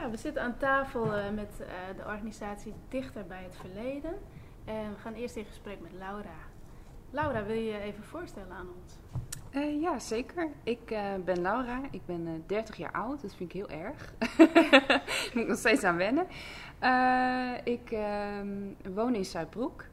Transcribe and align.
Ja, 0.00 0.10
we 0.10 0.16
zitten 0.16 0.42
aan 0.42 0.56
tafel 0.56 1.06
uh, 1.06 1.30
met 1.34 1.60
uh, 1.60 1.66
de 1.96 2.02
organisatie 2.06 2.74
Dichter 2.88 3.26
bij 3.26 3.42
het 3.42 3.56
Verleden. 3.56 4.14
En 4.64 4.90
we 4.90 4.98
gaan 5.00 5.14
eerst 5.14 5.36
in 5.36 5.44
gesprek 5.44 5.80
met 5.80 5.92
Laura. 5.98 6.36
Laura, 7.10 7.44
wil 7.44 7.56
je 7.56 7.64
je 7.64 7.78
even 7.78 8.04
voorstellen 8.04 8.52
aan 8.52 8.66
ons? 8.82 8.98
Uh, 9.52 9.80
ja, 9.82 9.98
zeker. 9.98 10.48
Ik 10.62 10.86
ben 11.24 11.40
Laura. 11.40 11.80
Ik 11.90 12.06
ben 12.06 12.44
30 12.46 12.76
jaar 12.76 12.92
oud. 12.92 13.22
Dat 13.22 13.34
vind 13.34 13.54
ik 13.54 13.56
heel 13.56 13.78
erg. 13.78 14.12
Moet 15.34 15.42
ik 15.42 15.48
nog 15.48 15.58
steeds 15.58 15.84
aan 15.84 15.96
wennen. 15.96 16.26
ik 17.64 17.90
ehm, 17.90 18.94
woon 18.94 19.14
in 19.14 19.24
Zuidbroek. 19.24 19.84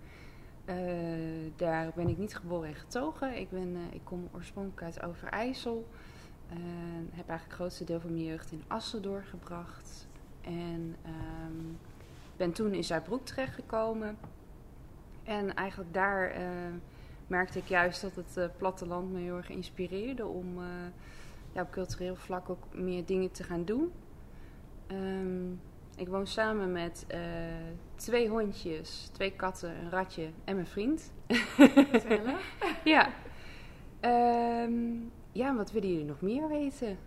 daar 1.55 1.91
ben 1.95 2.07
ik 2.07 2.17
niet 2.17 2.35
geboren 2.35 2.67
en 2.67 2.75
getogen. 2.75 3.37
Ik, 3.37 3.49
ben, 3.49 3.77
ik 3.91 4.01
kom 4.03 4.29
oorspronkelijk 4.33 4.83
uit 4.83 5.03
Overijssel. 5.03 5.87
Heb 7.11 7.29
eigenlijk 7.29 7.43
het 7.43 7.53
grootste 7.53 7.83
deel 7.83 7.99
van 7.99 8.11
mijn 8.11 8.25
jeugd 8.25 8.51
in 8.51 8.63
Assen 8.67 9.01
doorgebracht. 9.01 10.07
En 10.41 10.95
um, 11.05 11.77
ben 12.37 12.51
toen 12.51 12.73
in 12.73 12.83
Zuidbroek 12.83 13.25
terechtgekomen. 13.25 14.17
En 15.23 15.55
eigenlijk 15.55 15.93
daar 15.93 16.39
uh, 16.39 16.47
merkte 17.27 17.59
ik 17.59 17.67
juist 17.67 18.01
dat 18.01 18.15
het 18.15 18.37
uh, 18.37 18.45
platteland 18.57 19.11
me 19.11 19.19
heel 19.19 19.35
erg 19.35 19.49
inspireerde 19.49 20.25
om 20.25 20.59
uh, 20.59 20.65
ja, 21.51 21.61
op 21.61 21.71
cultureel 21.71 22.15
vlak 22.15 22.49
ook 22.49 22.73
meer 22.73 23.05
dingen 23.05 23.31
te 23.31 23.43
gaan 23.43 23.65
doen. 23.65 23.91
Um, 24.91 25.61
ik 25.95 26.07
woon 26.07 26.27
samen 26.27 26.71
met 26.71 27.05
twee 27.95 28.29
hondjes, 28.29 29.09
twee 29.11 29.31
katten, 29.31 29.69
een 29.69 29.89
ratje 29.89 30.29
en 30.43 30.55
mijn 30.55 30.67
vriend. 30.67 31.11
ja. 32.83 33.09
Um, 34.01 35.11
ja, 35.37 35.55
wat 35.55 35.71
willen 35.71 35.89
jullie 35.89 36.05
nog 36.05 36.21
meer 36.21 36.47
weten? 36.47 36.97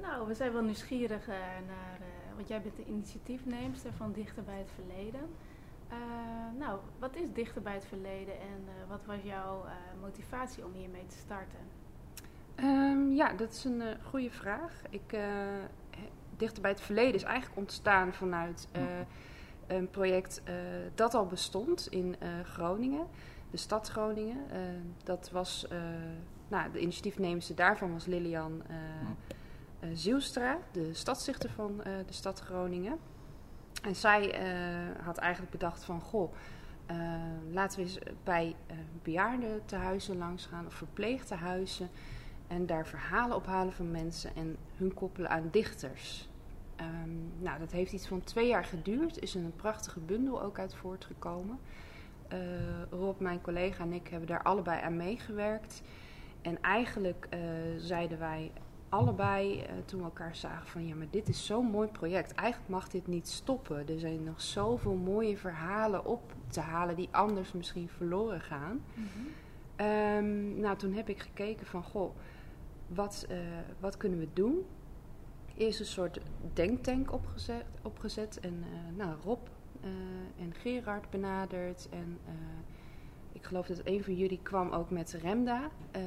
Nou, 0.00 0.26
we 0.26 0.34
zijn 0.34 0.52
wel 0.52 0.62
nieuwsgierig 0.62 1.26
naar 1.26 1.98
want 2.40 2.52
jij 2.52 2.62
bent 2.62 2.76
de 2.76 2.92
initiatiefneemster 2.92 3.92
van 3.92 4.12
Dichter 4.12 4.42
bij 4.42 4.58
het 4.58 4.70
Verleden. 4.74 5.20
Uh, 5.92 5.96
nou, 6.58 6.78
wat 6.98 7.16
is 7.16 7.32
Dichter 7.32 7.62
bij 7.62 7.74
het 7.74 7.84
Verleden 7.84 8.34
en 8.34 8.64
uh, 8.64 8.88
wat 8.88 9.00
was 9.06 9.16
jouw 9.22 9.64
uh, 9.64 9.70
motivatie 10.00 10.64
om 10.64 10.72
hiermee 10.72 11.06
te 11.06 11.16
starten? 11.16 11.58
Um, 12.56 13.12
ja, 13.12 13.32
dat 13.32 13.52
is 13.52 13.64
een 13.64 13.82
goede 14.02 14.30
vraag. 14.30 14.82
Ik, 14.90 15.16
Dichter 16.36 16.62
bij 16.62 16.70
het 16.70 16.80
Verleden 16.80 17.14
is 17.14 17.22
eigenlijk 17.22 17.58
ontstaan 17.58 18.12
vanuit 18.12 18.68
een 19.66 19.90
project 19.90 20.42
dat 20.94 21.14
al 21.14 21.26
bestond 21.26 21.86
in 21.90 22.16
Groningen, 22.42 23.06
de 23.50 23.56
stad 23.56 23.88
Groningen. 23.88 24.36
dat 25.04 25.30
was, 25.30 25.66
nou, 26.50 26.72
de 26.72 26.80
initiatiefneemster 26.80 27.54
daarvan 27.54 27.92
was 27.92 28.06
Lilian 28.06 28.62
uh, 28.70 29.88
Zielstra, 29.92 30.58
de 30.72 30.94
stadsdichter 30.94 31.50
van 31.50 31.74
uh, 31.76 31.84
de 32.06 32.12
stad 32.12 32.40
Groningen. 32.40 32.98
En 33.82 33.96
zij 33.96 34.42
uh, 34.42 35.04
had 35.04 35.16
eigenlijk 35.18 35.52
bedacht 35.52 35.84
van, 35.84 36.00
goh, 36.00 36.32
laten 37.50 37.78
we 37.78 37.84
eens 37.84 37.98
bij 38.24 38.56
bejaardentehuizen 39.02 40.18
langs 40.18 40.46
gaan 40.46 40.66
of 40.66 40.74
verpleegtehuizen. 40.74 41.88
En 42.46 42.66
daar 42.66 42.86
verhalen 42.86 43.36
ophalen 43.36 43.72
van 43.72 43.90
mensen 43.90 44.34
en 44.36 44.56
hun 44.76 44.94
koppelen 44.94 45.30
aan 45.30 45.48
dichters. 45.50 46.28
Um, 46.80 47.32
nou, 47.38 47.58
dat 47.58 47.72
heeft 47.72 47.92
iets 47.92 48.06
van 48.06 48.20
twee 48.24 48.48
jaar 48.48 48.64
geduurd. 48.64 49.18
Is 49.18 49.34
een 49.34 49.52
prachtige 49.56 50.00
bundel 50.00 50.42
ook 50.42 50.58
uit 50.58 50.74
voortgekomen. 50.74 51.58
Rob, 52.90 53.20
mijn 53.20 53.40
collega 53.40 53.82
en 53.82 53.92
ik 53.92 54.08
hebben 54.08 54.28
daar 54.28 54.42
allebei 54.42 54.82
aan 54.82 54.96
meegewerkt. 54.96 55.82
En 56.42 56.60
eigenlijk 56.62 57.28
zeiden 57.76 58.18
wij 58.18 58.52
allebei, 58.90 59.56
uh, 59.58 59.64
toen 59.84 59.98
we 59.98 60.04
elkaar 60.04 60.36
zagen, 60.36 60.66
van 60.66 60.86
ja, 60.86 60.94
maar 60.94 61.10
dit 61.10 61.28
is 61.28 61.46
zo'n 61.46 61.66
mooi 61.66 61.88
project. 61.88 62.34
Eigenlijk 62.34 62.70
mag 62.70 62.88
dit 62.88 63.06
niet 63.06 63.28
stoppen. 63.28 63.88
Er 63.88 63.98
zijn 63.98 64.24
nog 64.24 64.40
zoveel 64.40 64.94
mooie 64.94 65.36
verhalen 65.36 66.04
op 66.04 66.34
te 66.46 66.60
halen 66.60 66.96
die 66.96 67.08
anders 67.10 67.52
misschien 67.52 67.88
verloren 67.88 68.40
gaan. 68.40 68.82
Mm 68.94 69.06
-hmm. 69.14 70.60
nou, 70.60 70.76
toen 70.76 70.92
heb 70.92 71.08
ik 71.08 71.20
gekeken 71.20 71.66
van, 71.66 71.82
goh, 71.82 72.16
wat, 72.86 73.26
uh, 73.30 73.38
wat 73.80 73.96
kunnen 73.96 74.18
we 74.18 74.28
doen? 74.32 74.64
Eerst 75.56 75.80
een 75.80 75.86
soort 75.86 76.20
denktank 76.52 77.12
opgezet, 77.12 77.64
opgezet 77.82 78.40
en 78.40 78.64
nou, 78.96 79.16
Rob 79.24 79.46
en 80.38 80.54
Gerard 80.54 81.10
benaderd 81.10 81.88
en 81.90 82.18
ik 83.32 83.44
geloof 83.44 83.66
dat 83.66 83.80
een 83.84 84.04
van 84.04 84.14
jullie 84.14 84.40
kwam 84.42 84.70
ook 84.70 84.90
met 84.90 85.18
Remda. 85.22 85.68
Uh, 85.96 86.02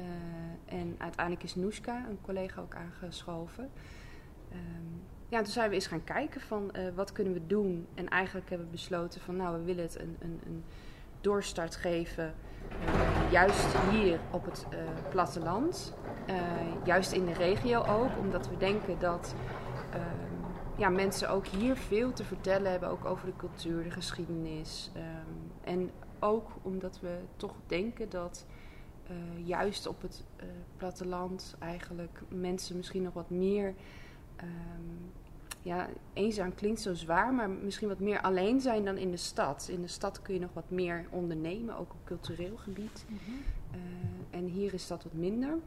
en 0.64 0.94
uiteindelijk 0.98 1.44
is 1.44 1.54
Noeska, 1.54 2.06
een 2.08 2.18
collega, 2.20 2.60
ook 2.60 2.74
aangeschoven. 2.74 3.70
Um, 4.52 5.02
ja, 5.28 5.42
toen 5.42 5.52
zijn 5.52 5.68
we 5.68 5.74
eens 5.74 5.86
gaan 5.86 6.04
kijken 6.04 6.40
van 6.40 6.70
uh, 6.76 6.82
wat 6.94 7.12
kunnen 7.12 7.32
we 7.32 7.46
doen. 7.46 7.86
En 7.94 8.08
eigenlijk 8.08 8.48
hebben 8.48 8.66
we 8.66 8.72
besloten 8.72 9.20
van 9.20 9.36
nou, 9.36 9.58
we 9.58 9.64
willen 9.64 9.82
het 9.82 10.00
een, 10.00 10.16
een, 10.20 10.40
een 10.46 10.64
doorstart 11.20 11.76
geven. 11.76 12.34
Uh, 12.86 13.32
juist 13.32 13.78
hier 13.90 14.20
op 14.30 14.44
het 14.44 14.66
platteland. 15.10 15.94
juist 16.84 17.12
in 17.12 17.24
de 17.24 17.32
regio 17.32 17.82
ook. 17.82 18.18
Omdat 18.18 18.48
we 18.48 18.56
denken 18.56 18.98
dat 18.98 19.34
ehm, 19.90 20.34
ja, 20.76 20.88
mensen 20.88 21.28
ook 21.28 21.46
hier 21.46 21.76
veel 21.76 22.12
te 22.12 22.24
vertellen 22.24 22.70
hebben. 22.70 22.88
Ook 22.88 23.04
over 23.04 23.26
de 23.26 23.36
cultuur, 23.36 23.82
de 23.82 23.90
geschiedenis. 23.90 24.90
Um, 24.96 25.52
en 25.64 25.90
ook 26.24 26.50
omdat 26.62 27.00
we 27.00 27.18
toch 27.36 27.54
denken 27.66 28.10
dat 28.10 28.46
uh, 29.10 29.46
juist 29.46 29.86
op 29.86 30.02
het 30.02 30.24
uh, 30.36 30.46
platteland 30.76 31.56
eigenlijk 31.58 32.22
mensen 32.28 32.76
misschien 32.76 33.02
nog 33.02 33.14
wat 33.14 33.30
meer. 33.30 33.74
Um, 34.42 35.12
ja, 35.62 35.88
eenzaam 36.12 36.54
klinkt 36.54 36.80
zo 36.80 36.94
zwaar, 36.94 37.34
maar 37.34 37.50
misschien 37.50 37.88
wat 37.88 37.98
meer 37.98 38.20
alleen 38.20 38.60
zijn 38.60 38.84
dan 38.84 38.96
in 38.96 39.10
de 39.10 39.16
stad. 39.16 39.68
In 39.70 39.80
de 39.80 39.88
stad 39.88 40.22
kun 40.22 40.34
je 40.34 40.40
nog 40.40 40.52
wat 40.52 40.70
meer 40.70 41.06
ondernemen, 41.10 41.76
ook 41.76 41.92
op 41.92 42.04
cultureel 42.04 42.56
gebied. 42.56 43.04
Mm 43.08 43.18
-hmm. 43.24 43.42
uh, 43.74 44.38
en 44.38 44.44
hier 44.44 44.74
is 44.74 44.86
dat 44.86 45.02
wat 45.02 45.12
minder. 45.12 45.58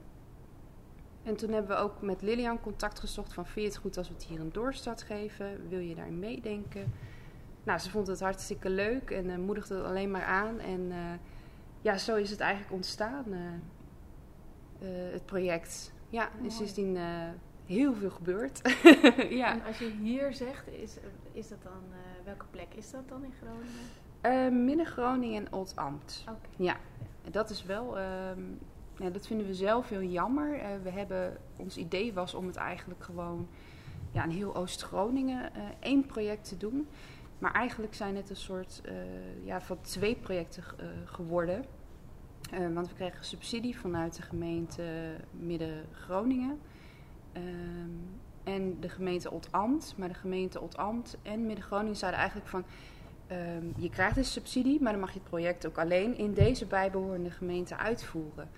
En 1.23 1.35
toen 1.35 1.51
hebben 1.51 1.75
we 1.75 1.83
ook 1.83 2.01
met 2.01 2.21
Lilian 2.21 2.61
contact 2.61 2.99
gezocht 2.99 3.33
van 3.33 3.45
vind 3.45 3.65
je 3.65 3.71
het 3.71 3.81
goed 3.81 3.97
als 3.97 4.07
we 4.07 4.13
het 4.13 4.23
hier 4.23 4.39
een 4.39 4.51
doorstart 4.51 5.01
geven? 5.01 5.69
Wil 5.69 5.79
je 5.79 5.95
daarin 5.95 6.19
meedenken? 6.19 6.93
Nou, 7.67 7.79
ze 7.79 7.89
vond 7.89 8.07
het 8.07 8.19
hartstikke 8.19 8.69
leuk 8.69 9.09
en 9.09 9.25
uh, 9.25 9.37
moedigde 9.37 9.75
het 9.75 9.85
alleen 9.85 10.11
maar 10.11 10.23
aan. 10.23 10.59
En 10.59 10.81
uh, 10.89 10.95
ja, 11.81 11.97
zo 11.97 12.15
is 12.15 12.29
het 12.29 12.39
eigenlijk 12.39 12.73
ontstaan, 12.73 13.25
uh, 13.27 13.39
het 15.11 15.25
project. 15.25 15.93
Ja, 16.09 16.29
en 16.43 16.51
sindsdien 16.51 16.97
heel 17.65 17.93
veel 17.93 18.09
gebeurd. 18.09 18.61
ja. 19.41 19.51
En 19.51 19.63
als 19.63 19.77
je 19.77 19.91
hier 20.01 20.33
zegt, 20.33 20.67
is, 20.67 20.97
is 21.31 21.47
dat 21.47 21.63
dan, 21.63 21.83
welke 22.23 22.45
plek 22.49 22.67
is 22.75 22.91
dat 22.91 23.09
dan 23.09 23.23
in 23.23 23.33
Groningen? 23.41 24.65
Midden 24.65 24.85
Groningen 24.85 25.45
en 25.45 25.53
Old 25.53 25.75
Amt. 25.75 26.23
Okay. 26.23 26.37
Ja, 26.55 26.77
dat 27.31 27.49
is 27.49 27.63
wel... 27.63 27.99
Um, 27.99 28.59
ja, 28.97 29.09
dat 29.09 29.27
vinden 29.27 29.47
we 29.47 29.53
zelf 29.53 29.89
heel 29.89 30.03
jammer. 30.03 30.59
we 30.83 30.89
hebben, 30.89 31.37
ons 31.57 31.77
idee 31.77 32.13
was 32.13 32.33
om 32.33 32.47
het 32.47 32.55
eigenlijk 32.55 33.03
gewoon 33.03 33.47
ja, 34.11 34.23
in 34.23 34.29
heel 34.29 34.55
Oost-Groningen 34.55 35.51
één 35.79 36.05
project 36.05 36.47
te 36.47 36.57
doen. 36.57 36.87
Maar 37.39 37.51
eigenlijk 37.51 37.93
zijn 37.93 38.15
het 38.15 38.29
een 38.29 38.35
soort 38.35 38.81
uh, 38.85 38.93
ja, 39.45 39.61
van 39.61 39.81
twee 39.81 40.15
projecten 40.15 40.63
uh, 40.63 40.87
geworden. 41.05 41.65
Uh, 42.53 42.73
want 42.73 42.87
we 42.87 42.93
kregen 42.93 43.25
subsidie 43.25 43.79
vanuit 43.79 44.15
de 44.15 44.21
gemeente 44.21 45.15
Midden-Groningen. 45.31 46.59
Um, 47.33 48.19
en 48.43 48.79
de 48.79 48.89
gemeente 48.89 49.31
Oldambt. 49.31 49.93
Maar 49.97 50.07
de 50.07 50.13
gemeente 50.13 50.61
Oldambt 50.61 51.17
en 51.21 51.45
Midden-Groningen 51.45 51.95
zeiden 51.95 52.19
eigenlijk 52.19 52.49
van... 52.49 52.63
Um, 53.31 53.73
je 53.77 53.89
krijgt 53.89 54.15
dus 54.15 54.31
subsidie, 54.31 54.81
maar 54.81 54.91
dan 54.91 55.01
mag 55.01 55.11
je 55.13 55.19
het 55.19 55.29
project 55.29 55.67
ook 55.67 55.77
alleen 55.77 56.17
in 56.17 56.33
deze 56.33 56.65
bijbehorende 56.65 57.31
gemeente 57.31 57.77
uitvoeren. 57.77 58.49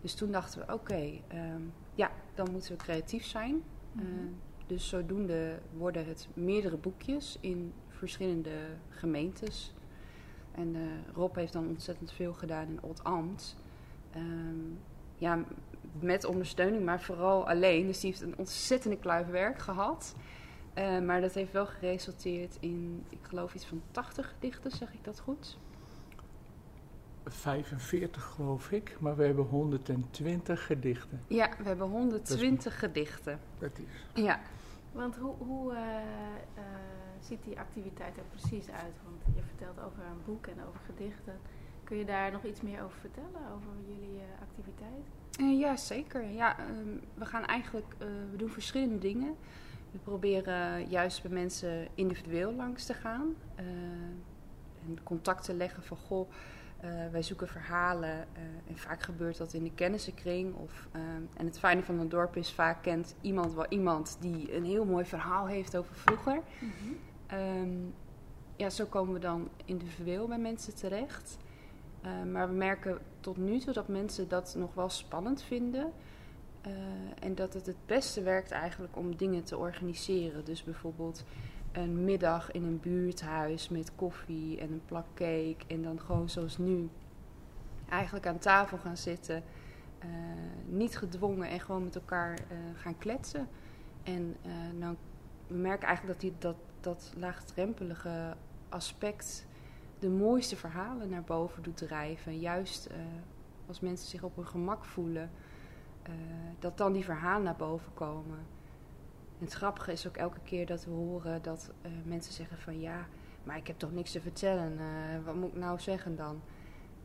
Dus 0.00 0.14
toen 0.14 0.30
dachten 0.30 0.58
we, 0.58 0.64
oké, 0.64 0.74
okay, 0.74 1.22
um, 1.34 1.72
ja, 1.94 2.10
dan 2.34 2.50
moeten 2.50 2.72
we 2.72 2.76
creatief 2.76 3.24
zijn. 3.24 3.54
Mm 3.92 4.02
-hmm. 4.02 4.36
dus 4.66 4.88
zodoende 4.88 5.58
worden 5.76 6.06
het 6.06 6.28
meerdere 6.34 6.76
boekjes 6.76 7.38
in 7.40 7.72
verschillende 7.96 8.58
gemeentes. 8.88 9.74
En 10.54 10.74
uh, 10.74 10.82
Rob 11.14 11.34
heeft 11.34 11.52
dan 11.52 11.68
ontzettend 11.68 12.12
veel 12.12 12.32
gedaan 12.32 12.68
in 12.68 12.82
Old-Amt. 12.82 13.56
Um, 14.16 14.78
ja, 15.16 15.44
met 16.00 16.24
ondersteuning, 16.24 16.84
maar 16.84 17.00
vooral 17.00 17.48
alleen. 17.48 17.86
Dus 17.86 18.00
die 18.00 18.10
heeft 18.10 18.22
een 18.22 18.38
ontzettende 18.38 18.98
kluif 18.98 19.26
werk 19.26 19.58
gehad. 19.58 20.14
Uh, 20.78 21.00
maar 21.00 21.20
dat 21.20 21.34
heeft 21.34 21.52
wel 21.52 21.66
geresulteerd 21.66 22.56
in, 22.60 23.04
ik 23.08 23.18
geloof 23.22 23.54
iets 23.54 23.66
van 23.66 23.82
80 23.90 24.28
gedichten, 24.28 24.70
zeg 24.70 24.92
ik 24.92 25.04
dat 25.04 25.20
goed? 25.20 25.58
45 27.24 28.22
geloof 28.24 28.70
ik, 28.70 28.96
maar 29.00 29.16
we 29.16 29.24
hebben 29.24 29.44
120 29.44 30.66
gedichten. 30.66 31.20
Ja, 31.26 31.50
we 31.58 31.64
hebben 31.64 31.88
120 31.88 32.64
dat 32.64 32.72
is, 32.72 32.78
gedichten. 32.78 33.40
Dat 33.58 33.78
is. 33.78 34.22
Ja. 34.22 34.40
Want 34.92 35.16
hoe, 35.16 35.34
hoe 35.38 35.72
uh, 35.72 35.78
ziet 37.26 37.44
die 37.44 37.58
activiteit 37.58 38.16
er 38.16 38.22
precies 38.30 38.70
uit? 38.70 38.94
Want 39.04 39.36
je 39.36 39.42
vertelt 39.42 39.80
over 39.86 40.02
een 40.04 40.22
boek 40.24 40.46
en 40.46 40.58
over 40.68 40.80
gedichten. 40.86 41.38
Kun 41.84 41.96
je 41.96 42.04
daar 42.04 42.32
nog 42.32 42.44
iets 42.44 42.60
meer 42.60 42.82
over 42.82 42.98
vertellen, 42.98 43.52
over 43.54 43.70
jullie 43.86 44.16
uh, 44.16 44.22
activiteit? 44.40 45.04
Uh, 45.40 45.60
ja, 45.60 45.76
zeker. 45.76 46.30
Ja, 46.30 46.56
um, 46.70 47.00
we 47.14 47.24
gaan 47.24 47.44
eigenlijk, 47.44 47.94
uh, 47.98 48.06
we 48.30 48.36
doen 48.36 48.48
verschillende 48.48 48.98
dingen. 48.98 49.36
We 49.90 49.98
proberen 49.98 50.88
juist 50.88 51.22
bij 51.22 51.30
mensen 51.30 51.88
individueel 51.94 52.52
langs 52.52 52.84
te 52.84 52.94
gaan. 52.94 53.34
Uh, 53.60 53.64
en 54.86 55.02
contact 55.02 55.44
te 55.44 55.54
leggen 55.54 55.82
van 55.82 55.96
goh, 55.96 56.30
wij 57.10 57.22
zoeken 57.22 57.48
verhalen. 57.48 58.26
En 58.66 58.76
vaak 58.76 59.02
gebeurt 59.02 59.36
dat 59.36 59.52
in 59.52 59.62
de 59.62 59.72
kennissenkring. 59.74 60.54
Of, 60.54 60.88
en 61.36 61.46
het 61.46 61.58
fijne 61.58 61.82
van 61.82 61.98
een 61.98 62.08
dorp 62.08 62.36
is 62.36 62.52
vaak 62.52 62.82
kent 62.82 63.14
iemand 63.20 63.54
wel 63.54 63.66
iemand 63.68 64.16
die 64.20 64.56
een 64.56 64.64
heel 64.64 64.84
mooi 64.84 65.04
verhaal 65.04 65.46
heeft 65.46 65.76
over 65.76 65.94
vroeger. 65.94 66.34
Mm 66.34 66.72
-hmm. 66.80 66.96
Ja, 68.56 68.70
zo 68.70 68.84
komen 68.84 69.14
we 69.14 69.20
dan 69.20 69.48
individueel 69.64 70.26
bij 70.26 70.38
mensen 70.38 70.74
terecht. 70.74 71.36
maar 72.30 72.48
we 72.48 72.54
merken 72.54 72.98
tot 73.20 73.36
nu 73.36 73.58
toe 73.58 73.72
dat 73.72 73.88
mensen 73.88 74.28
dat 74.28 74.54
nog 74.58 74.74
wel 74.74 74.88
spannend 74.88 75.42
vinden. 75.42 75.92
Uh, 76.66 76.72
en 77.20 77.34
dat 77.34 77.54
het 77.54 77.66
het 77.66 77.86
beste 77.86 78.22
werkt 78.22 78.50
eigenlijk 78.50 78.96
om 78.96 79.16
dingen 79.16 79.44
te 79.44 79.56
organiseren. 79.56 80.44
Dus 80.44 80.64
bijvoorbeeld 80.64 81.24
een 81.72 82.04
middag 82.04 82.50
in 82.50 82.64
een 82.64 82.80
buurthuis 82.80 83.68
met 83.68 83.94
koffie 83.94 84.58
en 84.58 84.72
een 84.72 84.82
plak 84.86 85.06
cake. 85.14 85.56
En 85.66 85.82
dan 85.82 86.00
gewoon 86.00 86.28
zoals 86.28 86.58
nu 86.58 86.88
eigenlijk 87.88 88.26
aan 88.26 88.38
tafel 88.38 88.78
gaan 88.78 88.96
zitten. 88.96 89.42
Uh, 90.04 90.08
niet 90.66 90.98
gedwongen 90.98 91.48
en 91.48 91.60
gewoon 91.60 91.84
met 91.84 91.94
elkaar 91.94 92.38
uh, 92.38 92.56
gaan 92.74 92.98
kletsen. 92.98 93.48
En 94.02 94.36
nou, 94.78 94.96
we 95.46 95.54
merken 95.54 95.86
eigenlijk 95.86 96.20
dat 96.20 96.30
die, 96.30 96.38
dat, 96.38 96.56
dat 96.80 97.12
laagdrempelige 97.16 98.36
aspect 98.68 99.46
de 99.98 100.08
mooiste 100.08 100.56
verhalen 100.56 101.08
naar 101.08 101.24
boven 101.24 101.62
doet 101.62 101.76
drijven. 101.76 102.38
Juist 102.38 102.90
als 103.66 103.80
mensen 103.80 104.08
zich 104.08 104.22
op 104.22 104.36
hun 104.36 104.46
gemak 104.46 104.84
voelen 104.84 105.30
uh, 106.08 106.14
dat 106.58 106.78
dan 106.78 106.92
die 106.92 107.04
verhalen 107.04 107.42
naar 107.42 107.56
boven 107.56 107.94
komen. 107.94 108.38
En 109.38 109.44
het 109.44 109.52
grappige 109.52 109.92
is 109.92 110.06
ook 110.06 110.16
elke 110.16 110.40
keer 110.44 110.66
dat 110.66 110.84
we 110.84 110.90
horen 110.90 111.42
dat 111.42 111.70
uh, 111.82 111.92
mensen 112.04 112.32
zeggen 112.32 112.58
van 112.58 112.80
ja, 112.80 113.06
maar 113.42 113.56
ik 113.56 113.66
heb 113.66 113.78
toch 113.78 113.92
niks 113.92 114.12
te 114.12 114.20
vertellen. 114.20 114.78
Wat 115.24 115.34
moet 115.34 115.52
ik 115.52 115.58
nou 115.58 115.80
zeggen 115.80 116.16
dan? 116.16 116.40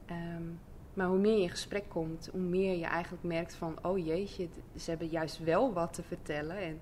Um, 0.09 0.59
maar 0.93 1.07
hoe 1.07 1.17
meer 1.17 1.35
je 1.35 1.41
in 1.41 1.49
gesprek 1.49 1.83
komt, 1.87 2.29
hoe 2.31 2.41
meer 2.41 2.77
je 2.77 2.85
eigenlijk 2.85 3.23
merkt 3.23 3.55
van 3.55 3.77
oh 3.81 4.05
jeetje, 4.05 4.47
ze 4.77 4.89
hebben 4.89 5.07
juist 5.07 5.39
wel 5.39 5.73
wat 5.73 5.93
te 5.93 6.03
vertellen. 6.03 6.57
En 6.57 6.81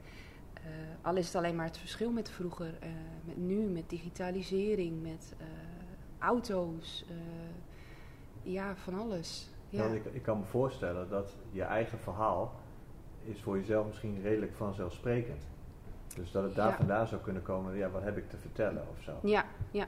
al 1.02 1.16
is 1.16 1.26
het 1.26 1.36
alleen 1.36 1.56
maar 1.56 1.66
het 1.66 1.78
verschil 1.78 2.12
met 2.12 2.30
vroeger, 2.30 2.74
met 3.26 3.38
nu, 3.38 3.68
met 3.68 3.90
digitalisering, 3.90 5.02
met 5.02 5.36
auto's, 6.20 7.06
ja, 8.42 8.76
van 8.76 9.00
alles. 9.00 9.50
Ja. 9.70 9.84
ik, 9.84 10.06
ik, 10.06 10.22
kan 10.22 10.40
me 10.40 10.46
voorstellen 10.46 11.10
dat 11.10 11.38
je 11.52 11.64
eigen 11.64 12.00
verhaal 12.00 12.54
is 13.24 13.42
voor 13.42 13.58
jezelf 13.58 13.86
misschien 13.86 14.22
redelijk 14.22 14.54
vanzelfsprekend. 14.54 15.48
Dus 16.16 16.32
dat 16.32 16.44
het 16.44 16.56
daar 16.56 16.74
vandaan 16.74 17.08
zou 17.08 17.22
kunnen 17.22 17.42
komen, 17.42 17.76
ja, 17.76 17.90
wat 17.90 18.04
heb 18.04 18.18
ik 18.18 18.30
te 18.30 18.38
vertellen 18.38 18.84
of 18.92 19.02
zo. 19.02 19.20
Ja, 19.22 19.46
ja. 19.72 19.88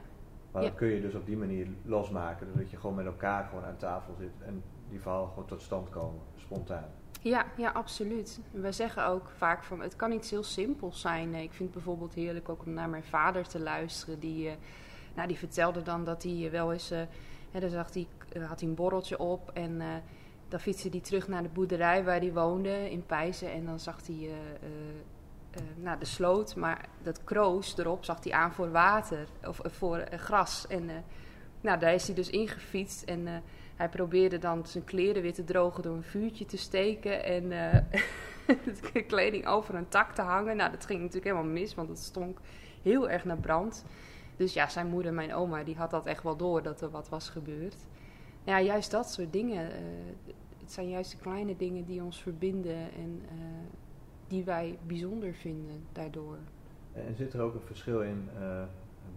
Maar 0.52 0.62
dat 0.62 0.76
kun 0.76 0.88
je 0.88 1.02
dus 1.02 1.16
op 1.16 1.26
die 1.26 1.38
manier 1.38 1.68
losmaken, 1.86 2.48
doordat 2.48 2.70
je 2.70 2.78
gewoon 2.78 2.96
met 2.96 3.06
elkaar 3.06 3.46
gewoon 3.46 3.64
aan 3.64 3.78
tafel 3.78 4.16
zit 4.20 4.42
en 4.46 4.64
die 4.90 5.02
verhalen 5.02 5.30
gewoon 5.30 5.46
tot 5.46 5.62
stand 5.62 5.90
komen, 5.90 6.22
spontaan. 6.36 6.90
Ja, 7.24 7.46
ja, 7.58 7.70
absoluut. 7.70 8.40
We 8.52 8.72
zeggen 8.72 9.06
ook 9.06 9.30
vaak 9.38 9.64
van 9.64 9.82
het 9.82 9.96
kan 9.96 10.12
iets 10.12 10.30
heel 10.30 10.44
simpels 10.44 11.02
zijn. 11.02 11.36
Ik 11.36 11.54
vind 11.54 11.60
het 11.60 11.72
bijvoorbeeld 11.72 12.14
heerlijk 12.14 12.50
ook 12.50 12.66
om 12.66 12.74
naar 12.74 12.90
mijn 12.90 13.04
vader 13.04 13.48
te 13.48 13.60
luisteren. 13.60 14.20
Die, 14.20 14.46
uh, 14.46 14.52
nou, 15.16 15.28
die 15.28 15.38
vertelde 15.38 15.82
dan 15.82 16.04
dat 16.04 16.24
hij 16.24 16.50
wel 16.52 16.72
eens. 16.72 16.92
Uh, 16.92 17.02
hè, 17.52 17.70
zag 17.70 17.94
hij 17.94 18.08
had 18.42 18.60
hij 18.60 18.70
een 18.70 18.76
borreltje 18.76 19.20
op 19.20 19.52
en 19.54 19.82
dan 20.48 20.60
fietste 20.60 20.90
hij 20.90 21.00
terug 21.00 21.28
naar 21.28 21.44
de 21.44 21.50
boerderij 21.50 22.04
waar 22.04 22.20
hij 22.20 22.34
woonde 22.34 22.92
in 22.92 23.06
Pijzen. 23.06 23.52
En 23.52 23.66
dan 23.66 23.80
zag 23.80 24.00
hij 24.06 24.30
nou, 25.76 26.00
de 26.00 26.06
sloot, 26.06 26.56
maar 26.56 26.86
dat 27.04 27.24
kroos 27.24 27.78
erop 27.78 28.06
zag 28.06 28.24
hij 28.24 28.34
aan 28.34 28.52
voor 28.54 28.72
water 28.72 29.28
of 29.44 29.60
voor 29.64 30.08
gras. 30.16 30.68
En 30.68 30.90
nou, 31.62 31.80
daar 31.80 31.94
is 31.94 32.06
hij 32.06 32.16
dus 32.16 32.30
ingefietst 32.30 33.04
en 33.04 33.44
hij 33.82 33.90
probeerde 33.90 34.38
dan 34.38 34.66
zijn 34.66 34.84
kleren 34.84 35.22
weer 35.22 35.34
te 35.34 35.44
drogen 35.44 35.84
door 35.84 35.96
een 35.96 36.04
vuurtje 36.04 36.46
te 36.46 36.58
steken 36.58 37.24
en 37.24 37.50
de 38.94 39.04
kleding 39.08 39.48
over 39.48 39.76
een 39.76 39.88
tak 39.88 40.12
te 40.12 40.22
hangen. 40.22 40.58
Nou, 40.58 40.72
dat 40.72 40.86
ging 40.86 41.00
natuurlijk 41.00 41.26
helemaal 41.26 41.52
mis, 41.52 41.76
want 41.76 41.90
het 41.90 42.00
stonk 42.00 42.40
heel 42.82 43.10
erg 43.10 43.26
naar 43.26 43.38
brand. 43.38 43.86
Dus 44.36 44.54
ja, 44.54 44.68
zijn 44.68 44.88
moeder, 44.88 45.14
mijn 45.14 45.34
oma, 45.34 45.64
die 45.64 45.76
had 45.76 45.92
dat 45.92 46.06
echt 46.06 46.24
wel 46.24 46.38
door 46.38 46.64
dat 46.64 46.82
er 46.82 46.90
wat 46.90 47.10
was 47.10 47.30
gebeurd 47.30 47.76
ja, 48.44 48.62
juist 48.62 48.92
dat 48.92 49.12
soort 49.12 49.34
dingen. 49.34 49.66
Uh, 49.66 49.76
het 50.60 50.72
zijn 50.72 50.90
juist 50.90 51.12
de 51.12 51.18
kleine 51.18 51.56
dingen 51.56 51.86
die 51.86 52.04
ons 52.04 52.22
verbinden 52.22 52.78
en 52.78 53.22
uh, 53.26 53.32
die 54.28 54.44
wij 54.44 54.78
bijzonder 54.88 55.34
vinden 55.34 55.84
daardoor. 55.92 56.38
En 56.94 57.16
zit 57.16 57.34
er 57.34 57.42
ook 57.42 57.54
een 57.54 57.66
verschil 57.66 58.02
in 58.02 58.30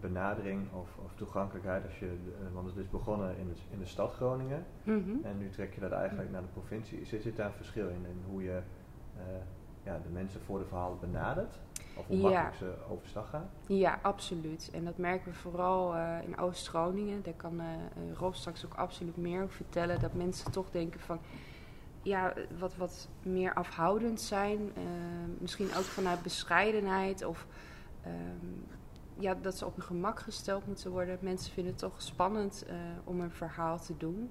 benadering 0.08 0.72
of, 0.72 0.88
of, 1.04 1.14
toegankelijkheid? 1.14 1.84
Als 1.84 1.98
je, 1.98 2.16
want 2.52 2.66
het 2.66 2.76
is 2.76 2.90
begonnen 2.90 3.36
in 3.38 3.48
de, 3.48 3.54
in 3.70 3.78
de 3.78 3.86
stad 3.86 4.12
Groningen 4.12 4.64
mm 4.82 5.04
-hmm. 5.04 5.20
en 5.24 5.38
nu 5.38 5.50
trek 5.50 5.74
je 5.74 5.80
dat 5.80 5.92
eigenlijk 5.92 6.30
naar 6.30 6.42
de 6.42 6.48
provincie. 6.52 7.04
Zit, 7.04 7.22
zit 7.22 7.36
daar 7.36 7.46
een 7.46 7.52
verschil 7.52 7.88
in, 7.88 8.04
in 8.06 8.22
hoe 8.26 8.42
je 8.42 8.62
ja, 9.84 10.00
de 10.02 10.08
mensen 10.08 10.40
voor 10.40 10.58
de 10.58 10.64
verhalen 10.64 11.00
benadert? 11.00 11.58
Of 11.96 12.06
hoe 12.06 12.16
makkelijk 12.16 12.54
ze 12.54 12.74
overstag 12.88 13.28
gaan? 13.28 13.50
Ja, 13.66 13.98
absoluut. 14.02 14.70
En 14.72 14.84
dat 14.84 14.98
merken 14.98 15.32
we 15.32 15.38
vooral 15.38 15.94
uh, 15.94 16.16
in 16.22 16.38
Oost-Groningen. 16.38 17.22
Daar 17.22 17.34
kan 17.34 17.60
uh, 17.60 17.64
Rob 18.14 18.34
straks 18.34 18.64
ook 18.64 18.74
absoluut 18.74 19.16
meer 19.16 19.42
over 19.42 19.54
vertellen. 19.54 20.00
Dat 20.00 20.14
mensen 20.14 20.50
toch 20.50 20.70
denken 20.70 21.00
van... 21.00 21.18
Ja, 22.02 22.32
wat, 22.58 22.76
wat 22.76 23.08
meer 23.22 23.54
afhoudend 23.54 24.20
zijn. 24.20 24.72
Misschien 25.38 25.66
ook 25.66 25.84
vanuit 25.84 26.22
bescheidenheid. 26.22 27.24
Of 27.24 27.46
um, 28.06 28.66
ja, 29.18 29.34
dat 29.34 29.56
ze 29.56 29.66
op 29.66 29.76
hun 29.76 29.84
gemak 29.84 30.20
gesteld 30.20 30.66
moeten 30.66 30.90
worden. 30.90 31.18
Mensen 31.20 31.52
vinden 31.52 31.72
het 31.72 31.82
toch 31.82 32.02
spannend 32.02 32.66
om 33.04 33.20
een 33.20 33.30
verhaal 33.30 33.80
te 33.80 33.96
doen. 33.96 34.30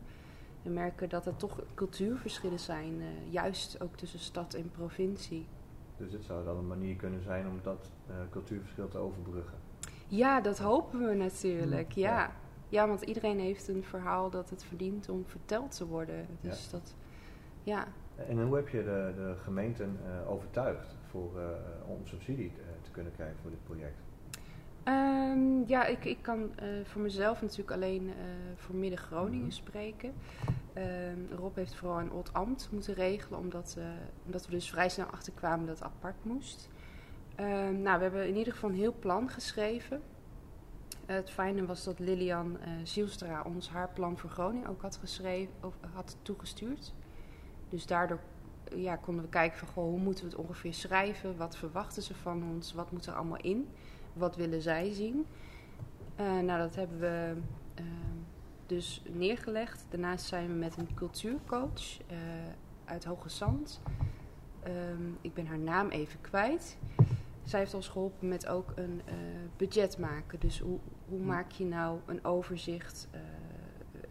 We 0.61 0.69
merken 0.69 1.09
dat 1.09 1.25
er 1.25 1.35
toch 1.35 1.63
cultuurverschillen 1.73 2.59
zijn. 2.59 3.01
juist 3.29 3.81
ook 3.81 3.95
tussen 3.95 4.19
stad 4.19 4.53
en 4.53 4.71
provincie. 4.71 5.47
Dus 5.97 6.11
het 6.11 6.23
zou 6.23 6.45
dan 6.45 6.57
een 6.57 6.67
manier 6.67 6.95
kunnen 6.95 7.21
zijn 7.21 7.47
om 7.47 7.59
dat 7.63 7.89
uh, 8.09 8.15
cultuurverschil 8.29 8.87
te 8.87 8.97
overbruggen. 8.97 9.57
Ja, 10.07 10.41
dat 10.41 10.59
hopen 10.59 11.07
we 11.07 11.13
natuurlijk. 11.13 11.91
Ja. 11.91 12.17
ja. 12.17 12.31
ja. 12.69 12.87
want 12.87 13.01
iedereen 13.01 13.39
heeft 13.39 13.67
een 13.67 13.83
verhaal 13.83 14.29
dat 14.29 14.49
het 14.49 14.63
verdient 14.63 15.09
om 15.09 15.25
verteld 15.25 15.77
te 15.77 15.87
worden. 15.87 16.27
Dus 16.41 16.65
ja. 16.65 16.71
dat, 16.71 16.95
ja. 17.63 17.87
En 18.15 18.43
hoe 18.43 18.55
heb 18.55 18.69
je 18.69 18.83
de, 18.83 19.13
de 19.15 19.35
gemeenten 19.43 19.97
overtuigd 20.27 20.95
voor, 21.09 21.31
om 21.87 22.05
subsidie 22.05 22.51
te, 22.51 22.61
te, 22.81 22.91
kunnen 22.91 23.11
krijgen 23.11 23.37
voor 23.41 23.51
dit 23.51 23.63
project? 23.63 24.01
Um, 24.85 25.63
ja, 25.67 25.85
ik, 25.85 26.05
ik 26.05 26.17
kan 26.21 26.51
voor 26.83 27.01
mezelf 27.01 27.41
natuurlijk 27.41 27.71
alleen 27.71 28.13
voor 28.55 28.75
Midden-Groningen 28.75 29.41
-hmm. 29.41 29.51
spreken. 29.51 30.13
Uh, 30.77 31.37
Rob 31.37 31.55
heeft 31.55 31.75
vooral 31.75 31.99
een 31.99 32.11
oud 32.11 32.33
ambt 32.33 32.69
moeten 32.71 32.93
regelen, 32.93 33.39
omdat, 33.39 33.75
uh, 33.77 33.85
omdat 34.25 34.45
we 34.45 34.51
dus 34.51 34.69
vrij 34.69 34.89
snel 34.89 35.05
achterkwamen 35.05 35.65
dat 35.65 35.79
het 35.79 35.87
apart 35.87 36.25
moest. 36.25 36.69
Uh, 37.39 37.45
nou, 37.69 37.97
we 37.97 38.03
hebben 38.03 38.27
in 38.27 38.35
ieder 38.35 38.53
geval 38.53 38.69
een 38.69 38.75
heel 38.75 38.95
plan 38.99 39.29
geschreven. 39.29 40.01
het 41.05 41.29
fijne 41.29 41.65
was 41.65 41.83
dat 41.83 41.99
Lilian 41.99 42.57
Zielstra 42.83 43.41
ons 43.41 43.69
haar 43.69 43.89
plan 43.89 44.17
voor 44.17 44.29
Groningen 44.29 44.69
ook 44.69 44.81
had, 44.81 44.95
geschreven, 44.95 45.53
of, 45.61 45.75
had 45.93 46.17
toegestuurd. 46.21 46.93
Dus 47.69 47.85
daardoor 47.85 48.19
ja, 48.75 48.95
konden 48.95 49.23
we 49.23 49.29
kijken 49.29 49.57
van 49.57 49.67
goh, 49.67 49.83
hoe 49.83 49.99
moeten 49.99 50.23
we 50.23 50.29
het 50.29 50.39
ongeveer 50.39 50.73
schrijven? 50.73 51.37
Wat 51.37 51.57
verwachten 51.57 52.03
ze 52.03 52.15
van 52.15 52.43
ons? 52.43 52.73
Wat 52.73 52.91
moet 52.91 53.05
er 53.05 53.13
allemaal 53.13 53.41
in? 53.41 53.69
Wat 54.13 54.35
willen 54.35 54.61
zij 54.61 54.93
zien? 54.93 55.25
nou, 56.17 56.59
dat 56.59 56.75
hebben 56.75 56.99
we 56.99 57.33
ehm, 57.75 58.17
dus 58.65 59.03
neergelegd. 59.09 59.85
Daarnaast 59.89 60.25
zijn 60.25 60.47
we 60.47 60.53
met 60.53 60.77
een 60.77 60.93
cultuurcoach 60.93 61.99
uh, 62.11 62.17
uit 62.85 63.03
Hoge 63.03 63.29
Zand. 63.29 63.81
Um, 64.67 65.17
ik 65.21 65.33
ben 65.33 65.45
haar 65.45 65.59
naam 65.59 65.89
even 65.89 66.21
kwijt. 66.21 66.77
Zij 67.43 67.59
heeft 67.59 67.73
ons 67.73 67.87
geholpen 67.87 68.27
met 68.27 68.47
ook 68.47 68.71
een 68.75 69.01
uh, 69.07 69.13
budget 69.57 69.97
maken. 69.97 70.39
Dus 70.39 70.59
hoe, 70.59 70.79
hoe 71.07 71.19
hm. 71.19 71.25
maak 71.25 71.51
je 71.51 71.65
nou 71.65 71.99
een 72.05 72.25
overzicht 72.25 73.07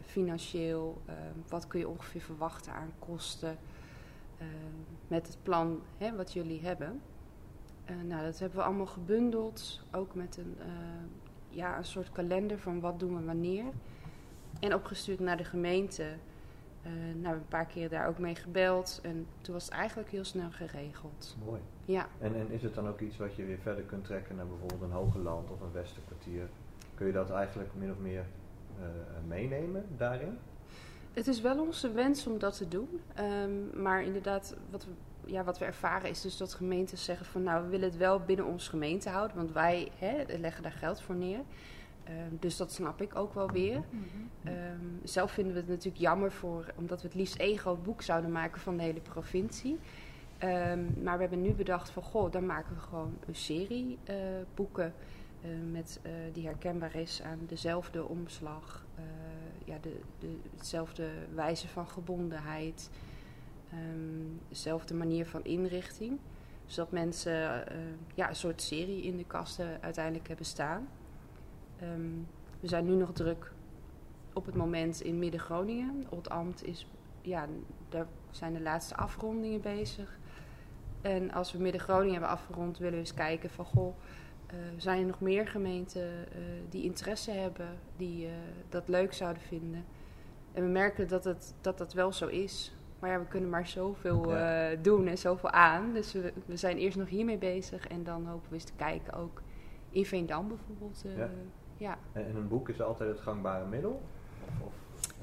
financieel? 0.04 1.02
Uh, 1.08 1.14
wat 1.48 1.66
kun 1.66 1.80
je 1.80 1.88
ongeveer 1.88 2.20
verwachten 2.20 2.72
aan 2.72 2.92
kosten 2.98 3.58
ehm, 4.38 4.48
met 5.08 5.26
het 5.26 5.38
plan 5.42 5.82
hè, 5.98 6.16
wat 6.16 6.32
jullie 6.32 6.60
hebben? 6.60 7.00
Nou, 8.04 8.24
dat 8.24 8.38
hebben 8.38 8.58
we 8.58 8.64
allemaal 8.64 8.86
gebundeld. 8.86 9.80
Ook 9.92 10.14
met 10.14 10.36
een, 10.36 10.56
ja, 11.48 11.76
een 11.78 11.84
soort 11.84 12.12
kalender 12.12 12.58
van 12.58 12.80
wat 12.80 13.00
doen 13.00 13.16
we 13.16 13.24
wanneer. 13.24 13.64
En 14.60 14.74
opgestuurd 14.74 15.20
naar 15.20 15.36
de 15.36 15.44
gemeente. 15.44 16.04
Uh, 16.86 16.90
nou, 17.22 17.36
een 17.36 17.48
paar 17.48 17.66
keer 17.66 17.88
daar 17.88 18.08
ook 18.08 18.18
mee 18.18 18.34
gebeld. 18.34 19.00
En 19.02 19.26
toen 19.40 19.54
was 19.54 19.64
het 19.64 19.72
eigenlijk 19.72 20.10
heel 20.10 20.24
snel 20.24 20.50
geregeld. 20.50 21.36
Mooi. 21.44 21.60
Ja. 21.84 22.06
En, 22.18 22.34
en 22.34 22.50
is 22.50 22.62
het 22.62 22.74
dan 22.74 22.88
ook 22.88 23.00
iets 23.00 23.16
wat 23.16 23.34
je 23.34 23.44
weer 23.44 23.58
verder 23.58 23.84
kunt 23.84 24.04
trekken 24.04 24.36
naar 24.36 24.46
bijvoorbeeld 24.46 24.82
een 24.82 24.90
hoger 24.90 25.20
land 25.20 25.50
of 25.50 25.60
een 25.60 25.72
westerkwartier? 25.72 26.48
Kun 26.94 27.06
je 27.06 27.12
dat 27.12 27.30
eigenlijk 27.30 27.70
min 27.74 27.90
of 27.90 27.98
meer 27.98 28.24
uh, 28.80 28.86
meenemen 29.28 29.84
daarin? 29.96 30.38
Het 31.12 31.26
is 31.26 31.40
wel 31.40 31.60
onze 31.60 31.92
wens 31.92 32.26
om 32.26 32.38
dat 32.38 32.56
te 32.56 32.68
doen. 32.68 33.00
Um, 33.18 33.82
maar 33.82 34.02
inderdaad, 34.02 34.56
wat 34.70 34.84
we 34.84 34.90
ja, 35.24 35.44
wat 35.44 35.58
we 35.58 35.64
ervaren 35.64 36.10
is 36.10 36.20
dus 36.20 36.36
dat 36.36 36.54
gemeentes 36.54 37.04
zeggen 37.04 37.26
van 37.26 37.42
nou, 37.42 37.64
we 37.64 37.68
willen 37.68 37.88
het 37.88 37.98
wel 37.98 38.20
binnen 38.20 38.46
ons 38.46 38.68
gemeente 38.68 39.08
houden, 39.08 39.36
want 39.36 39.52
wij 39.52 39.88
hè, 39.98 40.38
leggen 40.38 40.62
daar 40.62 40.72
geld 40.72 41.00
voor 41.00 41.14
neer. 41.14 41.40
Ehm, 42.04 42.36
dus 42.40 42.56
dat 42.56 42.72
snap 42.72 43.00
ik 43.00 43.16
ook 43.16 43.34
wel 43.34 43.50
weer. 43.50 43.82
Mhm. 43.90 44.04
Ehm, 44.44 44.86
zelf 45.04 45.30
vinden 45.30 45.52
we 45.52 45.60
het 45.60 45.68
natuurlijk 45.68 46.02
jammer 46.02 46.32
voor, 46.32 46.72
omdat 46.76 47.02
we 47.02 47.08
het 47.08 47.16
liefst 47.16 47.36
één 47.36 47.58
groot 47.58 47.82
boek 47.82 48.02
zouden 48.02 48.32
maken 48.32 48.60
van 48.60 48.76
de 48.76 48.82
hele 48.82 49.00
provincie. 49.00 49.78
Ehm, 50.42 51.02
maar 51.02 51.14
we 51.14 51.20
hebben 51.20 51.42
nu 51.42 51.52
bedacht 51.52 51.90
van 51.90 52.02
goh, 52.02 52.32
dan 52.32 52.46
maken 52.46 52.74
we 52.74 52.80
gewoon 52.80 53.16
een 53.26 53.34
serie 53.34 53.98
eh, 54.04 54.16
boeken 54.54 54.94
eh, 55.40 55.50
met, 55.70 56.00
eh, 56.02 56.12
die 56.32 56.46
herkenbaar 56.46 56.94
is 56.94 57.22
aan 57.22 57.38
dezelfde 57.46 58.04
omslag, 58.04 58.84
ja, 59.64 59.78
de, 59.80 60.00
de, 60.18 60.36
hetzelfde 60.56 61.08
wijze 61.34 61.68
van 61.68 61.88
gebondenheid, 61.88 62.90
ehm, 63.72 64.48
dezelfde 64.48 64.94
manier 64.94 65.26
van 65.26 65.44
inrichting. 65.44 66.18
Zodat 66.66 66.92
mensen 66.92 67.66
eh, 67.66 67.76
ja, 68.14 68.28
een 68.28 68.36
soort 68.36 68.62
serie 68.62 69.02
in 69.02 69.16
de 69.16 69.24
kasten 69.24 69.82
uiteindelijk 69.82 70.28
hebben 70.28 70.46
staan. 70.46 70.88
Ehm, 71.78 72.10
we 72.60 72.68
zijn 72.68 72.84
nu 72.84 72.94
nog 72.94 73.12
druk 73.12 73.52
op 74.32 74.46
het 74.46 74.54
moment 74.54 75.00
in 75.00 75.18
Midden-Groningen. 75.18 76.06
Het 76.10 76.30
ambt 76.30 76.64
is, 76.64 76.86
ja, 77.20 77.46
daar 77.88 78.06
zijn 78.30 78.52
de 78.52 78.60
laatste 78.60 78.96
afrondingen 78.96 79.60
bezig. 79.60 80.18
En 81.00 81.32
als 81.32 81.52
we 81.52 81.58
Midden-Groningen 81.58 82.12
hebben 82.12 82.30
afgerond, 82.30 82.78
willen 82.78 82.92
we 82.92 82.98
eens 82.98 83.14
kijken 83.14 83.50
van 83.50 83.64
goh, 83.64 83.96
uh, 84.52 84.58
zijn 84.76 85.00
er 85.00 85.06
nog 85.06 85.20
meer 85.20 85.46
gemeenten 85.46 86.08
uh, 86.08 86.42
die 86.68 86.82
interesse 86.82 87.30
hebben, 87.30 87.78
die 87.96 88.28
dat 88.68 88.88
leuk 88.88 89.12
zouden 89.12 89.42
vinden. 89.42 89.84
En 90.52 90.62
we 90.62 90.68
merken 90.68 91.08
dat 91.08 91.24
het, 91.24 91.54
dat, 91.60 91.78
dat 91.78 91.92
wel 91.92 92.12
zo 92.12 92.26
is. 92.26 92.72
Maar 93.02 93.10
ja, 93.10 93.18
we 93.18 93.26
kunnen 93.26 93.50
maar 93.50 93.66
zoveel 93.66 94.30
ja. 94.30 94.74
doen 94.74 95.06
en 95.06 95.18
zoveel 95.18 95.50
aan. 95.50 95.92
Dus 95.92 96.12
we, 96.12 96.32
we 96.46 96.56
zijn 96.56 96.76
eerst 96.76 96.96
nog 96.96 97.08
hiermee 97.08 97.38
bezig 97.38 97.86
en 97.88 98.04
dan 98.04 98.26
hopen 98.26 98.48
we 98.48 98.54
eens 98.54 98.64
te 98.64 98.72
kijken 98.76 99.12
ook 99.12 99.42
in 99.90 100.06
Veendam 100.06 100.48
bijvoorbeeld. 100.48 101.04
Ja. 101.16 101.28
ja. 101.76 101.98
En 102.12 102.36
een 102.36 102.48
boek 102.48 102.68
is 102.68 102.80
altijd 102.80 103.10
het 103.10 103.20
gangbare 103.20 103.66
middel? 103.66 104.02
Of, 104.64 104.72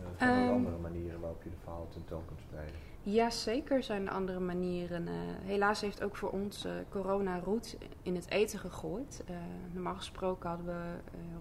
of 0.04 0.18
zijn 0.18 0.44
er 0.44 0.48
um, 0.48 0.54
andere 0.54 0.78
manieren 0.78 1.20
waarop 1.20 1.44
je 1.44 1.50
de 1.50 1.56
verhaal 1.64 1.88
tentoon 1.90 2.26
kunt 2.26 2.40
spreiden? 2.40 2.76
Ja, 3.02 3.30
zeker 3.30 3.84
zijn 3.84 4.08
er 4.08 4.14
andere 4.14 4.40
manieren. 4.40 5.08
Uh, 5.08 5.14
helaas 5.44 5.82
heeft 5.82 6.04
ook 6.04 6.16
voor 6.16 6.30
ons 6.30 6.66
uh, 6.66 6.72
corona 6.90 7.40
roet 7.40 7.78
in 8.02 8.16
het 8.16 8.30
eten 8.30 8.60
gegooid. 8.60 9.24
Uh, 9.30 9.36
normaal 9.74 9.96
gesproken 9.96 10.50
hadden 10.50 10.66
we 10.66 10.82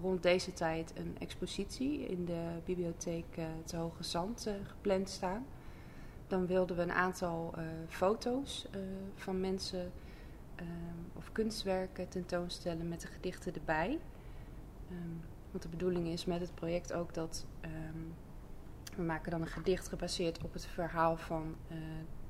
rond 0.02 0.22
deze 0.22 0.52
tijd 0.52 0.92
een 0.96 1.16
expositie 1.18 2.00
in 2.00 2.24
de 2.24 2.42
bibliotheek 2.64 3.38
te 3.64 3.76
Hoge 3.76 4.02
Zand 4.02 4.50
gepland 4.62 5.08
staan. 5.08 5.46
Dan 6.28 6.46
wilden 6.46 6.76
we 6.76 6.82
een 6.82 6.92
aantal 6.92 7.54
foto's 7.88 8.66
van 9.14 9.40
mensen 9.40 9.92
of 11.12 11.32
kunstwerken 11.32 12.08
tentoonstellen 12.08 12.88
met 12.88 13.00
de 13.00 13.06
gedichten 13.06 13.54
erbij. 13.54 13.98
Um, 14.90 15.20
want 15.50 15.62
de 15.62 15.68
bedoeling 15.68 16.06
is 16.06 16.24
met 16.24 16.40
het 16.40 16.54
project 16.54 16.92
ook 16.92 17.14
dat 17.14 17.46
um, 17.64 18.14
we 18.96 19.02
maken 19.02 19.30
dan 19.30 19.40
een 19.40 19.46
gedicht 19.46 19.88
gebaseerd 19.88 20.42
op 20.42 20.52
het 20.52 20.66
verhaal 20.66 21.16
van 21.16 21.56
uh, 21.70 21.76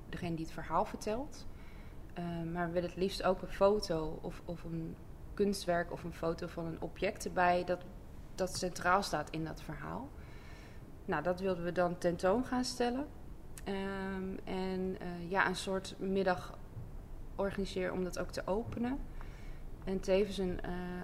degene 0.09 0.35
die 0.37 0.45
het 0.45 0.55
verhaal 0.55 0.85
vertelt. 0.85 1.47
Maar 2.53 2.67
we 2.67 2.73
willen 2.73 2.89
het 2.89 2.99
liefst 2.99 3.23
ook 3.23 3.43
een 3.43 3.53
foto 3.53 4.19
of, 4.23 4.43
of 4.45 4.65
een 4.65 4.97
kunstwerk 5.35 5.93
of 5.93 6.05
een 6.05 6.13
foto 6.13 6.47
van 6.47 6.67
een 6.67 6.81
object 6.81 7.25
erbij 7.25 7.65
dat, 7.65 7.85
dat 8.35 8.57
centraal 8.57 9.03
staat 9.03 9.31
in 9.31 9.45
dat 9.45 9.63
verhaal. 9.63 10.09
Nou, 11.05 11.23
dat 11.23 11.41
wilden 11.41 11.65
we 11.65 11.73
dan 11.73 11.99
tentoon 11.99 12.45
gaan 12.45 12.65
stellen. 12.65 13.07
Um, 13.69 14.39
en 14.45 14.97
uh, 15.03 15.31
ja, 15.31 15.47
een 15.47 15.57
soort 15.57 15.95
middag 15.99 16.59
organiseren 17.37 17.93
om 17.93 18.05
dat 18.05 18.19
ook 18.19 18.31
te 18.31 18.47
openen. 18.47 18.99
En 19.85 20.01
tevens 20.01 20.39
een 20.39 20.61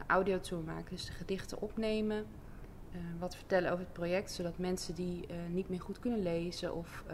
audiotour 0.06 0.62
maken, 0.62 0.90
dus 0.90 1.06
de 1.06 1.12
gedichten 1.12 1.60
opnemen. 1.60 2.26
Uh, 2.92 3.00
wat 3.18 3.36
vertellen 3.36 3.70
over 3.72 3.84
het 3.84 3.92
project, 3.92 4.32
zodat 4.32 4.58
mensen 4.58 4.94
die 4.94 5.26
niet 5.48 5.68
meer 5.68 5.80
goed 5.80 5.98
kunnen 5.98 6.22
lezen 6.22 6.74
of 6.74 7.04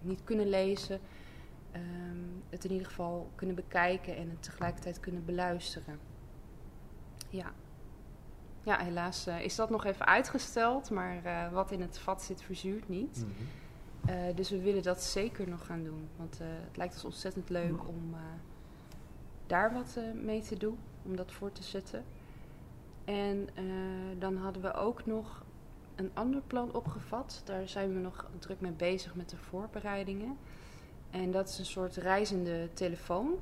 niet 0.00 0.24
kunnen 0.24 0.48
lezen, 0.48 1.00
um, 1.74 2.42
het 2.48 2.64
in 2.64 2.70
ieder 2.70 2.86
geval 2.86 3.30
kunnen 3.34 3.56
bekijken 3.56 4.16
en 4.16 4.30
het 4.30 4.42
tegelijkertijd 4.42 5.00
kunnen 5.00 5.24
beluisteren. 5.24 5.98
Ja, 7.28 7.52
ja 8.62 8.78
helaas 8.78 9.26
is 9.26 9.56
dat 9.56 9.70
nog 9.70 9.84
even 9.84 10.06
uitgesteld, 10.06 10.90
maar 10.90 11.50
wat 11.52 11.70
in 11.70 11.80
het 11.80 11.98
vat 11.98 12.22
zit 12.22 12.42
verzuurt 12.42 12.88
niet. 12.88 13.24
-hmm. 13.26 13.46
Dus 14.34 14.50
we 14.50 14.60
willen 14.60 14.82
dat 14.82 15.02
zeker 15.02 15.48
nog 15.48 15.66
gaan 15.66 15.84
doen, 15.84 16.08
want 16.16 16.38
het 16.38 16.76
lijkt 16.76 16.94
ons 16.94 17.04
ontzettend 17.04 17.48
leuk 17.48 17.88
om 17.88 18.14
daar 19.46 19.72
wat 19.72 19.98
mee 20.14 20.42
te 20.42 20.56
doen, 20.56 20.78
om 21.02 21.16
dat 21.16 21.32
voor 21.32 21.52
te 21.52 21.62
zetten. 21.62 22.04
En 23.04 23.48
dan 24.18 24.36
hadden 24.36 24.62
we 24.62 24.74
ook 24.74 25.06
nog 25.06 25.44
een 25.94 26.10
ander 26.14 26.40
plan 26.46 26.74
opgevat. 26.74 27.42
Daar 27.44 27.68
zijn 27.68 27.94
we 27.94 28.00
nog 28.00 28.30
druk 28.38 28.60
mee 28.60 28.72
bezig 28.72 29.14
met 29.14 29.30
de 29.30 29.36
voorbereidingen. 29.36 30.36
En 31.10 31.30
dat 31.30 31.48
is 31.48 31.58
een 31.58 31.64
soort 31.64 31.96
reizende 31.96 32.68
telefoon. 32.72 33.34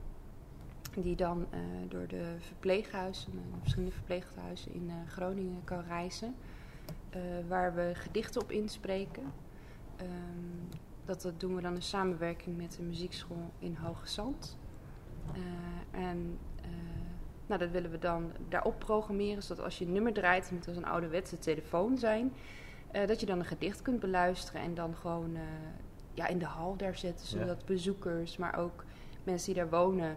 Die 0.95 1.17
dan 1.17 1.47
uh, 1.55 1.61
door 1.88 2.07
de 2.07 2.35
verpleeghuizen, 2.38 3.33
uh, 3.35 3.41
verschillende 3.61 3.95
verpleeghuizen 3.95 4.73
in 4.73 4.91
Groningen 5.07 5.65
kan 5.65 5.85
reizen. 5.88 6.35
waar 7.49 7.75
we 7.75 7.91
gedichten 7.95 8.43
op 8.43 8.50
inspreken. 8.50 9.33
Um, 10.00 10.69
dat, 11.05 11.23
dat 11.23 11.40
doen 11.40 11.55
we 11.55 11.62
dan 11.62 11.75
in 11.75 11.83
samenwerking 11.83 12.57
met 12.57 12.73
de 12.73 12.83
muziekschool 12.83 13.50
in 13.59 13.75
Hoge 13.75 14.09
Zand. 14.09 14.59
en 15.90 16.38
nou, 17.47 17.61
dat 17.61 17.71
willen 17.71 17.90
we 17.90 17.99
dan 17.99 18.33
daarop 18.49 18.78
programmeren, 18.78 19.43
zodat 19.43 19.64
als 19.64 19.78
je 19.78 19.85
een 19.85 19.93
nummer 19.93 20.12
draait, 20.12 20.45
het 20.45 20.52
moet 20.52 20.69
als 20.69 20.76
een 20.76 20.85
ouderwetse 20.85 21.38
telefoon 21.38 21.99
zijn, 21.99 22.33
uh, 22.93 23.07
dat 23.07 23.21
je 23.21 23.26
dan 23.26 23.38
een 23.38 23.45
gedicht 23.45 23.83
kunt 23.83 24.00
beluisteren 24.00 24.61
en 24.61 24.75
dan 24.75 24.95
gewoon 24.95 25.37
ja, 26.14 26.26
in 26.26 26.38
de 26.38 26.45
hal 26.45 26.76
daar 26.76 26.97
zetten, 26.97 27.26
zodat 27.26 27.59
ja. 27.59 27.67
bezoekers, 27.67 28.37
maar 28.37 28.59
ook 28.59 28.85
mensen 29.25 29.55
die 29.55 29.62
daar 29.62 29.71
wonen, 29.71 30.17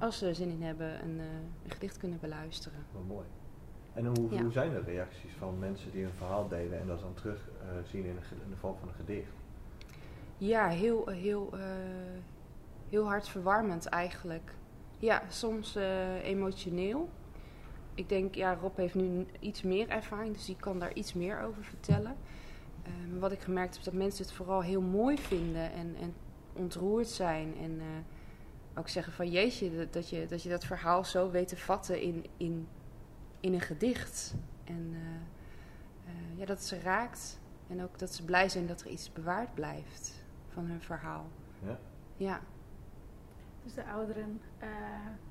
als 0.00 0.18
ze 0.18 0.26
er 0.26 0.34
zin 0.34 0.48
in 0.48 0.62
hebben, 0.62 1.02
een, 1.02 1.18
een 1.18 1.70
gedicht 1.70 1.96
kunnen 1.96 2.18
beluisteren. 2.20 2.86
Wat 2.92 3.06
mooi. 3.06 3.26
En 3.94 4.06
hoe, 4.06 4.30
ja. 4.30 4.42
hoe, 4.42 4.52
zijn 4.52 4.70
de 4.70 4.80
reacties 4.80 5.32
van 5.38 5.58
mensen 5.58 5.92
die 5.92 6.04
een 6.04 6.12
verhaal 6.16 6.48
delen 6.48 6.80
en 6.80 6.86
dat 6.86 7.00
dan 7.00 7.14
terug 7.14 7.48
zien 7.84 8.04
in, 8.04 8.16
de 8.50 8.56
vorm 8.56 8.76
van 8.78 8.88
een 8.88 8.94
gedicht? 8.94 9.32
Ja, 10.38 10.68
heel, 10.68 11.08
heel, 11.08 11.50
heel 12.88 13.06
hartverwarmend 13.06 13.86
eigenlijk. 13.86 14.54
Ja, 14.98 15.22
soms 15.28 15.76
uh, 15.76 16.24
emotioneel. 16.24 17.08
Ik 17.94 18.08
denk, 18.08 18.34
ja, 18.34 18.54
Rob 18.54 18.76
heeft 18.76 18.94
nu 18.94 19.26
iets 19.40 19.62
meer 19.62 19.88
ervaring, 19.88 20.34
dus 20.34 20.44
die 20.44 20.56
kan 20.56 20.78
daar 20.78 20.92
iets 20.94 21.14
meer 21.14 21.40
over 21.40 21.64
vertellen. 21.64 22.16
Um, 22.86 23.18
wat 23.18 23.32
ik 23.32 23.40
gemerkt 23.40 23.74
heb, 23.74 23.84
dat 23.84 23.94
mensen 23.94 24.24
het 24.24 24.32
vooral 24.32 24.62
heel 24.62 24.80
mooi 24.80 25.18
vinden 25.18 25.72
en, 25.72 25.96
en 26.00 26.14
ontroerd 26.52 27.08
zijn. 27.08 27.54
En 27.56 27.70
uh, 27.70 27.84
ook 28.74 28.88
zeggen 28.88 29.12
van, 29.12 29.30
jeetje, 29.30 29.76
dat, 29.76 29.92
dat, 29.92 30.08
je, 30.08 30.26
dat 30.26 30.42
je 30.42 30.48
dat 30.48 30.64
verhaal 30.64 31.04
zo 31.04 31.30
weet 31.30 31.48
te 31.48 31.56
vatten 31.56 32.00
in, 32.00 32.24
in, 32.36 32.68
in 33.42 33.54
een 33.54 33.60
gedicht. 33.60 34.34
En 34.64 34.94
uh, 34.94 36.38
ja, 36.38 36.44
dat 36.44 36.62
ze 36.62 36.80
raakt. 36.80 37.40
En 37.68 37.82
ook 37.82 37.98
dat 37.98 38.14
ze 38.14 38.24
blij 38.24 38.48
zijn 38.48 38.66
dat 38.66 38.80
er 38.80 38.90
iets 38.90 39.12
bewaard 39.12 39.54
blijft 39.54 40.24
van 40.48 40.64
hun 40.64 40.80
verhaal. 40.80 41.26
Ja. 41.66 41.78
Ja. 42.16 42.40
Dus 43.62 43.74
de 43.74 43.84
ouderen 43.84 44.40
uh, 44.62 44.68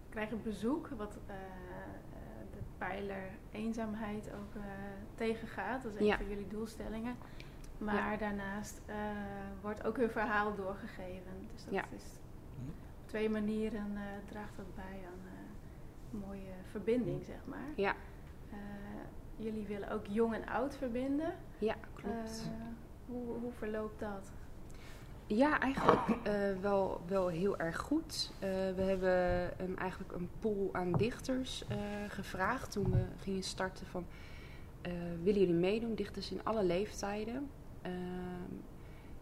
krijgen 0.10 0.44
bezoek, 0.44 0.88
wat 0.88 1.18
uh, 1.27 1.36
de 2.51 2.60
pijler 2.77 3.30
eenzaamheid 3.51 4.30
ook 4.34 4.56
uh, 4.56 4.63
tegengaat. 5.15 5.84
Dat 5.84 5.94
is 5.94 6.00
een 6.00 6.06
ja. 6.06 6.18
van 6.18 6.30
jullie 6.30 6.48
doelstellingen. 6.48 7.15
Maar 7.77 8.12
ja. 8.12 8.18
daarnaast 8.18 8.82
wordt 9.62 9.84
ook 9.84 9.98
hun 9.98 10.10
verhaal 10.10 10.56
doorgegeven. 10.56 11.48
Dus 11.53 11.63
dat 11.63 11.74
ja. 11.74 11.86
is 11.96 12.03
op 12.68 13.10
twee 13.10 13.30
manieren 13.30 13.98
draagt 14.25 14.58
dat 14.58 14.75
bij 14.75 15.00
aan 15.06 15.31
mooie 16.12 16.53
verbinding, 16.72 17.24
zeg 17.24 17.39
maar. 17.46 17.70
Ja. 17.75 17.96
jullie 19.36 19.65
willen 19.68 19.89
ook 19.89 20.06
jong 20.06 20.34
en 20.34 20.48
oud 20.48 20.75
verbinden. 20.75 21.34
Ja, 21.58 21.75
klopt. 21.94 22.51
hoe, 23.06 23.38
hoe 23.39 23.51
verloopt 23.51 24.00
dat? 24.00 24.32
Ja, 25.36 25.60
eigenlijk 25.60 26.08
uh, 26.10 26.62
wel, 26.62 27.01
wel 27.08 27.27
heel 27.27 27.58
erg 27.58 27.77
goed. 27.77 28.32
Uh, 28.34 28.39
we 28.75 28.82
hebben 28.82 29.51
um, 29.62 29.77
eigenlijk 29.77 30.12
een 30.12 30.30
pool 30.39 30.70
aan 30.72 30.91
dichters 30.91 31.63
uh, 31.72 31.77
gevraagd 32.08 32.72
toen 32.72 32.91
we 32.91 33.06
gingen 33.18 33.44
starten 33.44 33.88
van... 33.88 34.06
willen 35.24 35.39
jullie 35.39 35.53
meedoen? 35.53 35.96
Dichters 35.96 36.32
in 36.32 36.44
alle 36.44 36.63
leeftijden. 36.63 37.50
Ehm, 37.82 38.53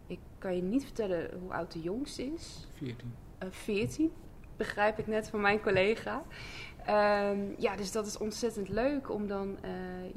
ik 0.07 0.19
kan 0.37 0.55
je 0.55 0.61
niet 0.61 0.83
vertellen 0.83 1.39
hoe 1.39 1.53
oud 1.53 1.71
de 1.71 1.81
jongste 1.81 2.25
is. 2.25 2.67
14. 2.73 3.13
14, 3.49 4.11
begrijp 4.57 4.99
ik 4.99 5.07
net 5.07 5.29
van 5.29 5.41
mijn 5.41 5.61
collega. 5.61 6.23
Um, 6.89 7.55
ja, 7.57 7.75
dus 7.75 7.91
dat 7.91 8.05
is 8.05 8.17
ontzettend 8.17 8.69
leuk 8.69 9.09
om 9.09 9.27
dan 9.27 9.57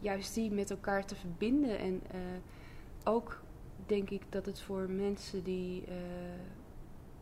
juist 0.01 0.35
die 0.35 0.51
met 0.51 0.71
elkaar 0.71 1.05
te 1.05 1.15
verbinden. 1.15 1.79
En 1.79 2.03
ook 3.05 3.43
denk 3.87 4.11
ik 4.11 4.23
dat 4.29 4.47
het 4.47 4.61
voor 4.61 4.91
mensen 4.91 5.43
die 5.43 5.83
uh, 5.89 5.95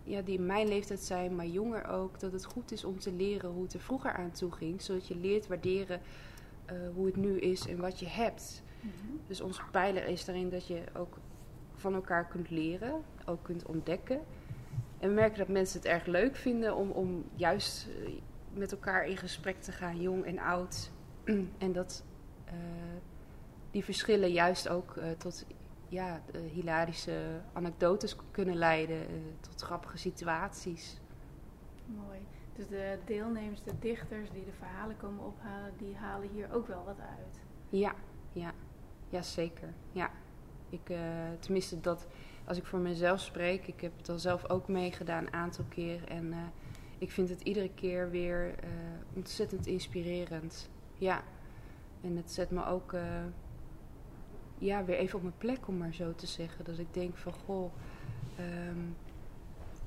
ja, 0.02 0.22
die 0.22 0.38
in 0.38 0.46
mijn 0.46 0.68
leeftijd 0.68 1.00
zijn, 1.00 1.34
maar 1.34 1.46
jonger 1.46 1.86
ook, 1.86 2.20
dat 2.20 2.32
het 2.32 2.44
goed 2.44 2.72
is 2.72 2.84
om 2.84 2.98
te 2.98 3.12
leren 3.12 3.50
hoe 3.50 3.62
het 3.62 3.74
er 3.74 3.80
vroeger 3.80 4.12
aan 4.12 4.30
toe 4.30 4.52
ging. 4.52 4.82
Zodat 4.82 5.06
je 5.06 5.16
leert 5.16 5.46
waarderen 5.46 6.00
hoe 6.94 7.06
het 7.06 7.16
nu 7.16 7.38
is 7.38 7.66
en 7.66 7.80
wat 7.80 8.00
je 8.00 8.06
hebt. 8.06 8.62
Mhm. 8.80 9.16
Dus 9.26 9.40
onze 9.40 9.62
pijler 9.70 10.06
is 10.06 10.24
daarin 10.24 10.50
dat 10.50 10.66
je 10.66 10.82
ook 10.96 11.18
van 11.74 11.94
elkaar 11.94 12.26
kunt 12.26 12.50
leren, 12.50 13.02
ook 13.26 13.42
kunt 13.42 13.66
ontdekken. 13.66 14.20
En 14.98 15.08
we 15.08 15.14
merken 15.14 15.38
dat 15.38 15.48
mensen 15.48 15.78
het 15.80 15.88
erg 15.88 16.06
leuk 16.06 16.36
vinden 16.36 16.76
om, 16.76 16.90
om 16.90 17.24
juist 17.34 17.88
eh, 17.88 18.12
met 18.60 18.72
elkaar 18.72 19.06
in 19.06 19.16
gesprek 19.16 19.60
te 19.60 19.72
gaan, 19.72 20.00
jong 20.00 20.24
en 20.24 20.38
oud. 20.38 20.90
en 21.64 21.72
dat 21.72 22.04
uh, 22.46 22.52
die 23.70 23.84
verschillen 23.84 24.32
juist 24.32 24.68
ook 24.68 24.96
uh, 24.96 25.10
tot 25.10 25.46
ja, 25.88 26.22
hilarische 26.52 27.40
anekdotes 27.52 28.16
kunnen 28.30 28.56
leiden, 28.56 29.06
tot 29.40 29.60
grappige 29.60 29.98
situaties. 29.98 31.00
Mooi. 31.86 32.18
Dus 32.56 32.68
de 32.68 32.98
deelnemers, 33.04 33.62
de 33.62 33.78
dichters 33.78 34.30
die 34.30 34.44
de 34.44 34.52
verhalen 34.52 34.96
komen 34.96 35.24
ophalen, 35.24 35.72
die 35.78 35.96
halen 35.96 36.28
hier 36.28 36.52
ook 36.52 36.66
wel 36.66 36.84
wat 36.84 36.98
uit. 36.98 37.40
Ja, 37.68 37.94
ja, 38.32 38.52
ja 39.08 39.22
zeker. 39.22 39.68
Ja. 39.92 40.10
Ik, 40.68 40.88
uh, 40.90 40.98
tenminste, 41.38 41.80
dat, 41.80 42.06
als 42.44 42.58
ik 42.58 42.66
voor 42.66 42.78
mezelf 42.78 43.20
spreek, 43.20 43.66
ik 43.66 43.80
heb 43.80 43.96
het 43.96 44.08
al 44.08 44.18
zelf 44.18 44.50
ook 44.50 44.68
meegedaan 44.68 45.26
een 45.26 45.32
aantal 45.32 45.64
keer. 45.68 46.08
En 46.08 46.26
uh, 46.26 46.36
ik 47.00 47.10
vind 47.10 47.28
het 47.28 47.40
iedere 47.40 47.70
keer 47.74 48.10
weer 48.10 48.48
uh, 48.48 48.70
ontzettend 49.14 49.66
inspirerend. 49.66 50.70
Ja. 50.94 51.22
En 52.00 52.16
het 52.16 52.30
zet 52.30 52.50
me 52.50 52.66
ook 52.66 52.94
ja, 54.58 54.84
weer 54.84 54.96
even 54.96 55.16
op 55.16 55.22
mijn 55.22 55.38
plek, 55.38 55.68
om 55.68 55.76
maar 55.76 55.94
zo 55.94 56.14
te 56.14 56.26
zeggen. 56.26 56.64
Dat 56.64 56.78
ik 56.78 56.94
denk 56.94 57.16
van, 57.16 57.32
goh, 57.32 57.72
um, 58.68 58.96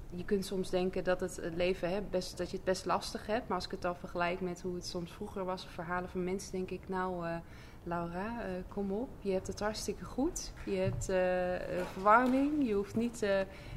je 0.09 0.25
kunt 0.25 0.45
soms 0.45 0.69
denken 0.69 1.03
dat 1.03 1.19
het, 1.19 1.35
het 1.35 1.55
leven, 1.55 1.89
hè, 1.89 2.01
best, 2.01 2.37
dat 2.37 2.49
je 2.49 2.55
het 2.55 2.65
best 2.65 2.85
lastig 2.85 3.25
hebt. 3.25 3.47
Maar 3.47 3.57
als 3.57 3.65
ik 3.65 3.71
het 3.71 3.85
al 3.85 3.95
vergelijk 3.95 4.41
met 4.41 4.61
hoe 4.61 4.75
het 4.75 4.85
soms 4.85 5.11
vroeger 5.11 5.45
was, 5.45 5.67
verhalen 5.67 6.09
van 6.09 6.23
mensen, 6.23 6.51
denk 6.51 6.69
ik, 6.69 6.89
nou, 6.89 7.27
uh, 7.27 7.35
Laura, 7.83 8.25
uh, 8.25 8.51
kom 8.67 8.91
op. 8.91 9.09
Je 9.19 9.31
hebt 9.31 9.47
het 9.47 9.59
hartstikke 9.59 10.05
goed. 10.05 10.53
Je 10.65 10.75
hebt 10.75 11.09
uh, 11.09 11.85
verwarming. 11.85 12.67
Je 12.67 12.73
hoeft 12.73 12.95
niet 12.95 13.25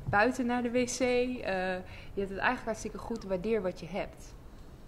buiten 0.05 0.47
naar 0.47 0.63
de 0.63 0.71
wc. 0.71 0.99
je 0.99 1.83
hebt 2.15 2.31
het 2.31 2.39
eigenlijk 2.39 2.65
hartstikke 2.65 2.99
goed. 2.99 3.25
Waardeer 3.25 3.63
wat 3.63 3.81
je 3.81 3.87
hebt. 3.87 4.35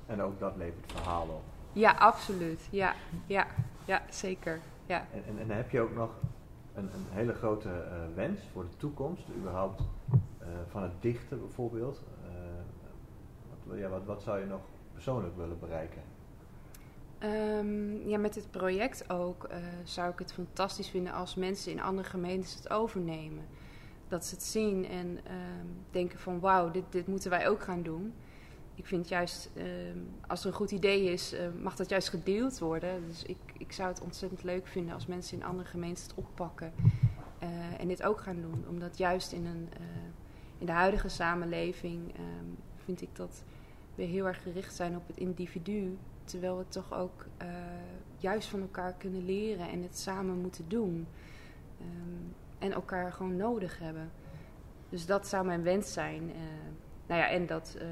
En 0.07 0.23
ook 0.23 0.39
dat 0.39 0.57
levert 0.57 0.93
verhalen 0.93 1.35
op. 1.35 1.43
Ja, 1.73 1.93
absoluut. 1.93 2.69
Ja, 2.71 2.95
ja, 3.27 3.47
ja 3.85 4.03
zeker. 4.11 4.61
Ja. 4.87 5.07
En, 5.13 5.23
en, 5.27 5.39
en 5.39 5.57
heb 5.57 5.71
je 5.71 5.81
ook 5.81 5.95
nog 5.95 6.11
een, 6.75 6.85
een 6.85 7.07
hele 7.11 7.35
grote 7.35 7.85
wens 8.15 8.41
voor 8.53 8.63
de 8.63 8.77
toekomst, 8.77 9.25
überhaupt 9.37 9.83
eh, 10.49 10.55
van 10.69 10.83
het 10.83 10.93
dichten 11.01 11.39
bijvoorbeeld. 11.39 12.03
Eh, 12.25 12.31
wat, 13.65 13.79
ja, 13.79 13.89
wat, 13.89 14.05
wat 14.05 14.23
zou 14.23 14.39
je 14.39 14.47
nog 14.47 14.61
persoonlijk 14.93 15.37
willen 15.37 15.59
bereiken? 15.59 16.03
Um, 17.25 18.09
ja, 18.09 18.19
met 18.19 18.35
dit 18.35 18.51
project 18.51 19.11
ook 19.11 19.49
uh, 19.51 19.57
zou 19.85 20.11
ik 20.13 20.19
het 20.19 20.33
fantastisch 20.33 20.89
vinden 20.89 21.13
als 21.13 21.35
mensen 21.35 21.73
in 21.73 21.81
andere 21.81 22.09
gemeentes 22.09 22.55
het 22.55 22.71
overnemen. 22.71 23.45
Dat 24.09 24.25
ze 24.25 24.35
het 24.35 24.45
zien 24.45 24.87
en 24.87 25.07
um, 25.07 25.77
denken 25.91 26.19
van 26.19 26.41
wauw, 26.41 26.71
dit, 26.71 26.85
dit 26.91 27.07
moeten 27.07 27.31
wij 27.31 27.49
ook 27.49 27.63
gaan 27.63 27.83
doen. 27.83 28.13
Ik 28.75 28.87
vind 28.87 29.09
juist, 29.09 29.51
um, 29.57 30.09
als 30.27 30.41
er 30.41 30.47
een 30.47 30.53
goed 30.53 30.71
idee 30.71 31.05
is, 31.05 31.35
uh, 31.35 31.41
mag 31.63 31.77
dat 31.77 31.89
juist 31.89 32.09
gedeeld 32.09 32.59
worden. 32.59 33.07
Dus 33.07 33.23
ik, 33.23 33.39
ik 33.59 33.73
zou 33.73 33.89
het 33.89 34.01
ontzettend 34.01 34.43
leuk 34.43 34.67
vinden 34.67 34.95
als 34.95 35.07
mensen 35.07 35.39
in 35.39 35.45
andere 35.45 35.69
gemeentes 35.69 36.03
het 36.03 36.15
oppakken 36.15 36.73
uh, 37.43 37.49
en 37.81 37.89
dit 37.89 38.03
ook 38.03 38.21
gaan 38.21 38.41
doen. 38.41 38.65
Omdat 38.69 38.99
juist 38.99 39.33
in 39.33 39.47
een 39.47 39.69
in 40.59 40.67
de 40.67 40.73
huidige 40.73 41.09
samenleving 41.09 42.15
vind 42.77 43.03
ik 43.03 43.17
dat 43.17 43.45
we 43.95 44.03
heel 44.03 44.27
erg 44.27 44.43
gericht 44.43 44.75
zijn 44.75 44.97
op 44.97 45.07
het 45.07 45.17
individu. 45.17 45.97
Terwijl 46.29 46.59
we 46.59 46.69
toch 46.69 46.93
ook 46.93 47.27
uh, 47.43 47.49
juist 48.17 48.49
van 48.49 48.61
elkaar 48.61 48.93
kunnen 48.93 49.25
leren 49.25 49.69
en 49.69 49.83
het 49.83 49.99
samen 49.99 50.41
moeten 50.41 50.69
doen. 50.69 51.07
Um, 51.81 52.35
en 52.59 52.73
elkaar 52.73 53.13
gewoon 53.13 53.37
nodig 53.37 53.79
hebben. 53.79 54.11
Dus 54.89 55.07
dat 55.07 55.27
zou 55.27 55.47
mijn 55.47 55.63
wens 55.63 55.93
zijn. 55.93 56.23
Uh, 56.23 56.37
nou 57.07 57.21
ja, 57.21 57.29
en 57.29 57.47
dat 57.47 57.77
uh, 57.77 57.83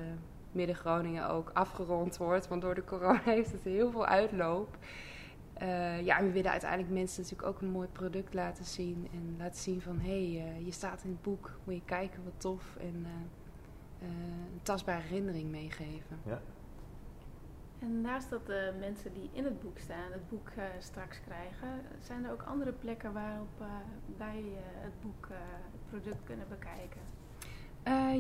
Midden-Groningen 0.53 1.29
ook 1.29 1.51
afgerond 1.55 2.16
wordt. 2.16 2.49
Want 2.49 2.62
door 2.62 2.75
de 2.75 2.85
corona 2.85 3.20
heeft 3.38 3.53
het 3.53 3.64
heel 3.64 3.90
veel 3.90 4.07
uitloop. 4.07 4.77
Ja, 6.03 6.20
we 6.20 6.31
willen 6.33 6.51
uiteindelijk 6.51 6.92
mensen 6.92 7.22
natuurlijk 7.22 7.49
ook 7.49 7.61
een 7.61 7.70
mooi 7.70 7.88
product 7.88 8.35
laten 8.35 8.64
zien. 8.64 9.09
En 9.12 9.35
laten 9.38 9.61
zien 9.61 9.81
van, 9.81 9.99
hé, 10.01 10.35
hey, 10.37 10.62
je 10.64 10.72
staat 10.72 11.03
in 11.05 11.11
het 11.11 11.22
boek, 11.22 11.59
moet 11.64 11.75
je 11.75 11.83
kijken, 11.85 12.25
wat 12.25 12.40
tof. 12.40 12.77
En 12.77 13.07
een 14.01 14.62
tastbare 14.62 15.03
herinnering 15.03 15.51
meegeven. 15.51 16.18
Ja. 16.25 16.40
En 17.78 18.00
naast 18.00 18.30
dat 18.30 18.46
de 18.46 18.72
mensen 18.78 19.12
die 19.12 19.30
in 19.32 19.44
het 19.44 19.60
boek 19.60 19.78
staan 19.78 20.12
het 20.12 20.28
boek 20.28 20.50
straks 20.78 21.20
krijgen, 21.20 21.68
zijn 22.00 22.24
er 22.24 22.32
ook 22.32 22.42
andere 22.42 22.72
plekken 22.72 23.12
waarop 23.12 23.64
wij 24.16 24.44
het 24.78 25.00
boek, 25.00 25.28
het 25.72 25.86
product 25.88 26.24
kunnen 26.24 26.46
bekijken? 26.48 27.00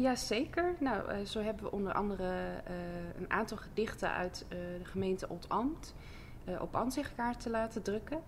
ja, 0.00 0.14
zeker. 0.14 0.74
Nou, 0.78 1.24
zo 1.24 1.40
hebben 1.40 1.64
we 1.64 1.70
onder 1.70 1.92
andere 1.92 2.62
een 3.18 3.30
aantal 3.30 3.56
gedichten 3.56 4.10
uit 4.10 4.46
de 4.48 4.80
gemeente. 4.82 5.28
Eh, 6.46 6.60
op 6.60 6.74
ansichtkaarten 6.76 7.50
laten 7.50 7.82
drukken. 7.82 8.22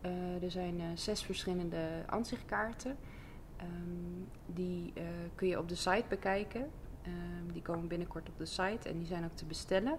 Eh, 0.00 0.42
er 0.42 0.50
zijn 0.50 0.80
eh, 0.80 0.86
zes 0.94 1.22
verschillende 1.22 1.88
ansichtkaarten. 2.06 2.96
Um, 3.62 4.28
die 4.46 4.92
kun 5.34 5.48
je 5.48 5.58
op 5.58 5.68
de 5.68 5.74
site 5.74 6.04
bekijken. 6.08 6.70
Um, 7.06 7.52
die 7.52 7.62
komen 7.62 7.88
binnenkort 7.88 8.28
op 8.28 8.38
de 8.38 8.46
site 8.46 8.88
en 8.88 8.98
die 8.98 9.06
zijn 9.06 9.24
ook 9.24 9.36
te 9.36 9.44
bestellen. 9.44 9.98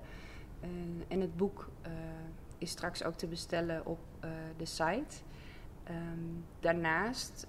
En 1.07 1.21
het 1.21 1.37
boek 1.37 1.69
is 2.57 2.69
straks 2.69 3.03
ook 3.03 3.15
te 3.15 3.27
bestellen 3.27 3.85
op 3.85 3.99
de 4.57 4.65
site. 4.65 5.15
Um, 5.89 6.45
daarnaast 6.59 7.47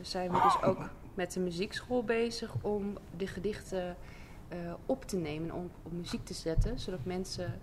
zijn 0.00 0.30
we 0.30 0.40
dus 0.42 0.62
ook 0.62 0.90
met 1.14 1.32
de 1.32 1.40
muziekschool 1.40 2.04
bezig 2.04 2.54
om 2.62 2.98
de 3.16 3.26
gedichten 3.26 3.96
op 4.86 5.04
te 5.04 5.16
nemen 5.16 5.48
en 5.48 5.54
om 5.54 5.70
op 5.82 5.92
muziek 5.92 6.24
te 6.24 6.34
zetten, 6.34 6.78
zodat 6.78 7.04
mensen 7.04 7.60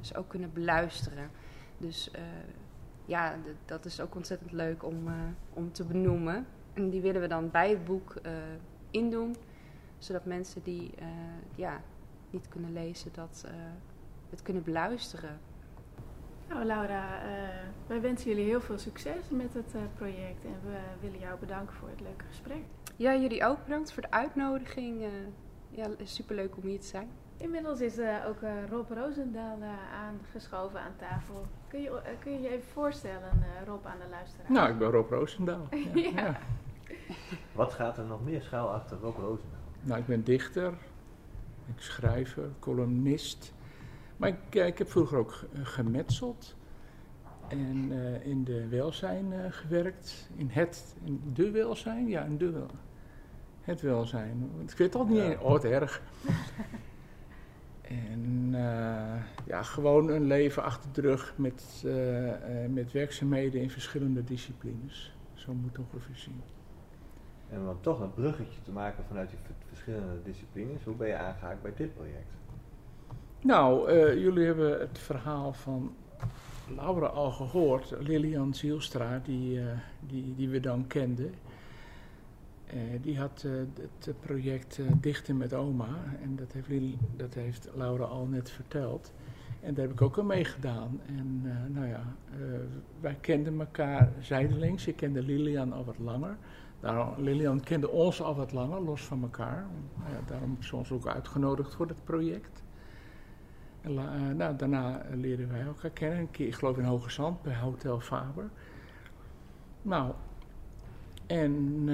ze 0.00 0.16
ook 0.16 0.28
kunnen 0.28 0.52
beluisteren. 0.52 1.30
Dus 1.78 2.10
ja, 3.04 3.34
dat 3.64 3.84
is 3.84 4.00
ook 4.00 4.14
ontzettend 4.14 4.52
leuk 4.52 4.84
om, 4.84 5.08
om 5.52 5.72
te 5.72 5.84
benoemen. 5.84 6.46
En 6.72 6.90
die 6.90 7.00
willen 7.00 7.20
we 7.20 7.28
dan 7.28 7.50
bij 7.50 7.70
het 7.70 7.84
boek 7.84 8.14
indoen, 8.90 9.36
zodat 9.98 10.24
mensen 10.24 10.62
die 10.62 10.90
ja, 11.54 11.80
niet 12.30 12.48
kunnen 12.48 12.72
lezen, 12.72 13.10
dat 13.12 13.44
het 14.30 14.42
kunnen 14.42 14.62
beluisteren. 14.62 15.40
Nou 16.48 16.64
Laura, 16.64 17.20
wij 17.86 18.00
wensen 18.00 18.28
jullie 18.28 18.44
heel 18.44 18.60
veel 18.60 18.78
succes 18.78 19.28
met 19.30 19.54
het 19.54 19.74
project 19.94 20.44
en 20.44 20.60
we 20.64 20.78
willen 21.00 21.18
jou 21.18 21.38
bedanken 21.38 21.76
voor 21.76 21.88
het 21.88 22.00
leuke 22.00 22.24
gesprek. 22.28 22.62
Ja, 22.96 23.16
jullie 23.16 23.44
ook 23.44 23.64
bedankt 23.64 23.92
voor 23.92 24.02
de 24.02 24.10
uitnodiging 24.10 25.04
ja, 25.70 25.86
superleuk 26.04 26.56
om 26.56 26.62
hier 26.62 26.80
te 26.80 26.86
zijn. 26.86 27.08
Inmiddels 27.36 27.80
is 27.80 27.98
uh, 27.98 28.26
ook 28.26 28.42
uh, 28.42 28.50
Rob 28.70 28.90
Roosendaal 28.90 29.58
uh, 29.58 29.68
aangeschoven 29.92 30.80
aan 30.80 30.96
tafel. 30.96 31.46
Kun 31.68 31.80
je, 31.80 32.00
kun 32.20 32.32
je 32.32 32.40
je 32.40 32.48
even 32.48 32.68
voorstellen, 32.72 33.44
Rob, 33.66 33.86
aan 33.86 33.98
de 33.98 34.08
luisteraar? 34.10 34.52
Nou, 34.52 34.70
ik 34.70 34.78
ben 34.78 34.90
Rob 34.90 35.10
Roosendaal. 35.10 35.66
ja. 35.94 36.10
ja. 36.10 36.38
Wat 37.52 37.72
gaat 37.72 37.98
er 37.98 38.04
nog 38.04 38.24
meer 38.24 38.42
schuil 38.42 38.70
achter 38.70 38.98
Rob 38.98 39.16
Roosendaal? 39.16 39.60
Nou, 39.80 40.00
ik 40.00 40.06
ben 40.06 40.24
dichter, 40.24 40.72
ik 41.66 41.80
schrijver, 41.80 42.50
columnist. 42.58 43.52
Maar 44.18 44.28
ik, 44.28 44.54
ik 44.54 44.78
heb 44.78 44.90
vroeger 44.90 45.18
ook 45.18 45.44
gemetseld 45.62 46.56
en 47.48 47.92
in 48.22 48.44
de 48.44 48.68
welzijn 48.68 49.52
gewerkt. 49.52 50.28
In 50.36 50.48
het, 50.50 50.96
in 51.04 51.20
de 51.34 51.50
welzijn? 51.50 52.08
Ja, 52.08 52.24
in 52.24 52.38
de 52.38 52.50
welzijn 52.50 52.86
het 53.68 53.80
welzijn. 53.80 54.50
Ik 54.66 54.76
weet 54.76 54.92
het 54.92 54.94
al 54.94 55.06
niet 55.06 55.18
ja. 55.18 55.40
Oh, 55.40 55.64
erg. 55.64 56.02
en 57.82 58.48
uh, 58.50 59.22
ja, 59.46 59.62
gewoon 59.62 60.08
een 60.08 60.24
leven 60.24 60.62
achter 60.62 60.92
de 60.92 61.00
rug 61.00 61.34
met, 61.36 61.84
met 62.68 62.92
werkzaamheden 62.92 63.60
in 63.60 63.70
verschillende 63.70 64.24
disciplines. 64.24 65.16
Zo 65.34 65.54
moet 65.54 65.76
het 65.76 65.86
ongeveer 65.92 66.16
zien. 66.16 66.42
En 67.48 67.68
om 67.68 67.76
toch 67.80 68.00
een 68.00 68.14
bruggetje 68.14 68.62
te 68.62 68.70
maken 68.70 69.04
vanuit 69.04 69.30
die 69.30 69.38
verschillende 69.66 70.22
disciplines, 70.24 70.84
hoe 70.84 70.94
ben 70.94 71.08
je 71.08 71.16
aangehaakt 71.16 71.62
bij 71.62 71.72
dit 71.76 71.94
project? 71.94 72.32
Nou, 73.42 73.92
jullie 74.20 74.46
hebben 74.46 74.80
het 74.80 74.98
verhaal 74.98 75.52
van 75.52 75.92
Laura 76.76 77.06
al 77.06 77.30
gehoord, 77.30 77.94
Lilian 77.98 78.54
Zielstra, 78.54 79.20
die, 79.24 79.60
die, 80.00 80.34
die 80.36 80.48
we 80.48 80.60
dan 80.60 80.86
kenden. 80.86 81.34
Uh, 82.74 82.80
die 83.02 83.18
had 83.18 83.44
het 84.04 84.20
project 84.20 84.80
Dichten 85.00 85.36
met 85.36 85.54
Oma. 85.54 85.88
En 86.22 86.36
dat 86.36 86.52
heeft, 86.52 86.94
dat 87.16 87.34
heeft 87.34 87.68
Laura 87.74 88.04
al 88.04 88.26
net 88.26 88.50
verteld. 88.50 89.12
En 89.60 89.74
daar 89.74 89.84
heb 89.84 89.92
ik 89.92 90.02
ook 90.02 90.18
aan 90.18 90.26
meegedaan. 90.26 91.00
En 91.06 91.42
nou 91.72 91.86
ja, 91.86 92.02
wij 93.00 93.16
kenden 93.20 93.60
elkaar 93.60 94.12
zijdelings. 94.20 94.86
Ik 94.86 94.96
kende 94.96 95.22
Lilian 95.22 95.72
al 95.72 95.84
wat 95.84 95.98
langer. 95.98 96.36
Daarom, 96.80 97.14
Lilian 97.16 97.60
kende 97.60 97.90
ons 97.90 98.22
al 98.22 98.34
wat 98.34 98.52
langer, 98.52 98.80
los 98.80 99.04
van 99.04 99.22
elkaar. 99.22 99.66
Nou 99.96 100.24
daarom 100.26 100.56
is 100.60 100.66
ze 100.66 100.76
ons 100.76 100.90
ook 100.90 101.06
uitgenodigd 101.06 101.74
voor 101.74 101.88
het 101.88 102.04
project. 102.04 102.62
En 103.80 104.36
nou, 104.36 104.56
daarna 104.56 105.02
leerden 105.10 105.48
wij 105.48 105.60
elkaar 105.60 105.90
kennen. 105.90 106.18
Een 106.18 106.30
keer, 106.30 106.46
ik 106.46 106.54
geloof 106.54 106.78
in 106.78 106.84
Hoge 106.84 107.10
Zand, 107.10 107.42
bij 107.42 107.56
Hotel 107.56 108.00
Faber. 108.00 108.50
Nou, 109.82 110.12
en 111.26 111.84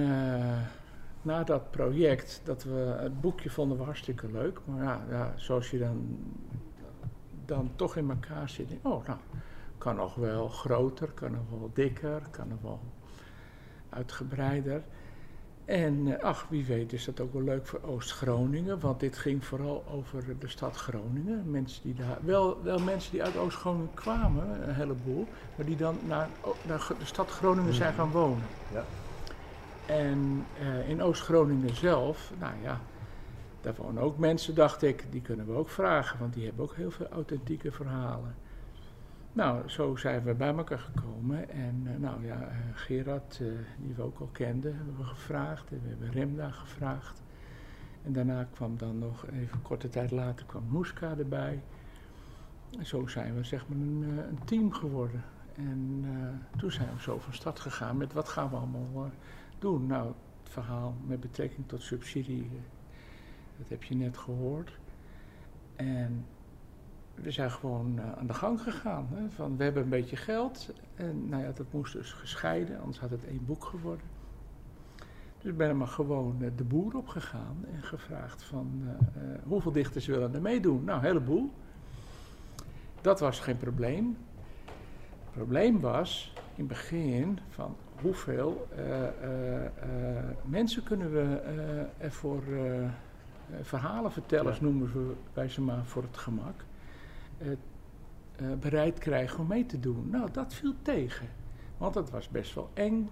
na 1.23 1.44
dat 1.44 1.70
project, 1.70 2.40
dat 2.44 2.64
we 2.64 2.97
het 2.99 3.20
boekje 3.20 3.51
vonden 3.51 3.79
we 3.79 3.85
hartstikke 3.85 4.31
leuk. 4.31 4.61
Maar 4.64 4.83
ja, 4.83 5.05
ja 5.11 5.33
zoals 5.37 5.70
je 5.70 5.79
dan, 5.79 6.18
dan 7.44 7.70
toch 7.77 7.97
in 7.97 8.11
elkaar 8.11 8.49
zit. 8.49 8.77
Oh, 8.83 9.07
nou, 9.07 9.18
kan 9.79 9.97
nog 9.97 10.14
wel 10.14 10.49
groter, 10.49 11.11
kan 11.11 11.33
nog 11.33 11.51
wel 11.51 11.70
dikker, 11.73 12.23
kan 12.31 12.49
nog 12.49 12.61
wel 12.62 12.81
uitgebreider. 13.88 14.83
En 15.64 16.16
eh, 16.18 16.24
ach, 16.24 16.46
wie 16.48 16.64
weet 16.64 16.92
is 16.92 17.05
dat 17.05 17.20
ook 17.20 17.33
wel 17.33 17.42
leuk 17.42 17.66
voor 17.66 17.81
Oost-Groningen, 17.83 18.81
want 18.81 19.00
dit 19.00 19.16
ging 19.16 19.44
vooral 19.44 19.85
over 19.90 20.38
de 20.38 20.48
stad 20.48 20.77
Groningen. 20.77 21.50
Mensen 21.50 21.83
die 21.83 21.94
daar, 21.94 22.18
wel, 22.20 22.62
wel 22.62 22.79
mensen 22.79 23.12
die 23.12 23.22
uit 23.22 23.37
Oost-Groningen 23.37 23.94
kwamen, 23.94 24.68
een 24.68 24.74
heleboel, 24.74 25.27
maar 25.57 25.66
die 25.66 25.77
dan 25.77 25.98
naar, 26.07 26.29
naar 26.66 26.87
de 26.98 27.05
stad 27.05 27.31
Groningen 27.31 27.74
zijn 27.74 27.94
gaan 27.94 28.11
wonen. 28.11 28.46
Ja. 28.72 28.85
En 29.87 30.44
uh, 30.62 30.88
in 30.88 31.03
Oost-Groningen 31.03 31.77
zelf, 31.77 32.33
nou 32.38 32.53
ja, 32.62 32.81
daar 33.61 33.74
wonen 33.74 34.03
ook 34.03 34.18
mensen, 34.18 34.55
dacht 34.55 34.83
ik, 34.83 35.05
die 35.11 35.20
kunnen 35.20 35.46
we 35.46 35.53
ook 35.53 35.68
vragen, 35.68 36.18
want 36.18 36.35
die 36.35 36.44
hebben 36.44 36.64
ook 36.64 36.74
heel 36.74 36.90
veel 36.90 37.09
authentieke 37.09 37.72
verhalen. 37.72 38.35
Nou, 39.35 39.68
zo 39.68 39.97
zijn 39.97 40.23
we 40.23 40.35
bij 40.35 40.55
elkaar 40.55 40.79
gekomen. 40.79 41.49
En 41.51 41.83
uh, 41.87 41.97
nou 41.99 42.27
ja, 42.27 42.40
uh, 42.40 42.49
Gerard, 42.75 43.38
die 43.79 43.94
we 43.94 44.03
ook 44.03 44.18
al 44.18 44.29
kenden, 44.33 44.77
hebben 44.77 44.97
we 44.97 45.05
gevraagd. 45.05 45.70
En 45.70 45.81
we 45.83 45.88
hebben 45.88 46.11
Remda 46.11 46.51
gevraagd. 46.51 47.23
En 48.03 48.12
daarna 48.12 48.44
kwam 48.53 48.79
dan 48.79 48.99
nog, 48.99 49.27
even 49.27 49.62
korte 49.62 49.88
tijd 49.88 50.11
later, 50.11 50.47
kwam 50.47 50.64
Moeska 50.68 51.14
erbij. 51.18 51.62
En 52.79 52.87
zo 52.87 53.07
zijn 53.07 53.35
we 53.35 53.44
zeg 53.44 53.68
maar 53.68 53.79
een, 53.79 54.18
een 54.29 54.44
team 54.44 54.73
geworden. 54.73 55.25
En 55.55 56.05
toen 56.57 56.70
zijn 56.70 56.88
we 56.94 57.03
zo 57.03 57.18
van 57.18 57.33
start 57.35 57.61
gegaan 57.61 57.97
met 57.97 58.12
wat 58.12 58.29
gaan 58.29 58.51
we 58.51 58.57
allemaal 58.57 59.11
doen? 59.59 59.87
Nou, 59.87 60.07
het 60.42 60.53
verhaal 60.53 60.94
met 61.07 61.20
betrekking 61.20 61.68
tot 61.68 61.83
subsidie, 61.83 62.42
eh, 62.42 62.61
dat 63.59 63.68
heb 63.68 63.83
je 63.83 63.94
net 63.94 64.16
gehoord. 64.16 64.79
En 65.77 66.27
we 67.14 67.31
zijn 67.31 67.50
gewoon 67.50 67.92
uh, 67.98 68.12
aan 68.18 68.27
de 68.27 68.35
gang 68.35 68.62
gegaan. 68.62 69.09
Hè, 69.11 69.31
van, 69.31 69.57
we 69.57 69.64
hebben 69.64 69.83
een 69.83 69.88
beetje 69.88 70.16
geld. 70.16 70.72
En 70.94 71.29
nou 71.29 71.42
ja, 71.42 71.53
dat 71.55 71.66
moest 71.70 71.92
dus 71.92 72.12
gescheiden, 72.12 72.81
anders 72.81 72.98
had 72.98 73.11
het 73.11 73.27
één 73.27 73.44
boek 73.46 73.64
geworden. 73.64 74.07
Dus 75.38 75.50
ik 75.50 75.57
ben 75.57 75.68
er 75.68 75.77
maar 75.77 75.87
gewoon 75.87 76.37
uh, 76.40 76.48
de 76.57 76.64
boer 76.64 76.96
op 76.96 77.09
gegaan 77.09 77.64
en 77.74 77.83
gevraagd 77.83 78.42
van 78.42 78.83
hoeveel 79.46 79.72
dichters 79.72 80.07
willen 80.07 80.35
er 80.35 80.40
meedoen? 80.40 80.85
Nou, 80.85 80.98
een 80.98 81.05
heleboel. 81.05 81.50
Dat 83.00 83.20
was 83.20 83.40
geen 83.40 83.57
probleem. 83.57 84.16
Het 85.24 85.33
probleem 85.33 85.81
was 85.81 86.33
in 86.37 86.64
het 86.64 86.68
begin 86.68 87.38
van 87.50 87.77
hoeveel 88.00 88.68
uh, 88.77 88.85
mensen 90.44 90.83
kunnen 90.83 91.12
we 91.12 91.40
ervoor 91.98 92.42
verhalenvertellers, 93.62 94.57
ja. 94.57 94.62
noemen 94.62 94.92
we, 94.92 95.14
wij 95.33 95.48
ze 95.48 95.61
maar 95.61 95.85
voor 95.85 96.03
het 96.03 96.16
gemak, 96.16 96.64
bereid 98.61 98.99
krijgen 98.99 99.38
om 99.38 99.47
mee 99.47 99.66
te 99.66 99.81
doen. 99.81 100.09
Nou, 100.11 100.31
dat 100.33 100.55
viel 100.55 100.75
tegen. 100.83 101.29
Want 101.79 101.94
het 101.94 102.11
was 102.11 102.29
best 102.29 102.55
wel 102.55 102.70
eng. 102.75 103.11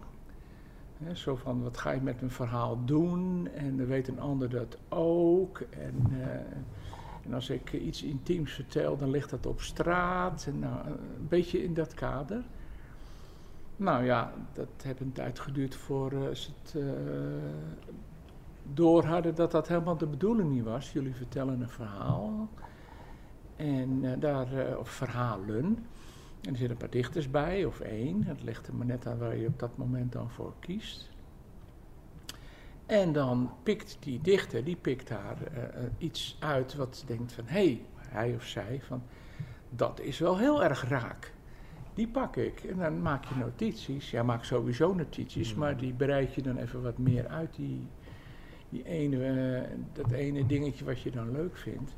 Zo 1.13 1.37
van, 1.37 1.63
wat 1.63 1.79
ga 1.79 1.91
je 1.91 2.01
met 2.01 2.23
een 2.23 2.31
verhaal 2.31 2.85
doen? 2.85 3.49
En 3.55 3.77
dan 3.77 3.87
weet 3.87 4.09
een 4.09 4.21
ander 4.21 4.51
dat 4.51 4.79
ook. 4.89 5.61
En, 5.61 6.07
en 7.25 7.35
als 7.35 7.51
ik 7.51 7.73
iets 7.73 8.03
intiems 8.03 8.53
vertel, 8.53 8.97
dan 8.97 9.11
ligt 9.11 9.31
dat 9.31 9.47
op 9.47 9.61
straat. 9.61 10.47
En 10.47 10.59
nou, 10.59 10.87
een 10.87 11.29
beetje 11.29 11.65
in 11.65 11.75
dat 11.75 11.95
kader. 11.95 12.45
Nou 13.77 14.05
ja, 14.05 14.33
dat 14.53 14.69
heeft 14.83 15.01
een 15.01 15.13
tijd 15.13 15.39
geduurd 15.39 15.75
voor 15.75 16.13
uh, 16.13 16.31
ze 16.31 16.51
het 16.63 16.75
door 18.63 19.05
hadden 19.05 19.35
dat 19.35 19.51
dat 19.51 19.69
helemaal 19.69 19.97
de 19.97 20.07
bedoeling 20.07 20.51
niet 20.51 20.65
was. 20.65 20.93
Jullie 20.93 21.15
vertellen 21.15 21.61
een 21.61 21.69
verhaal. 21.69 22.49
En 23.67 24.03
uh, 24.03 24.13
daar, 24.19 24.79
of 24.79 24.91
verhalen. 24.91 25.87
En 26.41 26.51
er 26.51 26.57
zitten 26.57 26.71
een 26.71 26.77
paar 26.77 26.91
dichters 26.91 27.31
bij, 27.31 27.65
of 27.65 27.81
één. 27.81 28.25
Het 28.25 28.43
ligt 28.43 28.67
er 28.67 28.75
maar 28.75 28.87
net 28.87 29.07
aan 29.07 29.19
waar 29.19 29.37
je 29.37 29.47
op 29.47 29.59
dat 29.59 29.77
moment 29.77 30.13
dan 30.13 30.31
voor 30.31 30.53
kiest. 30.61 31.11
En 32.87 33.13
dan 33.13 33.51
pikt 33.63 33.97
die 34.01 34.21
dichter, 34.21 34.65
die 34.65 34.77
pikt 34.77 35.09
daar 35.09 35.37
iets 35.99 36.37
uit 36.41 36.75
wat 36.75 37.05
denkt 37.07 37.33
van... 37.33 37.45
hé, 37.47 37.53
hey, 37.53 37.85
hij 38.09 38.35
of 38.35 38.45
zij, 38.45 38.81
van, 38.83 39.03
dat 39.71 40.01
is 40.01 40.19
wel 40.19 40.39
heel 40.39 40.65
erg 40.65 40.89
raak 40.89 41.33
die 41.95 42.09
pak 42.09 42.37
ik. 42.37 42.65
En 42.65 42.79
dan 42.79 43.03
maak 43.03 43.25
je 43.25 43.35
notities. 43.35 44.11
Ja, 44.11 44.23
maak 44.23 44.45
sowieso 44.45 44.95
notities, 44.95 45.51
hmm. 45.51 45.59
maar 45.59 45.77
die 45.77 45.93
bereid 45.93 46.35
je 46.35 46.43
dan 46.43 46.57
even 46.57 46.83
wat 46.83 46.99
meer 46.99 47.29
uit. 47.29 47.55
Die, 47.55 47.87
die 48.69 48.85
ene, 48.85 49.17
uh, 49.17 49.79
dat 49.93 50.11
ene 50.11 50.47
dingetje 50.47 50.85
wat 50.85 51.01
je 51.01 51.11
dan 51.11 51.33
leuk 51.33 51.57
vindt. 51.57 51.95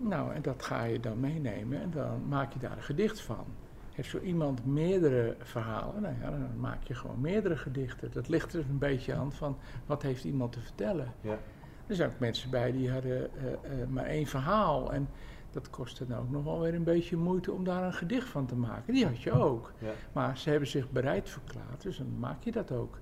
Nou, 0.00 0.34
en 0.34 0.42
dat 0.42 0.62
ga 0.62 0.84
je 0.84 1.00
dan 1.00 1.20
meenemen 1.20 1.80
en 1.80 1.90
dan 1.90 2.28
maak 2.28 2.52
je 2.52 2.58
daar 2.58 2.76
een 2.76 2.82
gedicht 2.82 3.20
van. 3.20 3.44
Heeft 3.92 4.10
zo 4.10 4.18
iemand 4.18 4.66
meerdere 4.66 5.36
verhalen, 5.38 6.02
nou 6.02 6.14
ja, 6.20 6.30
dan 6.30 6.60
maak 6.60 6.82
je 6.82 6.94
gewoon 6.94 7.20
meerdere 7.20 7.56
gedichten. 7.56 8.10
Dat 8.12 8.28
ligt 8.28 8.52
er 8.52 8.64
een 8.68 8.78
beetje 8.78 9.14
aan 9.14 9.32
van 9.32 9.56
wat 9.86 10.02
heeft 10.02 10.24
iemand 10.24 10.52
te 10.52 10.60
vertellen. 10.60 11.12
Ja. 11.20 11.38
Er 11.86 11.94
zijn 11.94 12.10
ook 12.10 12.18
mensen 12.18 12.50
bij 12.50 12.72
die 12.72 12.90
hadden 12.90 13.30
uh, 13.36 13.44
uh, 13.44 13.86
maar 13.88 14.04
één 14.04 14.26
verhaal. 14.26 14.92
En 14.92 15.08
dat 15.50 15.70
kostte 15.70 16.06
dan 16.06 16.18
ook 16.18 16.30
nog 16.30 16.44
wel 16.44 16.60
weer 16.60 16.74
een 16.74 16.84
beetje 16.84 17.16
moeite 17.16 17.52
om 17.52 17.64
daar 17.64 17.82
een 17.82 17.92
gedicht 17.92 18.28
van 18.28 18.46
te 18.46 18.56
maken. 18.56 18.94
Die 18.94 19.06
had 19.06 19.22
je 19.22 19.32
ook. 19.32 19.72
Ja. 19.78 19.90
Maar 20.12 20.38
ze 20.38 20.50
hebben 20.50 20.68
zich 20.68 20.90
bereid 20.90 21.28
verklaard, 21.28 21.82
dus 21.82 21.96
dan 21.96 22.18
maak 22.18 22.42
je 22.42 22.52
dat 22.52 22.72
ook. 22.72 22.98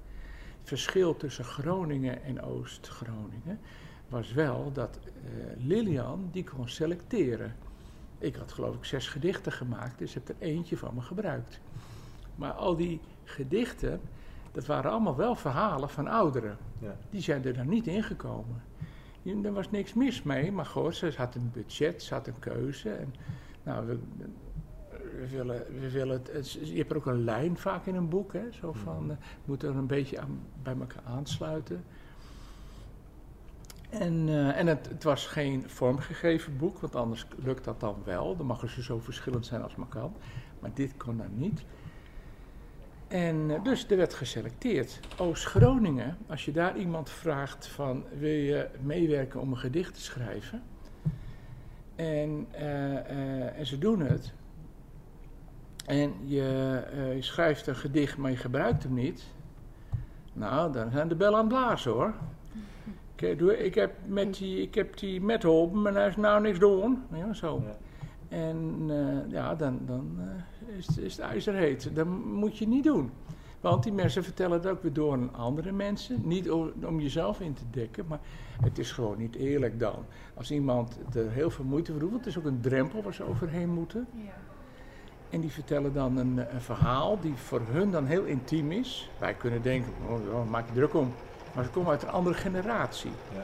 Het 0.58 0.68
verschil 0.68 1.16
tussen 1.16 1.44
Groningen 1.44 2.22
en 2.22 2.42
Oost-Groningen 2.42 3.60
was 4.08 4.32
wel 4.32 4.72
dat 4.72 4.98
uh, 5.04 5.66
Lilian 5.66 6.28
die 6.32 6.44
kon 6.44 6.68
selecteren. 6.68 7.54
Ik 8.18 8.36
had 8.36 8.52
geloof 8.52 8.74
ik 8.74 8.84
zes 8.84 9.08
gedichten 9.08 9.52
gemaakt, 9.52 9.98
dus 9.98 10.14
heb 10.14 10.28
er 10.28 10.34
eentje 10.38 10.76
van 10.76 10.94
me 10.94 11.00
gebruikt. 11.00 11.60
Maar 12.34 12.52
al 12.52 12.76
die 12.76 13.00
gedichten, 13.24 14.00
dat 14.52 14.66
waren 14.66 14.90
allemaal 14.90 15.16
wel 15.16 15.34
verhalen 15.34 15.88
van 15.88 16.08
ouderen. 16.08 16.56
Ja. 16.78 16.96
Die 17.10 17.20
zijn 17.20 17.44
er 17.44 17.54
dan 17.54 17.68
niet 17.68 17.86
ingekomen. 17.86 18.62
Er 19.42 19.52
was 19.52 19.70
niks 19.70 19.94
mis 19.94 20.22
mee, 20.22 20.52
maar 20.52 20.66
goed, 20.66 20.96
ze 20.96 21.12
had 21.16 21.34
een 21.34 21.50
budget, 21.52 22.02
ze 22.02 22.14
had 22.14 22.26
een 22.26 22.38
keuze. 22.38 22.90
En, 22.90 23.14
nou, 23.62 23.86
we, 23.86 23.98
we 25.18 25.28
willen, 25.30 25.80
we 25.80 25.90
willen 25.90 26.22
het, 26.32 26.52
je 26.52 26.76
hebt 26.76 26.90
er 26.90 26.96
ook 26.96 27.06
een 27.06 27.24
lijn 27.24 27.56
vaak 27.56 27.86
in 27.86 27.94
een 27.94 28.08
boek, 28.08 28.32
hè, 28.32 28.52
zo 28.52 28.72
van, 28.72 29.10
uh, 29.10 29.16
moet 29.44 29.62
er 29.62 29.76
een 29.76 29.86
beetje 29.86 30.20
aan, 30.20 30.40
bij 30.62 30.76
elkaar 30.80 31.02
aansluiten. 31.04 31.84
En, 33.88 34.28
uh, 34.28 34.58
en 34.58 34.66
het, 34.66 34.88
het, 34.88 35.02
was 35.02 35.26
geen 35.26 35.64
vormgegeven 35.66 36.56
boek, 36.56 36.78
want 36.78 36.96
anders 36.96 37.26
lukt 37.36 37.64
dat 37.64 37.80
dan 37.80 37.96
wel. 38.04 38.36
Dan 38.36 38.46
mag 38.46 38.70
ze 38.70 38.82
zo 38.82 38.98
verschillend 38.98 39.46
zijn 39.46 39.62
als 39.62 39.74
maar 39.74 39.88
kan. 39.88 40.12
Maar 40.60 40.70
dit 40.74 40.96
kon 40.96 41.16
dan 41.16 41.38
niet. 41.38 41.64
En 43.08 43.36
uh, 43.50 43.62
dus 43.62 43.90
er 43.90 43.96
werd 43.96 44.14
geselecteerd. 44.14 45.00
Oost-Groningen, 45.16 46.16
als 46.26 46.44
je 46.44 46.52
daar 46.52 46.76
iemand 46.76 47.10
vraagt 47.10 47.66
van 47.66 48.04
wil 48.18 48.30
je 48.30 48.68
meewerken 48.80 49.40
om 49.40 49.50
een 49.50 49.58
gedicht 49.58 49.94
te 49.94 50.00
schrijven. 50.00 50.62
En, 51.96 52.46
uh, 52.52 53.58
en 53.58 53.66
ze 53.66 53.78
doen 53.78 54.00
het. 54.00 54.32
En 55.86 56.14
je, 56.24 56.82
je, 57.14 57.22
schrijft 57.22 57.66
een 57.66 57.76
gedicht, 57.76 58.16
maar 58.16 58.30
je 58.30 58.36
gebruikt 58.36 58.82
hem 58.82 58.94
niet. 58.94 59.24
Nou, 60.32 60.72
dan 60.72 60.90
zijn 60.90 61.08
de 61.08 61.16
bellen 61.16 61.38
aan 61.38 61.44
het 61.44 61.54
blazen 61.54 61.92
hoor. 61.92 62.14
Ik, 63.22 63.40
ik 63.40 63.74
heb 63.74 63.92
met 64.06 64.34
die, 64.34 64.62
ik 64.62 64.74
heb 64.74 64.98
die 64.98 65.20
met 65.20 65.42
maar 65.72 65.94
hij 65.94 66.08
is 66.08 66.16
nou 66.16 66.40
niks 66.40 66.58
doen. 66.58 67.02
Ja, 67.12 67.32
zo. 67.32 67.62
Ja. 67.64 67.76
En 68.28 68.86
uh, 68.86 69.30
ja, 69.32 69.54
dan, 69.54 69.80
dan 69.86 70.18
uh, 70.18 70.76
is, 70.76 70.98
is 70.98 71.16
het 71.16 71.24
ijzer 71.24 71.54
heet. 71.54 71.94
Dat 71.94 72.06
moet 72.24 72.58
je 72.58 72.68
niet 72.68 72.84
doen. 72.84 73.10
Want 73.60 73.82
die 73.82 73.92
mensen 73.92 74.24
vertellen 74.24 74.52
het 74.52 74.66
ook 74.66 74.82
weer 74.82 74.92
door 74.92 75.12
aan 75.12 75.34
andere 75.34 75.72
mensen. 75.72 76.20
Niet 76.24 76.50
om, 76.50 76.72
om, 76.84 77.00
jezelf 77.00 77.40
in 77.40 77.54
te 77.54 77.62
dekken, 77.70 78.04
maar 78.08 78.20
het 78.62 78.78
is 78.78 78.92
gewoon 78.92 79.18
niet 79.18 79.34
eerlijk 79.34 79.80
dan. 79.80 80.04
Als 80.34 80.50
iemand 80.50 80.98
er 81.14 81.30
heel 81.30 81.50
veel 81.50 81.64
moeite 81.64 81.90
voor 81.90 82.00
doet, 82.00 82.10
want 82.10 82.24
het 82.24 82.34
is 82.34 82.38
ook 82.38 82.48
een 82.48 82.60
drempel 82.60 83.02
waar 83.02 83.14
ze 83.14 83.24
overheen 83.24 83.70
moeten. 83.70 84.06
Ja. 84.12 84.32
En 85.30 85.40
die 85.40 85.50
vertellen 85.50 85.92
dan 85.92 86.16
een, 86.16 86.38
een, 86.54 86.60
verhaal 86.60 87.20
die 87.20 87.34
voor 87.34 87.60
hun 87.70 87.90
dan 87.90 88.06
heel 88.06 88.24
intiem 88.24 88.72
is. 88.72 89.10
Wij 89.18 89.34
kunnen 89.34 89.62
denken, 89.62 89.92
oh, 90.08 90.50
maak 90.50 90.66
je 90.66 90.72
druk 90.72 90.94
om. 90.94 91.12
Maar 91.58 91.66
ze 91.66 91.72
komen 91.72 91.90
uit 91.90 92.02
een 92.02 92.10
andere 92.10 92.36
generatie. 92.36 93.10
Ja. 93.34 93.42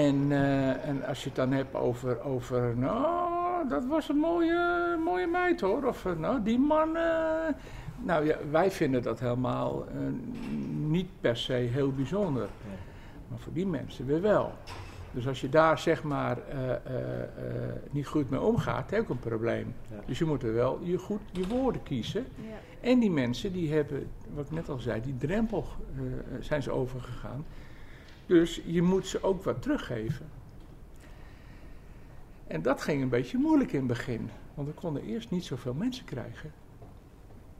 En, 0.00 0.30
uh, 0.30 0.86
en 0.86 1.04
als 1.06 1.22
je 1.22 1.26
het 1.26 1.36
dan 1.36 1.52
hebt 1.52 1.74
over, 1.74 2.22
over 2.22 2.76
nou, 2.76 3.68
dat 3.68 3.84
was 3.86 4.08
een 4.08 4.16
mooie, 4.16 4.96
mooie 5.04 5.26
meid 5.26 5.60
hoor. 5.60 5.84
Of 5.84 6.06
nou, 6.18 6.42
die 6.42 6.58
man, 6.58 6.88
uh, 6.96 7.02
Nou 8.02 8.26
ja, 8.26 8.36
wij 8.50 8.70
vinden 8.70 9.02
dat 9.02 9.20
helemaal 9.20 9.84
uh, 9.88 10.00
niet 10.88 11.08
per 11.20 11.36
se 11.36 11.52
heel 11.52 11.92
bijzonder. 11.92 12.42
Ja. 12.42 12.76
Maar 13.28 13.38
voor 13.38 13.52
die 13.52 13.66
mensen 13.66 14.06
weer 14.06 14.20
wel. 14.20 14.52
Dus 15.16 15.26
als 15.26 15.40
je 15.40 15.48
daar 15.48 15.78
zeg 15.78 16.02
maar 16.02 16.38
uh, 16.38 16.68
uh, 16.68 16.76
niet 17.90 18.06
goed 18.06 18.30
mee 18.30 18.40
omgaat, 18.40 18.90
heb 18.90 18.98
je 18.98 19.04
ook 19.04 19.08
een 19.08 19.18
probleem. 19.18 19.74
Ja. 19.90 20.00
Dus 20.06 20.18
je 20.18 20.24
moet 20.24 20.42
er 20.42 20.54
wel 20.54 20.80
je 20.82 20.98
goed 20.98 21.20
je 21.32 21.46
woorden 21.46 21.82
kiezen. 21.82 22.26
Ja. 22.36 22.58
En 22.80 22.98
die 22.98 23.10
mensen 23.10 23.52
die 23.52 23.72
hebben, 23.72 24.08
wat 24.34 24.44
ik 24.44 24.50
net 24.50 24.68
al 24.68 24.78
zei, 24.78 25.00
die 25.00 25.16
drempel 25.16 25.64
zijn 26.40 26.62
ze 26.62 26.70
overgegaan. 26.70 27.44
Dus 28.26 28.62
je 28.66 28.82
moet 28.82 29.06
ze 29.06 29.22
ook 29.22 29.44
wat 29.44 29.62
teruggeven. 29.62 30.26
En 32.46 32.62
dat 32.62 32.82
ging 32.82 33.02
een 33.02 33.08
beetje 33.08 33.38
moeilijk 33.38 33.72
in 33.72 33.78
het 33.78 33.88
begin. 33.88 34.30
Want 34.54 34.68
we 34.68 34.74
konden 34.74 35.02
eerst 35.02 35.30
niet 35.30 35.44
zoveel 35.44 35.74
mensen 35.74 36.04
krijgen. 36.04 36.52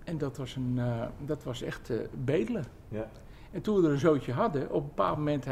En 0.05 0.19
dat 0.19 0.37
was, 0.37 0.57
een, 0.57 0.81
dat 1.25 1.45
was 1.45 1.62
echt 1.62 1.90
bedelen. 2.25 2.64
Ja. 2.88 3.11
En 3.57 3.62
toen 3.62 3.81
we 3.81 3.87
er 3.87 3.92
een 3.92 3.99
zootje 3.99 4.33
hadden, 4.33 4.71
op 4.71 4.83
een 4.83 4.88
bepaald 4.88 5.16
moment 5.16 5.45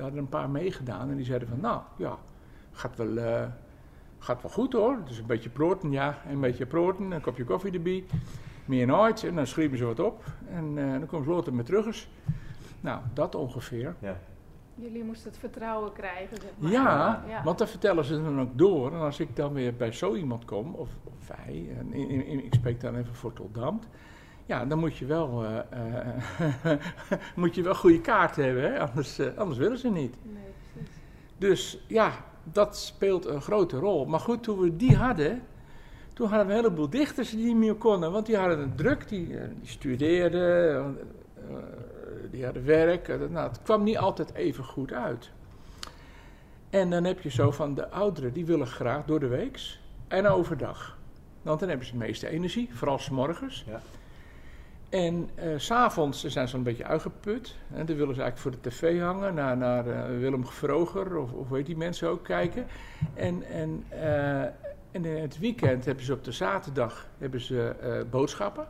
hadden 0.00 0.16
een 0.16 0.28
paar 0.28 0.50
meegedaan. 0.50 1.10
En 1.10 1.16
die 1.16 1.24
zeiden 1.24 1.48
van, 1.48 1.60
nou 1.60 1.80
ja, 1.96 2.18
gaat 2.72 2.96
wel, 2.96 3.06
uh, 3.06 3.42
gaat 4.18 4.42
wel 4.42 4.50
goed 4.50 4.72
hoor. 4.72 4.98
Dus 5.04 5.18
een 5.18 5.26
beetje 5.26 5.48
proten, 5.48 5.90
ja, 5.90 6.18
een 6.28 6.40
beetje 6.40 6.66
proten, 6.66 7.10
een 7.10 7.20
kopje 7.20 7.44
koffie 7.44 7.72
erbij. 7.72 8.04
Meer 8.64 8.86
nooit. 8.86 9.24
En 9.24 9.34
dan 9.34 9.46
schreven 9.46 9.78
ze 9.78 9.84
wat 9.84 10.00
op. 10.00 10.24
En 10.50 10.76
uh, 10.76 10.92
dan 10.92 11.06
komen 11.06 11.26
ze 11.26 11.32
later 11.32 11.54
met 11.54 11.66
terug 11.66 11.86
eens. 11.86 12.08
Nou, 12.80 13.00
dat 13.14 13.34
ongeveer. 13.34 13.94
Ja. 13.98 14.16
Jullie 14.74 15.04
moesten 15.04 15.30
het 15.30 15.38
vertrouwen 15.38 15.92
krijgen. 15.92 16.36
Zeg 16.40 16.50
maar. 16.58 16.70
ja, 16.70 17.24
ja, 17.28 17.42
want 17.44 17.58
dan 17.58 17.68
vertellen 17.68 18.04
ze 18.04 18.22
dan 18.22 18.40
ook 18.40 18.58
door. 18.58 18.92
En 18.92 19.00
als 19.00 19.20
ik 19.20 19.36
dan 19.36 19.52
weer 19.52 19.76
bij 19.76 19.92
zo 19.92 20.14
iemand 20.14 20.44
kom, 20.44 20.74
of, 20.74 20.88
of 21.04 21.28
wij, 21.28 21.68
en 21.78 21.92
in, 21.92 22.26
in, 22.26 22.44
ik 22.44 22.54
spreek 22.54 22.80
dan 22.80 22.96
even 22.96 23.14
voor 23.14 23.32
Toldamt 23.32 23.88
ja, 24.46 24.64
dan 24.64 24.78
moet 24.78 24.96
je 24.96 25.06
wel, 25.06 25.44
uh, 25.44 25.58
moet 27.34 27.54
je 27.54 27.62
wel 27.62 27.74
goede 27.74 28.00
kaart 28.00 28.36
hebben, 28.36 28.62
hè? 28.62 28.80
Anders, 28.80 29.18
uh, 29.18 29.36
anders 29.36 29.58
willen 29.58 29.78
ze 29.78 29.88
niet. 29.88 30.14
Nee, 30.22 30.42
precies. 30.72 30.92
Dus 31.38 31.84
ja, 31.88 32.12
dat 32.42 32.76
speelt 32.76 33.26
een 33.26 33.42
grote 33.42 33.78
rol. 33.78 34.04
Maar 34.04 34.20
goed, 34.20 34.42
toen 34.42 34.58
we 34.58 34.76
die 34.76 34.96
hadden, 34.96 35.42
toen 36.12 36.28
hadden 36.28 36.46
we 36.46 36.52
een 36.52 36.58
heleboel 36.58 36.90
dichters 36.90 37.30
die 37.30 37.44
niet 37.44 37.56
meer 37.56 37.74
konden. 37.74 38.12
Want 38.12 38.26
die 38.26 38.36
hadden 38.36 38.58
het 38.58 38.76
druk, 38.76 39.08
die, 39.08 39.26
die 39.60 39.68
studeerden, 39.68 40.98
die 42.30 42.44
hadden 42.44 42.64
werk. 42.64 43.08
nou, 43.30 43.48
het 43.48 43.62
kwam 43.62 43.82
niet 43.82 43.98
altijd 43.98 44.34
even 44.34 44.64
goed 44.64 44.92
uit. 44.92 45.30
En 46.70 46.90
dan 46.90 47.04
heb 47.04 47.20
je 47.20 47.30
zo 47.30 47.50
van 47.50 47.74
de 47.74 47.90
ouderen, 47.90 48.32
die 48.32 48.46
willen 48.46 48.66
graag 48.66 49.04
door 49.04 49.20
de 49.20 49.26
weeks 49.26 49.80
en 50.08 50.26
overdag. 50.26 50.98
Want 51.42 51.60
dan 51.60 51.68
hebben 51.68 51.86
ze 51.86 51.92
het 51.92 52.02
meeste 52.02 52.28
energie, 52.28 52.68
vooral 52.72 52.98
s 52.98 53.10
morgens. 53.10 53.64
Ja. 53.66 53.80
En 54.88 55.30
uh, 55.38 55.44
s'avonds 55.56 56.24
zijn 56.24 56.48
ze 56.48 56.56
een 56.56 56.62
beetje 56.62 56.84
uitgeput. 56.84 57.56
En 57.74 57.86
dan 57.86 57.96
willen 57.96 58.14
ze 58.14 58.22
eigenlijk 58.22 58.38
voor 58.38 58.50
de 58.50 58.68
tv 58.68 59.00
hangen, 59.00 59.34
naar, 59.34 59.56
naar 59.56 59.86
uh, 59.86 60.18
Willem 60.18 60.46
Vroger 60.46 61.16
of, 61.16 61.32
of 61.32 61.48
weet 61.48 61.66
die 61.66 61.76
mensen 61.76 62.08
ook 62.08 62.24
kijken. 62.24 62.66
En, 63.14 63.42
en, 63.42 63.84
en 64.90 65.04
in 65.04 65.22
het 65.22 65.38
weekend 65.38 65.84
hebben 65.84 66.04
ze 66.04 66.12
op 66.12 66.24
de 66.24 66.32
zaterdag 66.32 67.08
hebben 67.18 67.40
ze, 67.40 68.04
boodschappen. 68.10 68.66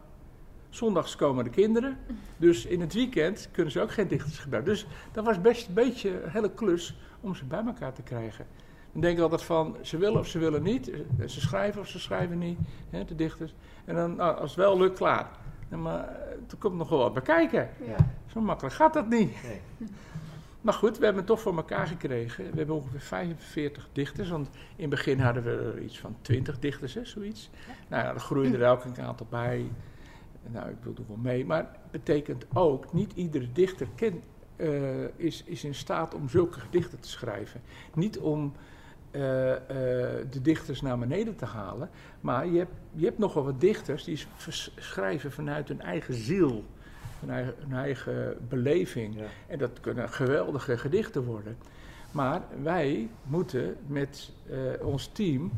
Zondags 0.69 1.17
komen 1.17 1.45
de 1.45 1.51
kinderen. 1.51 1.99
Dus 2.37 2.67
in 2.67 2.81
het 2.81 2.95
weekend 2.95 3.49
kunnen 3.53 3.73
ze 3.73 3.81
ook 3.81 3.93
geen 3.93 4.09
dichters 4.09 4.39
gebruiken. 4.39 4.73
Dus 4.73 4.87
dat 5.13 5.25
was 5.25 5.41
best 5.41 5.69
een 5.69 5.75
beetje 5.75 6.23
een 6.23 6.31
hele 6.31 6.51
klus 6.51 6.97
om 7.21 7.35
ze 7.35 7.45
bij 7.45 7.63
elkaar 7.67 7.93
te 7.93 8.03
krijgen. 8.03 8.47
Dan 8.93 9.01
denk 9.01 9.19
altijd 9.19 9.43
van, 9.43 9.77
ze 9.83 9.97
willen 9.97 10.21
of 10.21 10.27
ze 10.27 10.39
willen 10.39 10.63
niet. 10.63 10.91
Ze 11.27 11.41
schrijven 11.41 11.81
of 11.81 11.89
ze 11.89 11.99
schrijven 11.99 12.39
niet, 12.39 12.59
hè, 12.91 13.05
de 13.05 13.15
dichters. 13.15 13.55
En 13.85 13.95
dan, 13.95 14.17
nou, 14.17 14.37
als 14.37 14.51
het 14.51 14.59
wel 14.59 14.79
lukt, 14.79 14.97
klaar. 14.97 15.29
Maar 15.69 16.09
er 16.51 16.57
komt 16.59 16.77
nog 16.77 16.89
wel 16.89 16.99
wat 16.99 17.15
bekijken. 17.15 17.69
Ja. 17.87 17.97
Zo 18.27 18.41
makkelijk 18.41 18.75
gaat 18.75 18.95
dat 18.95 19.09
niet. 19.09 19.33
Nee. 19.43 19.61
Maar 20.67 20.75
goed, 20.75 20.99
we 20.99 21.05
hebben 21.05 21.23
het 21.23 21.33
toch 21.33 21.41
voor 21.41 21.57
elkaar 21.57 21.87
gekregen. 21.87 22.51
We 22.51 22.57
hebben 22.57 22.75
ongeveer 22.75 23.01
45 23.01 23.89
dichters. 23.93 24.29
Want 24.29 24.49
in 24.77 24.81
het 24.81 24.91
begin 24.91 25.21
hadden 25.21 25.43
we 25.43 25.51
er 25.51 25.83
iets 25.83 25.99
van 25.99 26.17
20 26.21 26.59
dichters, 26.59 26.95
hè, 26.95 27.05
zoiets. 27.05 27.51
Nou 27.89 28.05
ja, 28.05 28.15
er 28.15 28.21
groeide 28.21 28.57
er 28.57 28.63
elk 28.63 28.85
een 28.85 29.01
aantal 29.01 29.27
bij. 29.31 29.71
Nou, 30.47 30.69
ik 30.71 30.77
wil 30.83 30.95
er 30.97 31.05
wel 31.07 31.17
mee. 31.17 31.47
Maar 31.47 31.59
het 31.59 31.91
betekent 31.91 32.47
ook, 32.53 32.93
niet 32.93 33.13
iedere 33.13 33.53
dichter 33.53 33.89
uh, 34.57 35.05
is, 35.17 35.43
is 35.45 35.65
in 35.65 35.75
staat 35.75 36.15
om 36.15 36.29
zulke 36.29 36.61
gedichten 36.61 37.01
te 37.01 37.09
schrijven. 37.09 37.61
Niet 37.95 38.19
om 38.19 38.53
uh, 39.11 39.23
uh, 39.23 39.57
de 40.31 40.41
dichters 40.43 40.81
naar 40.81 40.99
beneden 40.99 41.37
te 41.37 41.45
halen. 41.45 41.91
Maar 42.21 42.47
je 42.47 42.59
hebt, 42.59 42.73
je 42.93 43.05
hebt 43.05 43.19
nogal 43.19 43.45
wat 43.45 43.61
dichters 43.61 44.05
die 44.05 44.25
schrijven 44.77 45.33
vanuit 45.33 45.69
hun 45.69 45.81
eigen 45.81 46.15
ziel. 46.15 46.65
Hun 47.27 47.73
eigen, 47.73 48.37
beleving. 48.49 49.17
En 49.47 49.59
dat 49.59 49.81
kunnen 49.81 50.09
geweldige 50.09 50.79
gedichten 50.79 51.25
worden. 51.25 51.57
Maar 52.11 52.43
wij 52.63 53.09
moeten 53.23 53.77
met 53.87 54.33
uh, 54.51 54.57
ons 54.87 55.07
team 55.07 55.53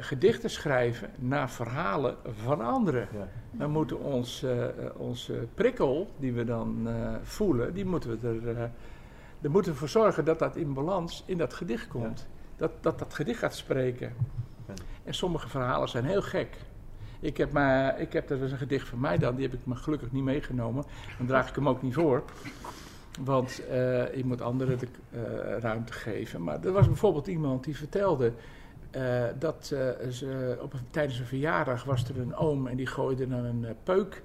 gedichten 0.00 0.50
schrijven 0.50 1.10
naar 1.16 1.50
verhalen 1.50 2.16
van 2.42 2.60
anderen. 2.60 3.08
Ja. 3.12 3.28
Dan 3.50 3.70
moeten 3.70 4.00
ons, 4.00 4.44
onze 4.96 5.46
prikkel 5.54 6.10
die 6.18 6.32
we 6.32 6.44
dan 6.44 6.88
voelen, 7.22 7.74
die 7.74 7.84
moeten 7.84 8.20
we 8.20 8.28
er... 8.46 8.70
Daar 9.40 9.50
moeten 9.50 9.72
we 9.72 9.78
ervoor 9.80 10.02
zorgen 10.02 10.24
dat 10.24 10.38
dat 10.38 10.56
in 10.56 10.74
balans 10.74 11.22
in 11.26 11.38
dat 11.38 11.54
gedicht 11.54 11.88
komt 11.88 12.26
dat, 12.58 12.70
dat 12.80 12.98
dat 12.98 13.14
gedicht 13.14 13.38
gaat 13.38 13.54
spreken. 13.54 14.12
En 15.04 15.14
sommige 15.14 15.48
verhalen 15.48 15.88
zijn 15.88 16.04
heel 16.04 16.22
gek. 16.22 16.56
Ik 17.20 17.36
heb, 17.36 17.52
maar, 17.52 18.00
ik 18.00 18.12
heb, 18.12 18.28
dat 18.28 18.40
een 18.40 18.58
gedicht 18.58 18.88
van 18.88 19.00
mij 19.00 19.18
dan, 19.18 19.34
die 19.34 19.44
heb 19.44 19.54
ik 19.54 19.66
me 19.66 19.74
gelukkig 19.74 20.12
niet 20.12 20.22
meegenomen. 20.22 20.84
Dan 21.18 21.26
draag 21.26 21.48
ik 21.48 21.54
hem 21.54 21.68
ook 21.68 21.82
niet 21.82 21.94
voor. 21.94 22.22
Want 23.24 23.60
uh, 23.70 24.16
ik 24.16 24.24
moet 24.24 24.40
anderen 24.40 24.78
de 24.78 24.86
uh, 25.10 25.20
ruimte 25.58 25.92
geven. 25.92 26.42
Maar 26.42 26.64
er 26.64 26.72
was 26.72 26.86
bijvoorbeeld 26.86 27.26
iemand 27.26 27.64
die 27.64 27.76
vertelde 27.76 28.32
uh, 28.96 29.24
dat 29.38 29.66
ze 30.10 30.58
op 30.60 30.72
een, 30.72 30.80
tijdens 30.90 31.18
een 31.18 31.26
verjaardag 31.26 31.84
was 31.84 32.08
er 32.08 32.20
een 32.20 32.36
oom 32.36 32.66
en 32.66 32.76
die 32.76 32.86
gooide 32.86 33.28
dan 33.28 33.44
een 33.44 33.66
peuk 33.82 34.22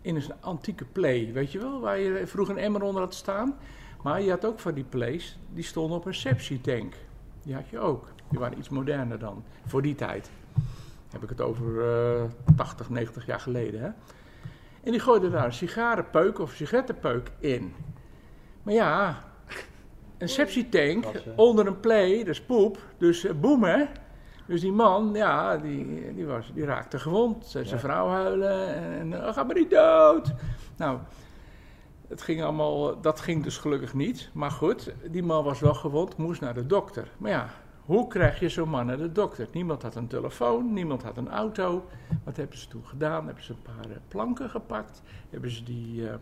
in 0.00 0.16
een 0.16 0.32
antieke 0.40 0.84
play. 0.84 1.32
Weet 1.32 1.52
je 1.52 1.58
wel, 1.58 1.80
waar 1.80 1.98
je 1.98 2.26
vroeger 2.26 2.56
een 2.56 2.62
emmer 2.62 2.82
onder 2.82 3.02
had 3.02 3.14
staan. 3.14 3.56
Maar 4.06 4.22
je 4.22 4.30
had 4.30 4.44
ook 4.44 4.58
van 4.58 4.74
die 4.74 4.84
plays, 4.84 5.38
die 5.52 5.64
stonden 5.64 5.98
op 5.98 6.06
een 6.06 6.14
sepsietank. 6.14 6.94
Die 7.42 7.54
had 7.54 7.68
je 7.68 7.78
ook. 7.78 8.08
Die 8.28 8.38
waren 8.38 8.58
iets 8.58 8.68
moderner 8.68 9.18
dan, 9.18 9.44
voor 9.64 9.82
die 9.82 9.94
tijd. 9.94 10.30
Heb 11.10 11.22
ik 11.22 11.28
het 11.28 11.40
over 11.40 11.66
uh, 12.18 12.54
80, 12.56 12.90
90 12.90 13.26
jaar 13.26 13.40
geleden. 13.40 13.80
Hè? 13.80 13.86
En 14.82 14.90
die 14.90 15.00
gooide 15.00 15.30
daar 15.30 15.44
een 15.44 15.52
sigarenpeuk 15.52 16.38
of 16.38 16.52
sigarettenpeuk 16.52 17.30
in. 17.38 17.74
Maar 18.62 18.74
ja, 18.74 19.24
een 20.18 20.28
sepsietank 20.28 21.04
onder 21.36 21.66
een 21.66 21.80
play, 21.80 22.18
dat 22.18 22.28
is 22.28 22.42
poep, 22.42 22.78
dus 22.98 23.24
uh, 23.24 23.32
boem 23.32 23.64
hè. 23.64 23.84
Dus 24.46 24.60
die 24.60 24.72
man, 24.72 25.10
ja, 25.14 25.56
die, 25.56 26.14
die, 26.14 26.26
was, 26.26 26.52
die 26.54 26.64
raakte 26.64 26.98
gewond. 26.98 27.46
Zijn 27.46 27.80
vrouw 27.80 28.08
huilen 28.08 28.74
en, 28.74 29.12
en 29.12 29.26
oh, 29.26 29.32
ga 29.32 29.42
maar 29.42 29.56
niet 29.56 29.70
dood. 29.70 30.32
Nou, 30.76 30.98
het 32.08 32.22
ging 32.22 32.42
allemaal, 32.42 33.00
dat 33.00 33.20
ging 33.20 33.42
dus 33.42 33.58
gelukkig 33.58 33.94
niet. 33.94 34.30
Maar 34.32 34.50
goed, 34.50 34.92
die 35.10 35.22
man 35.22 35.44
was 35.44 35.60
wel 35.60 35.74
gewond, 35.74 36.16
moest 36.16 36.40
naar 36.40 36.54
de 36.54 36.66
dokter. 36.66 37.08
Maar 37.18 37.30
ja, 37.30 37.50
hoe 37.84 38.06
krijg 38.06 38.40
je 38.40 38.48
zo'n 38.48 38.68
man 38.68 38.86
naar 38.86 38.96
de 38.96 39.12
dokter? 39.12 39.48
Niemand 39.52 39.82
had 39.82 39.94
een 39.94 40.06
telefoon, 40.06 40.72
niemand 40.72 41.02
had 41.02 41.16
een 41.16 41.30
auto. 41.30 41.86
Wat 42.24 42.36
hebben 42.36 42.58
ze 42.58 42.68
toen 42.68 42.86
gedaan? 42.86 43.26
Hebben 43.26 43.44
ze 43.44 43.52
een 43.52 43.62
paar 43.62 43.90
uh, 43.90 43.96
planken 44.08 44.50
gepakt? 44.50 45.02
Hebben 45.30 45.50
ze 45.50 45.62
die 45.62 46.00
uh, 46.00 46.14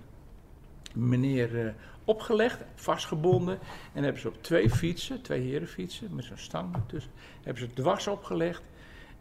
meneer 0.94 1.64
uh, 1.64 1.73
opgelegd, 2.05 2.64
vastgebonden. 2.75 3.59
En 3.92 4.03
hebben 4.03 4.20
ze 4.20 4.29
op 4.29 4.42
twee 4.42 4.70
fietsen, 4.70 5.23
twee 5.23 5.40
herenfietsen, 5.40 6.14
met 6.14 6.25
zo'n 6.25 6.37
stang 6.37 6.75
ertussen, 6.75 7.12
hebben 7.42 7.62
ze 7.62 7.73
dwars 7.75 8.07
opgelegd. 8.07 8.62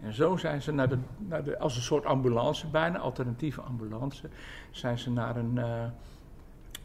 En 0.02 0.13
zo 0.13 0.38
zijn 0.38 0.62
ze 0.62 0.71
naar 0.71 0.89
de, 0.89 0.97
naar 1.17 1.43
de, 1.43 1.60
als 1.60 1.76
een 1.76 1.82
soort 1.82 2.06
ambulance 2.06 2.67
bijna, 2.67 2.97
alternatieve 2.99 3.62
ambulance, 3.62 4.30
zijn 4.71 4.99
ze 4.99 5.12
naar 5.12 5.36
een 5.36 5.60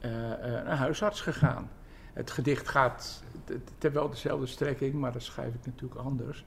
een 0.01 0.77
huisarts 0.77 1.21
gegaan. 1.21 1.71
Het 2.13 2.31
gedicht 2.31 2.69
gaat 2.69 3.23
het 3.79 3.93
wel 3.93 4.11
dezelfde 4.11 4.47
strekking, 4.47 4.95
maar 4.95 5.13
dat 5.13 5.23
schrijf 5.23 5.55
ik 5.55 5.67
natuurlijk 5.67 6.01
anders. 6.01 6.45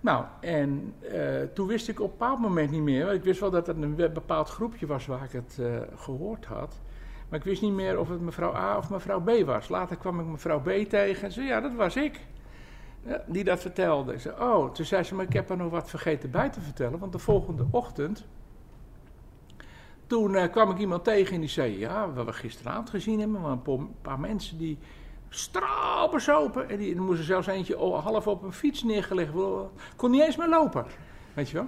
Nou, 0.00 0.24
en 0.40 0.94
uh, 1.12 1.42
toen 1.54 1.66
wist 1.66 1.88
ik 1.88 2.00
op 2.00 2.10
een 2.10 2.18
bepaald 2.18 2.40
moment 2.40 2.70
niet 2.70 2.82
meer. 2.82 3.12
Ik 3.12 3.24
wist 3.24 3.40
wel 3.40 3.50
dat 3.50 3.66
het 3.66 3.76
een 3.76 3.96
bepaald 3.96 4.48
groepje 4.48 4.86
was 4.86 5.06
waar 5.06 5.24
ik 5.24 5.32
het 5.32 5.60
gehoord 5.94 6.44
had. 6.44 6.80
Maar 7.28 7.38
ik 7.38 7.44
wist 7.44 7.62
niet 7.62 7.72
meer 7.72 7.98
of 7.98 8.08
het 8.08 8.20
mevrouw 8.20 8.54
A 8.54 8.76
of 8.76 8.90
mevrouw 8.90 9.20
B 9.20 9.44
was. 9.44 9.68
Later 9.68 9.96
kwam 9.96 10.20
ik 10.20 10.26
mevrouw 10.26 10.60
B 10.60 10.70
tegen 10.88 11.22
en 11.22 11.32
zei: 11.32 11.46
Ja, 11.46 11.60
dat 11.60 11.74
was 11.74 11.96
ik. 11.96 12.20
Ja, 13.02 13.22
die 13.26 13.44
dat 13.44 13.60
vertelde. 13.60 14.18
Zei: 14.18 14.40
Oh, 14.40 14.72
toen 14.72 14.84
zei 14.84 15.02
ze: 15.02 15.14
Maar 15.14 15.24
ik 15.24 15.32
heb 15.32 15.50
er 15.50 15.56
nog 15.56 15.70
wat 15.70 15.90
vergeten 15.90 16.30
bij 16.30 16.50
te 16.50 16.60
vertellen. 16.60 16.98
Want 16.98 17.12
de 17.12 17.18
volgende 17.18 17.66
ochtend 17.70 18.26
toen 20.06 20.34
uh, 20.34 20.44
kwam 20.50 20.70
ik 20.70 20.78
iemand 20.78 21.04
tegen 21.04 21.34
en 21.34 21.40
die 21.40 21.48
zei: 21.48 21.78
Ja, 21.78 22.12
wat 22.12 22.24
we 22.24 22.32
gisteravond 22.32 22.90
gezien 22.90 23.20
hebben, 23.20 23.40
maar 23.40 23.58
een 23.64 23.94
paar 24.02 24.20
mensen 24.20 24.58
die 24.58 24.78
straalbezopen. 25.28 26.68
En 26.68 26.78
die, 26.78 26.94
er 26.94 27.02
moest 27.02 27.18
er 27.18 27.24
zelfs 27.24 27.46
eentje 27.46 27.76
half 27.76 28.26
op 28.26 28.42
een 28.42 28.52
fiets 28.52 28.82
neergelegd 28.82 29.32
worden. 29.32 29.70
Kon 29.96 30.10
niet 30.10 30.22
eens 30.22 30.36
meer 30.36 30.48
lopen. 30.48 30.86
Weet 31.34 31.48
je 31.48 31.56
wel? 31.56 31.66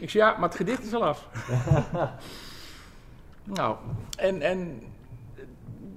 Ik 0.00 0.10
zei, 0.10 0.24
ja, 0.24 0.32
maar 0.32 0.48
het 0.48 0.56
gedicht 0.56 0.84
is 0.84 0.94
al 0.94 1.04
af. 1.04 1.28
nou, 3.58 3.76
en, 4.16 4.42
en 4.42 4.82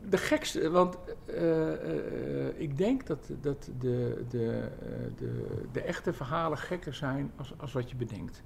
de 0.10 0.18
gekste, 0.18 0.70
want 0.70 0.98
uh, 1.28 1.68
uh, 1.68 2.60
ik 2.60 2.78
denk 2.78 3.08
dat, 3.08 3.30
dat 3.42 3.70
de, 3.80 4.26
de, 4.30 4.70
de, 5.18 5.48
de 5.72 5.82
echte 5.82 6.14
verhalen 6.14 6.58
gekker 6.58 6.94
zijn 6.94 7.32
als, 7.36 7.54
als 7.58 7.74
wat 7.74 7.90
je 7.90 7.96
bedenkt. 7.96 8.44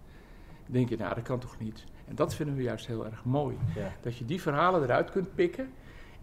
Denk 0.65 0.89
je, 0.89 0.97
nou, 0.97 1.15
dat 1.15 1.23
kan 1.23 1.39
toch 1.39 1.59
niet? 1.59 1.83
En 2.07 2.15
dat 2.15 2.35
vinden 2.35 2.55
we 2.55 2.61
juist 2.61 2.87
heel 2.87 3.05
erg 3.05 3.25
mooi. 3.25 3.57
Ja. 3.75 3.91
Dat 4.01 4.17
je 4.17 4.25
die 4.25 4.41
verhalen 4.41 4.83
eruit 4.83 5.11
kunt 5.11 5.35
pikken. 5.35 5.69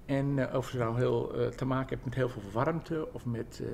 En 0.07 0.37
uh, 0.37 0.55
of 0.55 0.69
ze 0.69 0.79
nou 0.79 0.97
heel, 0.97 1.41
uh, 1.41 1.47
te 1.47 1.65
maken 1.65 1.89
hebben 1.89 2.09
met 2.09 2.15
heel 2.15 2.29
veel 2.29 2.43
warmte 2.53 3.09
of 3.13 3.25
met 3.25 3.61
uh, 3.63 3.69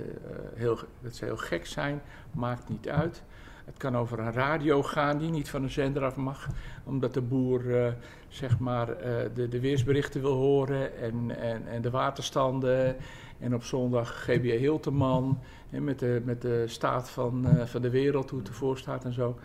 heel, 0.54 0.78
dat 1.00 1.14
ze 1.14 1.24
heel 1.24 1.36
gek 1.36 1.66
zijn, 1.66 2.02
maakt 2.32 2.68
niet 2.68 2.88
uit. 2.88 3.22
Het 3.64 3.76
kan 3.76 3.96
over 3.96 4.18
een 4.18 4.32
radio 4.32 4.82
gaan 4.82 5.18
die 5.18 5.30
niet 5.30 5.50
van 5.50 5.62
een 5.62 5.70
zender 5.70 6.04
af 6.04 6.16
mag, 6.16 6.48
omdat 6.84 7.14
de 7.14 7.20
boer 7.20 7.94
zeg 8.28 8.58
maar 8.58 8.86
de, 9.34 9.48
de 9.48 9.60
weersberichten 9.60 10.20
wil 10.20 10.32
horen 10.32 10.96
en, 10.96 11.36
en, 11.40 11.66
en 11.66 11.82
de 11.82 11.90
waterstanden. 11.90 12.96
En 13.38 13.54
op 13.54 13.64
zondag 13.64 14.22
GBA 14.22 14.56
Hilteman 14.56 15.38
en 15.70 15.84
met, 15.84 15.98
de, 15.98 16.22
met 16.24 16.42
de 16.42 16.64
staat 16.66 17.10
van, 17.10 17.46
van 17.64 17.82
de 17.82 17.90
wereld, 17.90 18.30
hoe 18.30 18.38
het 18.38 18.48
ervoor 18.48 18.78
staat 18.78 19.04
en 19.04 19.12
zo. 19.12 19.38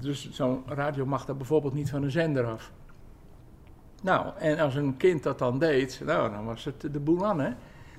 Dus 0.00 0.30
zo'n 0.30 0.62
radio 0.66 1.06
mag 1.06 1.24
daar 1.24 1.36
bijvoorbeeld 1.36 1.74
niet 1.74 1.90
van 1.90 2.02
een 2.02 2.10
zender 2.10 2.46
af. 2.46 2.72
Nou, 4.02 4.32
en 4.38 4.58
als 4.58 4.74
een 4.74 4.96
kind 4.96 5.22
dat 5.22 5.38
dan 5.38 5.58
deed, 5.58 6.02
nou, 6.04 6.30
dan 6.30 6.44
was 6.44 6.64
het 6.64 6.80
de 6.92 7.00
boel 7.00 7.26
aan, 7.26 7.40
hè. 7.40 7.50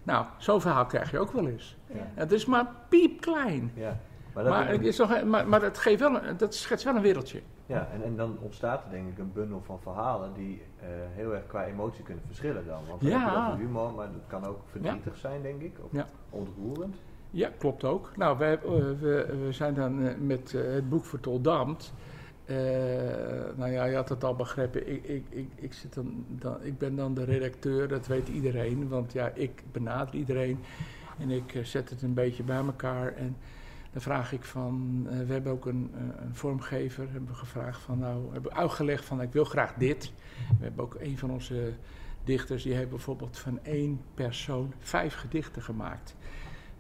Nou, 0.04 0.26
zo'n 0.38 0.62
verhaal 0.62 0.86
krijg 0.86 1.12
je 1.12 1.20
ook 1.20 1.32
wel 1.32 1.48
eens. 1.48 1.78
Ja. 1.88 2.08
Het 2.14 2.32
is 2.32 2.46
maar 2.46 2.66
piepklein. 2.90 3.72
Ja. 3.76 4.00
Maar, 4.34 4.44
dat, 4.44 4.54
maar, 4.54 4.68
het 4.68 4.82
is 4.82 4.96
toch, 4.96 5.24
maar, 5.24 5.48
maar 5.48 5.60
dat, 5.60 5.78
geeft 5.78 6.00
wel 6.00 6.24
een, 6.24 6.38
dat 6.38 6.56
schetst 6.56 6.86
wel 6.86 6.96
een 6.96 7.02
wereldje. 7.02 7.42
Ja, 7.66 7.88
en, 7.94 8.04
en 8.04 8.16
dan 8.16 8.38
ontstaat 8.42 8.84
er 8.84 8.90
denk 8.90 9.10
ik 9.10 9.18
een 9.18 9.34
bundel 9.34 9.62
van 9.66 9.80
verhalen 9.82 10.34
die 10.34 10.62
uh, 10.82 10.88
heel 11.10 11.34
erg 11.34 11.48
qua 11.48 11.66
emotie 11.66 12.04
kunnen 12.04 12.24
verschillen 12.26 12.66
dan. 12.66 12.80
Want 12.88 13.02
dan 13.02 13.10
ja. 13.10 13.50
heb 13.50 13.58
je 13.58 13.66
humor, 13.66 13.94
maar 13.94 14.12
dat 14.12 14.22
kan 14.28 14.46
ook 14.46 14.60
verdrietig 14.66 15.18
zijn, 15.18 15.42
denk 15.42 15.62
ik, 15.62 15.78
of 15.82 16.06
ontroerend. 16.30 16.96
Ja, 17.32 17.52
klopt 17.58 17.84
ook. 17.84 18.12
Nou, 18.18 18.38
wij, 18.38 18.54
uh, 18.54 18.62
we, 18.64 19.48
zijn 19.50 19.74
dan 19.74 20.02
uh, 20.02 20.12
met 20.18 20.52
het 20.52 20.90
boek 20.90 21.06
Vertoldamd 21.06 21.94
uh, 22.46 22.58
nou 23.56 23.72
ja, 23.72 23.86
je 23.86 23.96
had 23.96 24.10
het 24.10 24.24
al 24.24 24.36
begrepen. 24.36 24.92
Ik, 24.92 25.04
ik, 25.04 25.26
ik, 25.30 25.50
ik, 25.56 25.74
zit 25.74 25.94
dan, 25.94 26.26
dan, 26.28 26.64
ik 26.64 26.78
ben 26.78 26.96
dan 26.96 27.14
de 27.14 27.24
redacteur, 27.24 27.88
dat 27.88 28.08
weet 28.08 28.28
iedereen. 28.28 28.88
Want 28.88 29.14
ja, 29.14 29.32
ik 29.34 29.64
benader 29.72 30.16
iedereen. 30.16 30.60
En 31.20 31.30
ik 31.30 31.60
zet 31.64 31.90
het 31.90 32.02
een 32.02 32.14
beetje 32.14 32.44
bij 32.44 32.58
elkaar. 32.58 33.16
En 33.16 33.38
dan 33.92 34.02
vraag 34.02 34.34
ik 34.34 34.44
van. 34.44 35.04
We 35.28 35.34
hebben 35.34 35.52
ook 35.52 35.66
een, 35.66 35.92
een 36.18 36.36
vormgever. 36.36 37.04
Hebben 37.12 37.30
we 37.30 37.36
gevraagd 37.36 37.82
van. 37.82 38.00
Nou, 38.00 38.24
hebben 38.32 38.52
we 38.52 38.58
uitgelegd 38.58 39.06
van. 39.06 39.22
Ik 39.22 39.34
wil 39.34 39.46
graag 39.46 39.74
dit. 39.74 40.12
We 40.60 40.64
hebben 40.64 40.84
ook 40.84 40.96
een 41.00 41.18
van 41.18 41.32
onze 41.32 41.74
dichters. 42.24 42.64
Die 42.64 42.74
heeft 42.74 42.90
bijvoorbeeld 42.90 43.38
van 43.38 43.60
één 43.64 44.02
persoon 44.14 44.74
vijf 44.80 45.16
gedichten 45.16 45.62
gemaakt 45.62 46.16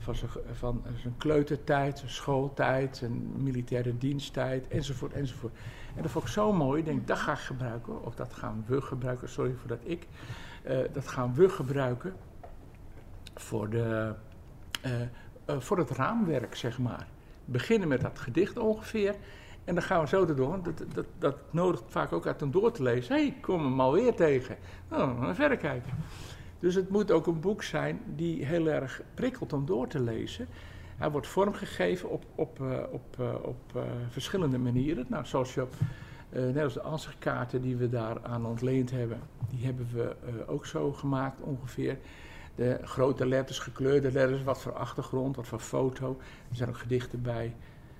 van 0.02 0.16
zijn, 0.16 0.32
van 0.52 0.84
zijn 1.02 1.18
kleutertijd, 1.18 2.04
schooltijd, 2.06 2.98
zijn 2.98 3.44
militaire 3.44 3.98
diensttijd, 3.98 4.68
enzovoort, 4.68 5.14
enzovoort. 5.14 5.54
En 5.96 6.02
dat 6.02 6.12
vond 6.12 6.26
ik 6.26 6.32
zo 6.32 6.54
mooi. 6.54 6.80
Ik 6.80 6.86
denk, 6.86 7.08
dat 7.08 7.18
ga 7.18 7.32
ik 7.32 7.38
gebruiken, 7.38 8.06
of 8.06 8.16
dat 8.16 8.34
gaan 8.34 8.64
we 8.68 8.82
gebruiken, 8.82 9.30
sorry 9.30 9.54
voor 9.54 9.68
dat 9.68 9.80
ik. 9.84 10.08
Uh, 10.68 10.78
dat 10.94 11.08
gaan 11.08 11.34
we 11.34 11.50
gebruiken 11.50 12.14
voor, 13.36 13.70
de, 13.70 14.14
uh, 14.86 15.02
uh, 15.02 15.60
voor 15.60 15.78
het 15.78 15.90
raamwerk, 15.90 16.56
zeg 16.56 16.80
maar. 16.80 17.08
Beginnen 17.46 17.88
met 17.88 18.02
dat 18.02 18.20
gedicht 18.20 18.58
ongeveer. 18.58 19.16
En 19.64 19.74
dan 19.74 19.84
gaan 19.84 20.02
we 20.02 20.08
zo 20.08 20.26
door. 20.26 20.64
Dat, 20.64 20.84
dat, 20.94 21.06
dat 21.20 21.38
nodigt 21.50 21.84
vaak 21.88 22.12
ook 22.12 22.28
uit 22.28 22.42
om 22.42 22.52
door 22.52 22.72
te 22.72 22.84
lezen. 22.84 23.16
Hé, 23.16 23.22
hey, 23.22 23.38
kom 23.42 23.64
hem 23.64 23.82
alweer 23.82 24.16
tegen. 24.16 24.58
Nou, 24.90 25.22
dan 25.22 25.36
verder 25.36 25.58
kijken. 25.58 25.92
Dus 26.62 26.76
het 26.76 26.90
moet 26.90 27.12
ook 27.12 27.28
een 27.28 27.40
boek 27.40 27.64
zijn 27.64 28.02
die 28.16 28.46
heel 28.46 28.68
erg 28.68 29.02
prikkelt 29.14 29.54
om 29.54 29.66
door 29.66 29.88
te 29.88 30.00
lezen. 30.00 30.48
Hij 30.98 31.12
wordt 31.12 31.28
vormgegeven 31.28 32.10
op, 32.10 32.26
op, 32.36 32.60
uh, 32.60 32.78
op, 32.92 33.18
uh, 33.20 33.34
op 33.42 33.72
uh, 33.76 33.82
verschillende 34.10 34.58
manieren. 34.58 35.06
Nou, 35.10 35.26
zoals 35.26 35.54
je 35.54 35.62
op, 35.62 35.74
net 36.30 36.64
als 36.64 36.74
de 36.74 36.82
ansichtkaarten 36.82 37.62
die 37.62 37.76
we 37.76 37.90
daaraan 37.90 38.46
ontleend 38.46 38.92
hebben, 38.92 39.20
die 39.50 39.66
hebben 39.66 39.88
we 39.94 40.16
ook 40.48 40.66
zo 40.66 40.94
gemaakt 40.94 41.42
ongeveer. 41.42 41.98
De 42.56 42.80
grote 42.84 43.26
letters, 43.26 43.60
gekleurde 43.60 44.12
letters, 44.12 44.44
wat 44.44 44.62
voor 44.62 44.74
achtergrond, 44.74 45.36
wat 45.36 45.48
voor 45.48 45.60
foto. 45.60 46.18
Er 46.50 46.56
zijn 46.56 46.70
ook 46.70 46.78
gedichten 46.78 47.22
bij 47.22 47.56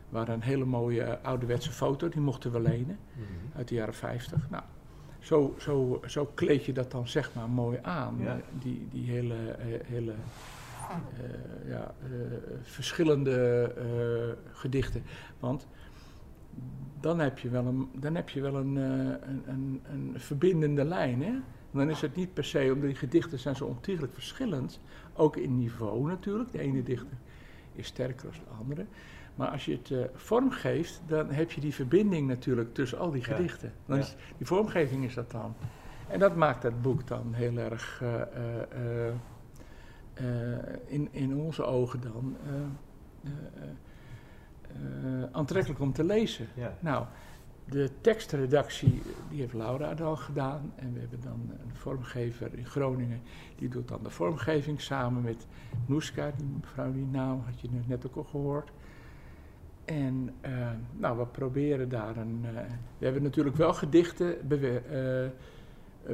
waar 0.10 0.30
een 0.30 0.42
hele 0.42 0.66
mooie 0.66 1.20
ouderwetse 1.22 1.72
foto, 1.72 2.10
die 2.10 2.22
mochten 2.22 2.52
we 2.52 2.60
lenen, 2.60 3.00
mm 3.14 3.24
-hmm. 3.24 3.58
uit 3.58 3.68
de 3.68 3.76
jaren 3.76 3.94
50. 3.94 4.50
Nou, 4.50 4.64
zo, 5.22 5.56
zo, 5.60 6.02
zo 6.08 6.26
kleed 6.34 6.66
je 6.66 6.74
dat 6.74 6.92
dan 6.92 7.08
zeg 7.08 7.34
maar 7.34 7.50
mooi 7.50 7.80
aan. 7.82 8.18
Die, 8.60 8.88
die 8.92 9.12
hele, 9.12 9.36
eh, 9.36 9.66
hele 9.86 10.14
uh, 10.92 11.70
ja, 11.70 11.94
uh, 12.04 12.38
verschillende 12.62 13.72
uh, 13.78 14.58
gedichten. 14.58 15.04
Want 15.40 15.68
dan 17.00 17.20
heb 17.20 17.40
je 17.40 17.50
wel 17.50 17.66
een, 17.66 17.90
dan 17.94 18.16
heb 18.16 18.30
je 18.30 18.42
wel 18.42 18.56
een, 18.56 18.76
een, 18.76 19.44
een, 19.46 19.82
een, 19.92 20.14
verbindende 20.16 20.86
lijn. 20.86 21.24
Hè? 21.24 21.34
Dan 21.72 21.90
is 21.90 22.02
het 22.02 22.16
niet 22.16 22.34
per 22.34 22.44
se, 22.44 22.72
omdat 22.74 22.90
die 22.90 22.96
gedichten 22.96 23.40
zijn 23.40 23.56
zo 23.56 23.66
ontiegelijk 23.66 24.14
verschillend. 24.14 24.80
Ook 25.14 25.38
in 25.38 25.58
niveau 25.58 26.08
natuurlijk. 26.08 26.52
De 26.52 26.60
ene 26.60 26.84
dichter 26.84 27.18
is 27.74 27.88
sterker 27.88 28.22
dan 28.22 28.32
de 28.32 28.62
andere. 28.62 28.86
Maar 29.36 29.48
als 29.48 29.66
je 29.66 29.72
het 29.72 29.90
uh, 29.90 30.04
vormgeeft, 30.14 31.02
dan 31.08 31.30
heb 31.30 31.52
je 31.52 31.62
die 31.62 31.74
verbinding 31.74 32.28
natuurlijk 32.28 32.74
tussen 32.74 32.98
al 32.98 33.12
die 33.12 33.24
gedichten. 33.24 33.74
Dan 33.86 33.98
is, 33.98 34.16
die 34.38 34.48
vormgeving 34.48 35.04
is 35.06 35.14
dat 35.14 35.32
dan. 35.32 35.56
En 36.08 36.20
dat 36.20 36.36
maakt 36.36 36.64
het 36.64 36.82
boek 36.82 37.08
dan 37.08 37.34
heel 37.34 37.58
erg 37.58 38.02
uh, 38.04 38.22
uh, 40.16 40.58
in, 40.86 41.08
in 41.12 41.36
onze 41.36 41.64
ogen 41.64 42.02
dan 42.02 42.36
aantrekkelijk 45.32 45.80
om 45.80 45.94
te 45.94 46.04
lezen. 46.04 46.48
Nou, 46.80 47.06
de 47.66 47.90
tekstredactie 48.02 49.02
die 49.30 49.40
heeft 49.40 49.54
Laura 49.54 49.94
al 49.94 50.16
gedaan. 50.16 50.74
En 50.76 50.94
we 50.94 51.00
hebben 51.00 51.22
dan 51.22 51.50
een 51.50 51.76
vormgever 51.76 52.58
in 52.58 52.66
Groningen. 52.66 53.22
Die 53.56 53.70
doet 53.70 53.88
dan 53.88 54.04
de 54.04 54.10
vormgeving 54.10 54.82
samen 54.82 55.22
met 55.22 55.48
Noeska. 55.86 56.32
Die 56.38 56.48
mevrouw, 56.62 56.92
die 56.92 57.06
naam 57.06 57.42
had 57.46 57.62
je 57.62 57.70
net 57.88 58.08
ook 58.08 58.16
al 58.16 58.24
gehoord. 58.24 58.72
En 59.92 60.34
uh, 60.46 60.70
nou, 60.98 61.18
we 61.18 61.26
proberen 61.26 61.90
daar 61.90 62.18
een. 62.18 62.46
Uh, 62.46 62.60
we 62.98 63.06
hebben 63.06 63.24
natuurlijk 63.24 63.56
wel 63.56 63.74
gedichten 63.74 64.36
bewer 64.48 64.82
uh, 65.26 65.30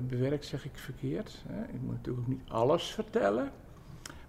bewerkt, 0.02 0.46
zeg 0.46 0.66
ik 0.66 0.78
verkeerd. 0.78 1.46
ik 1.74 1.82
moet 1.82 1.96
natuurlijk 1.96 2.28
ook 2.28 2.34
niet 2.34 2.50
alles 2.50 2.92
vertellen. 2.92 3.52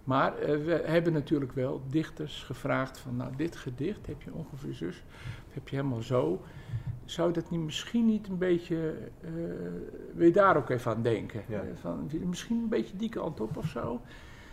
Maar 0.04 0.34
we 0.40 0.82
hebben 0.84 1.12
natuurlijk 1.12 1.52
wel 1.52 1.82
dichters 1.90 2.42
gevraagd 2.42 2.98
van, 2.98 3.16
nou, 3.16 3.36
dit 3.36 3.56
gedicht 3.56 4.06
heb 4.06 4.22
je 4.22 4.32
ongeveer 4.32 4.74
zus, 4.74 5.02
of 5.48 5.54
heb 5.54 5.68
je 5.68 5.76
helemaal 5.76 6.02
zo. 6.02 6.42
Zou 7.04 7.32
dat 7.32 7.50
niet 7.50 7.60
misschien 7.60 8.06
niet 8.06 8.28
een 8.28 8.38
beetje, 8.38 8.94
wil 10.14 10.26
je 10.26 10.32
daar 10.32 10.56
ook 10.56 10.70
even 10.70 10.94
aan 10.94 11.02
denken? 11.02 11.42
Ja. 11.48 11.62
van, 11.74 12.10
misschien 12.24 12.56
een 12.56 12.68
beetje 12.68 12.96
die 12.96 13.08
kant 13.08 13.40
op 13.40 13.56
of 13.56 13.66
zo. 13.66 14.00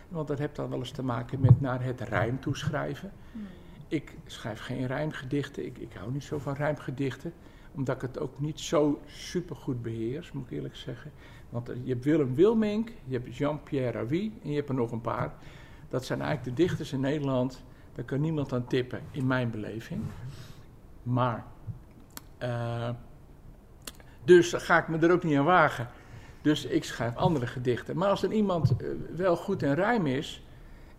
Want 0.08 0.28
dat 0.28 0.38
heeft 0.38 0.56
dan 0.56 0.70
wel 0.70 0.78
eens 0.78 0.90
te 0.90 1.02
maken 1.02 1.40
met 1.40 1.60
naar 1.60 1.84
het 1.84 2.00
rijm 2.00 2.40
toeschrijven. 2.40 3.12
Hmm. 3.32 3.46
Ik 3.88 4.16
schrijf 4.26 4.60
geen 4.60 4.86
rijmgedichten. 4.86 5.66
Ik, 5.66 5.78
ik 5.78 5.92
hou 5.92 6.12
niet 6.12 6.24
zo 6.24 6.38
van 6.38 6.54
rijmgedichten. 6.54 7.32
Omdat 7.72 7.94
ik 7.94 8.02
het 8.02 8.18
ook 8.18 8.40
niet 8.40 8.60
zo 8.60 9.00
super 9.06 9.56
goed 9.56 9.82
beheers, 9.82 10.32
moet 10.32 10.44
ik 10.44 10.50
eerlijk 10.50 10.76
zeggen. 10.76 11.12
Want 11.48 11.70
je 11.84 11.92
hebt 11.92 12.04
Willem 12.04 12.34
Wilmink, 12.34 12.90
je 13.04 13.18
hebt 13.18 13.36
Jean-Pierre 13.36 13.98
Ravi 13.98 14.38
en 14.42 14.50
je 14.50 14.56
hebt 14.56 14.68
er 14.68 14.74
nog 14.74 14.92
een 14.92 15.00
paar. 15.00 15.34
Dat 15.88 16.04
zijn 16.04 16.20
eigenlijk 16.20 16.56
de 16.56 16.62
dichters 16.62 16.92
in 16.92 17.00
Nederland. 17.00 17.62
Daar 17.94 18.04
kan 18.04 18.20
niemand 18.20 18.52
aan 18.52 18.66
tippen, 18.66 19.00
in 19.10 19.26
mijn 19.26 19.50
beleving. 19.50 20.02
Maar, 21.02 21.44
uh, 22.42 22.90
dus 24.24 24.52
ga 24.52 24.78
ik 24.78 24.88
me 24.88 24.98
er 24.98 25.12
ook 25.12 25.24
niet 25.24 25.36
aan 25.36 25.44
wagen. 25.44 25.88
Dus 26.40 26.64
ik 26.64 26.84
schrijf 26.84 27.16
andere 27.16 27.46
gedichten. 27.46 27.96
Maar 27.96 28.08
als 28.08 28.22
er 28.22 28.32
iemand 28.32 28.82
uh, 28.82 28.88
wel 29.16 29.36
goed 29.36 29.62
in 29.62 29.72
rijm 29.72 30.06
is, 30.06 30.45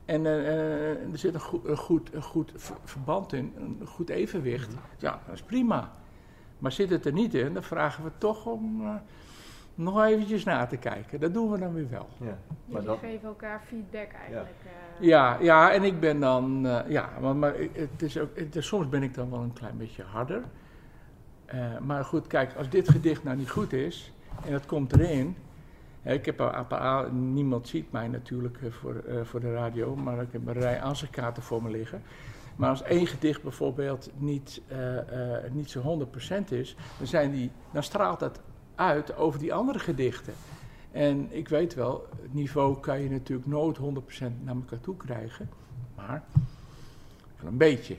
en 0.08 0.24
uh, 0.26 1.12
er 1.12 1.18
zit 1.18 1.34
een 1.34 1.40
goed, 1.40 1.66
een 1.66 1.78
goed, 1.78 2.14
een 2.14 2.22
goed 2.22 2.52
verband 2.84 3.34
in, 3.34 3.54
een 3.58 3.88
goed 3.88 4.10
evenwicht. 4.10 4.70
Mhm. 4.70 4.80
Ja, 4.98 5.20
dat 5.26 5.36
is 5.36 5.42
prima. 5.42 5.92
Maar 6.60 6.72
zit 6.72 6.90
het 6.90 7.06
er 7.06 7.12
niet 7.12 7.34
in, 7.34 7.54
dan 7.54 7.64
vragen 7.64 8.04
we 8.04 8.12
toch 8.18 8.46
om 8.46 8.82
uh, 8.82 8.94
nog 9.76 10.04
eventjes 10.04 10.44
na 10.44 10.66
te 10.66 10.78
kijken. 10.78 11.20
Dat 11.20 11.34
doen 11.34 11.52
we 11.52 11.60
dan 11.60 11.74
weer 11.74 11.90
wel. 11.90 12.08
Ja, 12.18 12.38
maar 12.66 12.82
Jullie 12.82 12.98
geven 12.98 13.28
elkaar 13.28 13.62
feedback 13.66 14.12
eigenlijk. 14.12 14.56
Ja, 15.00 15.32
ja, 15.32 15.38
ja, 15.42 15.72
en 15.72 15.84
ik 15.84 16.00
ben 16.00 16.20
dan... 16.20 16.68
ja, 16.88 17.10
maar, 17.22 17.36
maar 17.36 17.54
het 17.74 18.02
is 18.02 18.18
ook, 18.18 18.38
het 18.38 18.56
is, 18.56 18.68
soms 18.68 18.90
ben 18.90 19.04
ik 19.04 19.14
dan 19.14 19.30
wel 19.30 19.40
een 19.40 19.54
klein 19.54 19.78
beetje 19.78 20.04
harder. 20.04 20.44
maar 21.82 22.06
goed, 22.06 22.28
kijk, 22.28 22.56
als 22.56 22.70
dit 22.70 22.90
gedicht 22.90 23.24
nou 23.24 23.38
niet 23.38 23.50
goed 23.50 23.74
is... 23.74 24.14
en 24.46 24.54
het 24.54 24.66
komt 24.66 24.94
erin 24.94 25.36
ik 26.14 26.26
heb 26.26 26.42
APA, 26.42 27.08
niemand 27.12 27.68
ziet 27.68 27.92
mij 27.92 28.08
natuurlijk 28.08 28.58
eh, 28.62 28.72
voor, 28.72 29.04
uh, 29.08 29.24
voor 29.24 29.40
de 29.40 29.54
radio, 29.54 29.96
maar 29.96 30.22
ik 30.22 30.32
heb 30.32 30.48
een 30.48 30.54
rij 30.54 30.80
aanzichtkaarten 30.80 31.44
voor 31.44 31.64
me 31.64 31.70
liggen. 31.70 32.02
Maar 32.56 32.70
als 32.70 32.84
één 32.84 33.08
gedicht 33.08 33.44
bijvoorbeeld 33.44 34.12
niet, 34.18 34.62
uh, 34.72 34.96
uh, 34.96 35.52
niet 35.52 35.70
zo 35.70 36.08
100% 36.42 36.50
is, 36.50 36.76
dan, 36.98 37.08
zijn 37.08 37.32
die, 37.32 37.52
dan 37.72 37.84
straalt 37.84 38.20
dat 38.20 38.42
uit 38.76 39.16
over 39.16 39.40
die 39.40 39.54
andere 39.54 39.80
gedichten. 39.80 40.34
En 40.92 41.28
ik 41.30 41.48
weet 41.48 41.74
wel, 41.74 42.08
het 42.22 42.34
niveau 42.34 42.80
kan 42.80 43.02
je 43.02 43.10
natuurlijk 43.10 43.48
nooit 43.48 43.78
100% 43.78 43.82
naar 44.44 44.56
elkaar 44.56 44.80
toe 44.80 44.98
krijgen. 44.98 45.50
Maar 45.96 46.24
wel 47.40 47.52
een 47.52 47.58
beetje, 47.58 47.98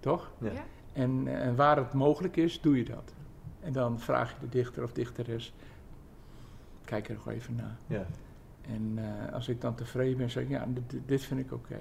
toch? 0.00 0.30
Ja. 0.38 0.50
En, 0.92 1.26
eh, 1.26 1.46
en 1.46 1.56
waar 1.56 1.76
het 1.76 1.92
mogelijk 1.92 2.36
is, 2.36 2.60
doe 2.60 2.76
je 2.76 2.84
dat. 2.84 3.12
En 3.60 3.72
dan 3.72 4.00
vraag 4.00 4.30
je 4.30 4.36
de 4.40 4.48
dichter 4.48 4.82
of 4.82 4.92
dichteres, 4.92 5.54
kijk 6.84 7.08
er 7.08 7.14
nog 7.14 7.28
even 7.28 7.54
naar. 7.54 7.76
Ja. 7.86 8.06
En 8.68 8.98
uh, 8.98 9.32
als 9.32 9.48
ik 9.48 9.60
dan 9.60 9.74
tevreden 9.74 10.18
ben, 10.18 10.30
zeg 10.30 10.42
ik, 10.42 10.48
ja, 10.48 10.66
dit, 10.68 11.00
dit 11.06 11.22
vind 11.22 11.40
ik 11.40 11.52
oké. 11.52 11.78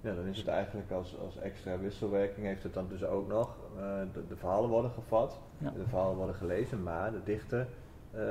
Ja, 0.00 0.14
dan 0.14 0.26
is 0.26 0.38
het 0.38 0.46
eigenlijk 0.46 0.90
als, 0.90 1.18
als 1.18 1.38
extra 1.38 1.78
wisselwerking, 1.78 2.46
heeft 2.46 2.62
het 2.62 2.74
dan 2.74 2.88
dus 2.88 3.04
ook 3.04 3.28
nog, 3.28 3.56
uh, 3.76 3.82
de, 4.12 4.26
de, 4.28 4.36
verhalen 4.36 4.70
worden 4.70 4.90
gevat, 4.90 5.40
Ja. 5.58 5.70
de 5.70 5.86
verhalen 5.88 6.16
worden 6.16 6.34
gelezen, 6.34 6.82
maar 6.82 7.12
de 7.12 7.22
dichter 7.24 7.66
uh, 8.14 8.22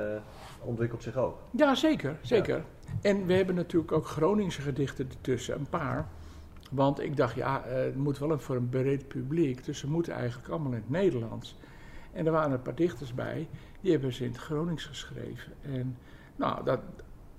ontwikkelt 0.60 1.02
zich 1.02 1.16
ook. 1.16 1.38
Ja, 1.50 1.74
zeker, 1.74 2.16
zeker. 2.22 2.64
En 3.02 3.26
we 3.26 3.32
hebben 3.32 3.54
natuurlijk 3.54 3.92
ook 3.92 4.06
Groningse 4.06 4.60
gedichten 4.60 5.08
ertussen, 5.08 5.58
een 5.58 5.68
paar. 5.68 6.08
Want 6.70 7.00
ik 7.00 7.16
dacht, 7.16 7.34
ja, 7.34 7.62
het 7.64 7.96
moet 7.96 8.18
wel 8.18 8.30
een, 8.30 8.40
voor 8.40 8.56
een 8.56 8.68
breed 8.68 9.08
publiek, 9.08 9.64
dus 9.64 9.78
ze 9.78 9.90
moeten 9.90 10.12
eigenlijk 10.12 10.48
allemaal 10.48 10.72
in 10.72 10.78
het 10.78 10.90
Nederlands. 10.90 11.56
En 12.14 12.26
er 12.26 12.32
waren 12.32 12.52
een 12.52 12.62
paar 12.62 12.74
dichters 12.74 13.14
bij, 13.14 13.48
die 13.80 13.92
hebben 13.92 14.12
ze 14.12 14.24
in 14.24 14.30
het 14.30 14.40
Gronings 14.40 14.84
geschreven. 14.84 15.52
En 15.62 15.96
nou, 16.36 16.64
dat 16.64 16.80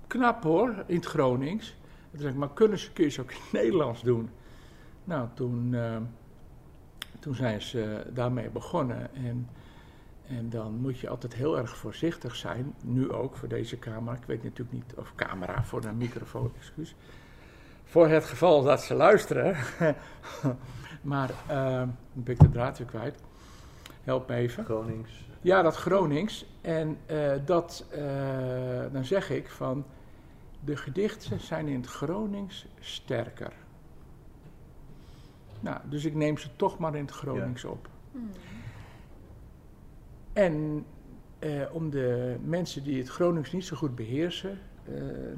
knap 0.06 0.42
hoor, 0.42 0.84
in 0.86 0.96
het 0.96 1.06
Gronings. 1.06 1.76
Toen 2.10 2.20
zei 2.20 2.32
ik, 2.32 2.38
maar 2.38 2.52
kunnen 2.52 2.78
ze, 2.78 2.92
kun 2.92 3.04
je 3.04 3.10
ze 3.10 3.20
ook 3.20 3.30
in 3.30 3.38
het 3.42 3.52
Nederlands 3.52 4.02
doen? 4.02 4.30
Nou, 5.04 5.28
toen, 5.34 5.72
uh, 5.72 5.96
toen 7.20 7.34
zijn 7.34 7.62
ze 7.62 8.06
daarmee 8.12 8.50
begonnen. 8.50 9.14
En, 9.14 9.48
en 10.26 10.50
dan 10.50 10.74
moet 10.74 10.98
je 10.98 11.08
altijd 11.08 11.34
heel 11.34 11.58
erg 11.58 11.76
voorzichtig 11.76 12.36
zijn. 12.36 12.74
Nu 12.82 13.10
ook 13.12 13.36
voor 13.36 13.48
deze 13.48 13.78
camera. 13.78 14.16
Ik 14.16 14.24
weet 14.26 14.42
natuurlijk 14.42 14.72
niet 14.72 14.94
of 14.96 15.12
camera 15.14 15.64
voor 15.64 15.84
een 15.84 15.96
microfoon, 15.96 16.52
excuus. 16.56 16.94
Voor 17.84 18.08
het 18.08 18.24
geval 18.24 18.62
dat 18.62 18.80
ze 18.82 18.94
luisteren. 18.94 19.56
maar 21.02 21.30
uh, 21.30 21.56
dan 21.76 21.96
ben 22.12 22.34
ik 22.34 22.40
de 22.40 22.50
draad 22.50 22.78
weer 22.78 22.86
kwijt. 22.86 23.18
Help 24.06 24.28
me 24.28 24.34
even. 24.34 24.64
Gronings. 24.64 25.24
Ja, 25.40 25.62
dat 25.62 25.76
Gronings. 25.76 26.46
En 26.60 26.98
uh, 27.10 27.32
dat, 27.44 27.86
uh, 27.94 28.82
dan 28.92 29.04
zeg 29.04 29.30
ik 29.30 29.48
van, 29.48 29.84
de 30.64 30.76
gedichten 30.76 31.40
zijn 31.40 31.68
in 31.68 31.80
het 31.80 31.86
Gronings 31.86 32.66
sterker. 32.80 33.52
Nou, 35.60 35.80
dus 35.88 36.04
ik 36.04 36.14
neem 36.14 36.38
ze 36.38 36.48
toch 36.56 36.78
maar 36.78 36.94
in 36.94 37.04
het 37.04 37.14
Gronings 37.14 37.62
ja. 37.62 37.68
op. 37.68 37.88
Hmm. 38.12 38.30
En 40.32 40.84
uh, 41.38 41.62
om 41.72 41.90
de 41.90 42.36
mensen 42.44 42.82
die 42.82 42.98
het 42.98 43.08
Gronings 43.08 43.52
niet 43.52 43.64
zo 43.64 43.76
goed 43.76 43.94
beheersen, 43.94 44.58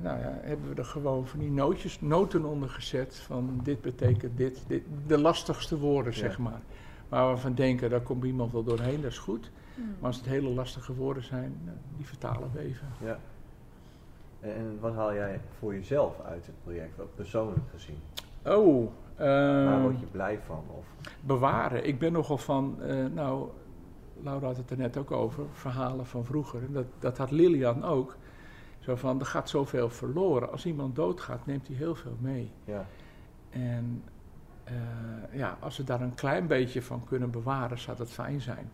nou 0.02 0.18
ja, 0.18 0.38
hebben 0.42 0.68
we 0.68 0.74
er 0.74 0.84
gewoon 0.84 1.26
van 1.26 1.38
die 1.38 1.50
nootjes, 1.50 2.00
noten 2.00 2.44
onder 2.44 2.68
gezet 2.68 3.16
van 3.16 3.60
dit 3.62 3.80
betekent 3.80 4.36
dit, 4.36 4.64
dit 4.66 4.82
de 5.06 5.18
lastigste 5.18 5.78
woorden, 5.78 6.12
ja. 6.12 6.18
zeg 6.18 6.38
maar. 6.38 6.60
Waar 7.08 7.30
we 7.30 7.36
van 7.36 7.54
denken, 7.54 7.90
daar 7.90 8.00
komt 8.00 8.24
iemand 8.24 8.52
wel 8.52 8.62
doorheen, 8.62 9.00
dat 9.00 9.10
is 9.10 9.18
goed. 9.18 9.50
Hmm. 9.74 9.84
Maar 9.98 10.06
als 10.06 10.16
het 10.16 10.26
hele 10.26 10.48
lastige 10.48 10.94
woorden 10.94 11.24
zijn, 11.24 11.60
die 11.96 12.06
vertalen 12.06 12.50
we 12.52 12.58
even. 12.58 12.86
Ja. 13.00 13.18
En 14.40 14.78
wat 14.80 14.94
haal 14.94 15.14
jij 15.14 15.40
voor 15.58 15.74
jezelf 15.74 16.20
uit 16.20 16.46
het 16.46 16.54
project, 16.62 16.96
wat 16.96 17.14
persoonlijk 17.14 17.68
gezien? 17.70 17.98
Oh. 18.44 18.90
Uh, 19.20 19.26
Waar 19.64 19.82
word 19.82 20.00
je 20.00 20.06
blij 20.06 20.40
van? 20.46 20.64
Of? 20.78 20.86
Bewaren. 21.20 21.86
Ik 21.86 21.98
ben 21.98 22.12
nogal 22.12 22.38
van, 22.38 22.76
uh, 22.80 23.06
nou, 23.14 23.48
Laura 24.22 24.46
had 24.46 24.56
het 24.56 24.70
er 24.70 24.76
net 24.76 24.96
ook 24.96 25.10
over, 25.10 25.44
verhalen 25.52 26.06
van 26.06 26.24
vroeger. 26.24 26.72
Dat, 26.72 26.84
dat 26.98 27.18
had 27.18 27.30
Lilian 27.30 27.84
ook. 27.84 28.16
Zo 28.78 28.96
van, 28.96 29.20
er 29.20 29.26
gaat 29.26 29.48
zoveel 29.48 29.90
verloren. 29.90 30.50
Als 30.52 30.66
iemand 30.66 30.96
doodgaat, 30.96 31.46
neemt 31.46 31.66
hij 31.66 31.76
heel 31.76 31.94
veel 31.94 32.16
mee. 32.20 32.50
Ja. 32.64 32.86
En 33.50 34.02
uh, 34.70 35.38
ja, 35.38 35.56
als 35.60 35.76
we 35.76 35.84
daar 35.84 36.00
een 36.00 36.14
klein 36.14 36.46
beetje 36.46 36.82
van 36.82 37.04
kunnen 37.04 37.30
bewaren, 37.30 37.78
zou 37.78 37.96
dat 37.96 38.10
fijn 38.10 38.40
zijn. 38.40 38.70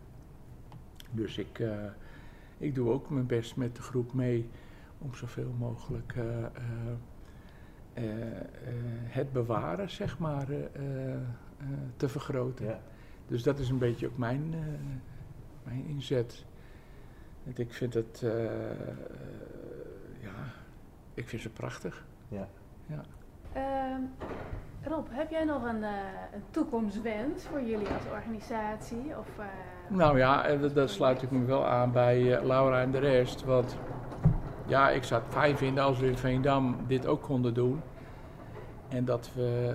Dus 1.11 1.37
ik, 1.37 1.59
uh, 1.59 1.71
ik 2.57 2.75
doe 2.75 2.89
ook 2.89 3.09
mijn 3.09 3.25
best 3.25 3.55
met 3.55 3.75
de 3.75 3.81
groep 3.81 4.13
mee 4.13 4.49
om 4.97 5.15
zoveel 5.15 5.53
mogelijk 5.57 6.15
uh, 6.15 6.23
het 9.03 9.31
bewaren, 9.31 9.89
zeg 9.89 10.19
maar, 10.19 10.47
te 11.97 12.09
vergroten. 12.09 12.65
Ja. 12.65 12.79
Dus 13.27 13.43
dat 13.43 13.59
is 13.59 13.69
een 13.69 13.77
beetje 13.77 14.07
ook 14.07 14.17
mijn, 14.17 14.55
mijn 15.63 15.85
inzet. 15.85 16.45
Want 17.43 17.59
ik 17.59 17.73
vind 17.73 17.93
het, 17.93 18.19
ja, 20.21 20.53
ik 21.13 21.29
vind 21.29 21.41
ze 21.41 21.49
prachtig. 21.49 22.05
Ja. 22.27 22.47
ja. 22.85 23.03
Rob, 24.87 25.07
heb 25.09 25.29
jij 25.29 25.43
nog 25.43 25.63
een, 25.63 25.81
uh, 25.81 25.89
een, 26.33 26.43
toekomstwens 26.49 27.43
voor 27.43 27.61
jullie 27.61 27.87
als 27.87 28.03
organisatie? 28.11 29.17
Of, 29.17 29.27
uh, 29.39 29.45
nou 29.87 30.17
ja, 30.17 30.55
daar 30.55 30.89
sluit 30.89 31.21
ik 31.21 31.31
me 31.31 31.45
wel 31.45 31.65
aan 31.65 31.91
bij 31.91 32.21
uh, 32.21 32.45
Laura 32.45 32.81
en 32.81 32.91
de 32.91 32.97
rest. 32.97 33.43
Want 33.43 33.77
ja, 34.67 34.89
ik 34.89 35.03
zou 35.03 35.23
het 35.23 35.33
fijn 35.33 35.57
vinden 35.57 35.83
als 35.83 35.99
we 35.99 36.07
in 36.07 36.17
Veendam 36.17 36.77
dit 36.87 37.07
ook 37.07 37.21
konden 37.21 37.53
doen. 37.53 37.81
En 38.89 39.05
dat 39.05 39.31
we 39.33 39.73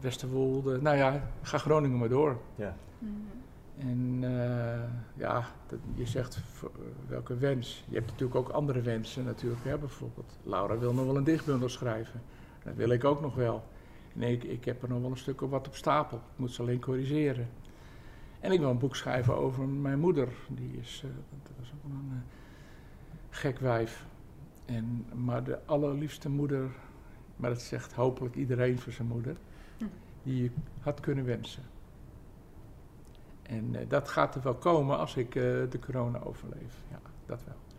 Westerwolde, 0.00 0.80
nou 0.80 0.96
ja, 0.96 1.20
ga 1.42 1.58
Groningen 1.58 1.98
maar 1.98 2.08
door. 2.08 2.36
Ja. 2.54 2.74
Mm-hmm. 2.98 3.30
En 3.78 4.20
ja, 5.14 5.44
dat, 5.66 5.78
je 5.94 6.06
zegt 6.06 6.38
welke 7.08 7.36
wens. 7.36 7.84
Je 7.88 7.94
hebt 7.94 8.10
natuurlijk 8.10 8.38
ook 8.38 8.48
andere 8.48 8.80
wensen 8.80 9.24
natuurlijk. 9.24 9.64
Hè? 9.64 9.78
Bijvoorbeeld, 9.78 10.38
Laura 10.42 10.78
wil 10.78 10.92
nog 10.92 11.06
wel 11.06 11.16
een 11.16 11.24
dichtbundel 11.24 11.68
schrijven. 11.68 12.20
Dat 12.64 12.74
wil 12.74 12.90
ik 12.90 13.04
ook 13.04 13.20
nog 13.20 13.34
wel. 13.34 13.64
Ik, 14.14 14.44
ik 14.44 14.64
heb 14.64 14.82
er 14.82 14.88
nog 14.88 15.00
wel 15.00 15.10
een 15.10 15.16
stuk 15.16 15.40
of 15.40 15.50
wat 15.50 15.66
op 15.66 15.74
stapel. 15.74 16.16
Ik 16.16 16.22
moet 16.36 16.52
ze 16.52 16.62
alleen 16.62 16.80
corrigeren. 16.80 17.48
En 18.40 18.52
ik 18.52 18.58
wil 18.58 18.70
een 18.70 18.78
boek 18.78 18.96
schrijven 18.96 19.36
over 19.36 19.68
mijn 19.68 19.98
moeder. 19.98 20.28
Die 20.48 20.78
is, 20.80 21.02
uh, 21.04 21.10
dat 21.42 21.52
was 21.58 21.72
ook 21.76 21.90
een 21.90 22.10
uh, 22.12 22.18
gek 23.30 23.58
wijf. 23.58 24.06
En, 24.64 25.06
maar 25.14 25.44
de 25.44 25.58
allerliefste 25.66 26.28
moeder, 26.28 26.70
maar 27.36 27.50
dat 27.50 27.60
zegt 27.60 27.92
hopelijk 27.92 28.34
iedereen 28.34 28.78
voor 28.78 28.92
zijn 28.92 29.08
moeder, 29.08 29.36
hm. 29.78 29.84
die 30.22 30.42
je 30.42 30.50
had 30.80 31.00
kunnen 31.00 31.24
wensen. 31.24 31.62
En 33.42 33.74
uh, 33.74 33.80
dat 33.88 34.08
gaat 34.08 34.34
er 34.34 34.42
wel 34.42 34.54
komen 34.54 34.98
als 34.98 35.16
ik 35.16 35.32
de 35.32 35.78
corona 35.80 36.20
overleef. 36.20 36.82
Ja, 36.90 37.00
dat 37.26 37.44
wel. 37.44 37.71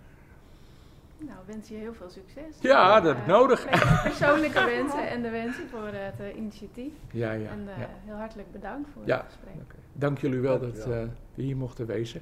Nou, 1.26 1.38
wens 1.46 1.70
je 1.70 1.76
heel 1.76 1.94
veel 1.94 2.10
succes. 2.10 2.56
Ja, 2.60 3.00
dat 3.00 3.16
heb 3.16 3.22
ik 3.22 3.28
nodig. 3.28 3.68
Persoonlijke 4.04 4.66
wensen 4.76 5.10
en 5.10 5.22
de 5.22 5.30
wensen 5.30 5.70
voor 5.70 5.88
het 5.92 6.20
uh, 6.20 6.36
initiatief. 6.36 6.94
Ja, 7.12 7.32
ja. 7.32 7.50
En 7.50 7.60
uh, 7.60 7.78
ja. 7.78 7.90
heel 8.06 8.16
hartelijk 8.16 8.52
bedankt 8.52 8.90
voor 8.94 9.02
ja, 9.06 9.18
het 9.18 9.26
gesprek. 9.26 9.54
Okay. 9.54 9.80
Dank 9.94 10.18
jullie 10.18 10.40
wel 10.40 10.60
Dank 10.60 10.76
dat 10.76 10.88
uh, 10.88 11.04
we 11.34 11.42
hier 11.44 11.58
mochten 11.58 11.86
wezen. 11.86 12.22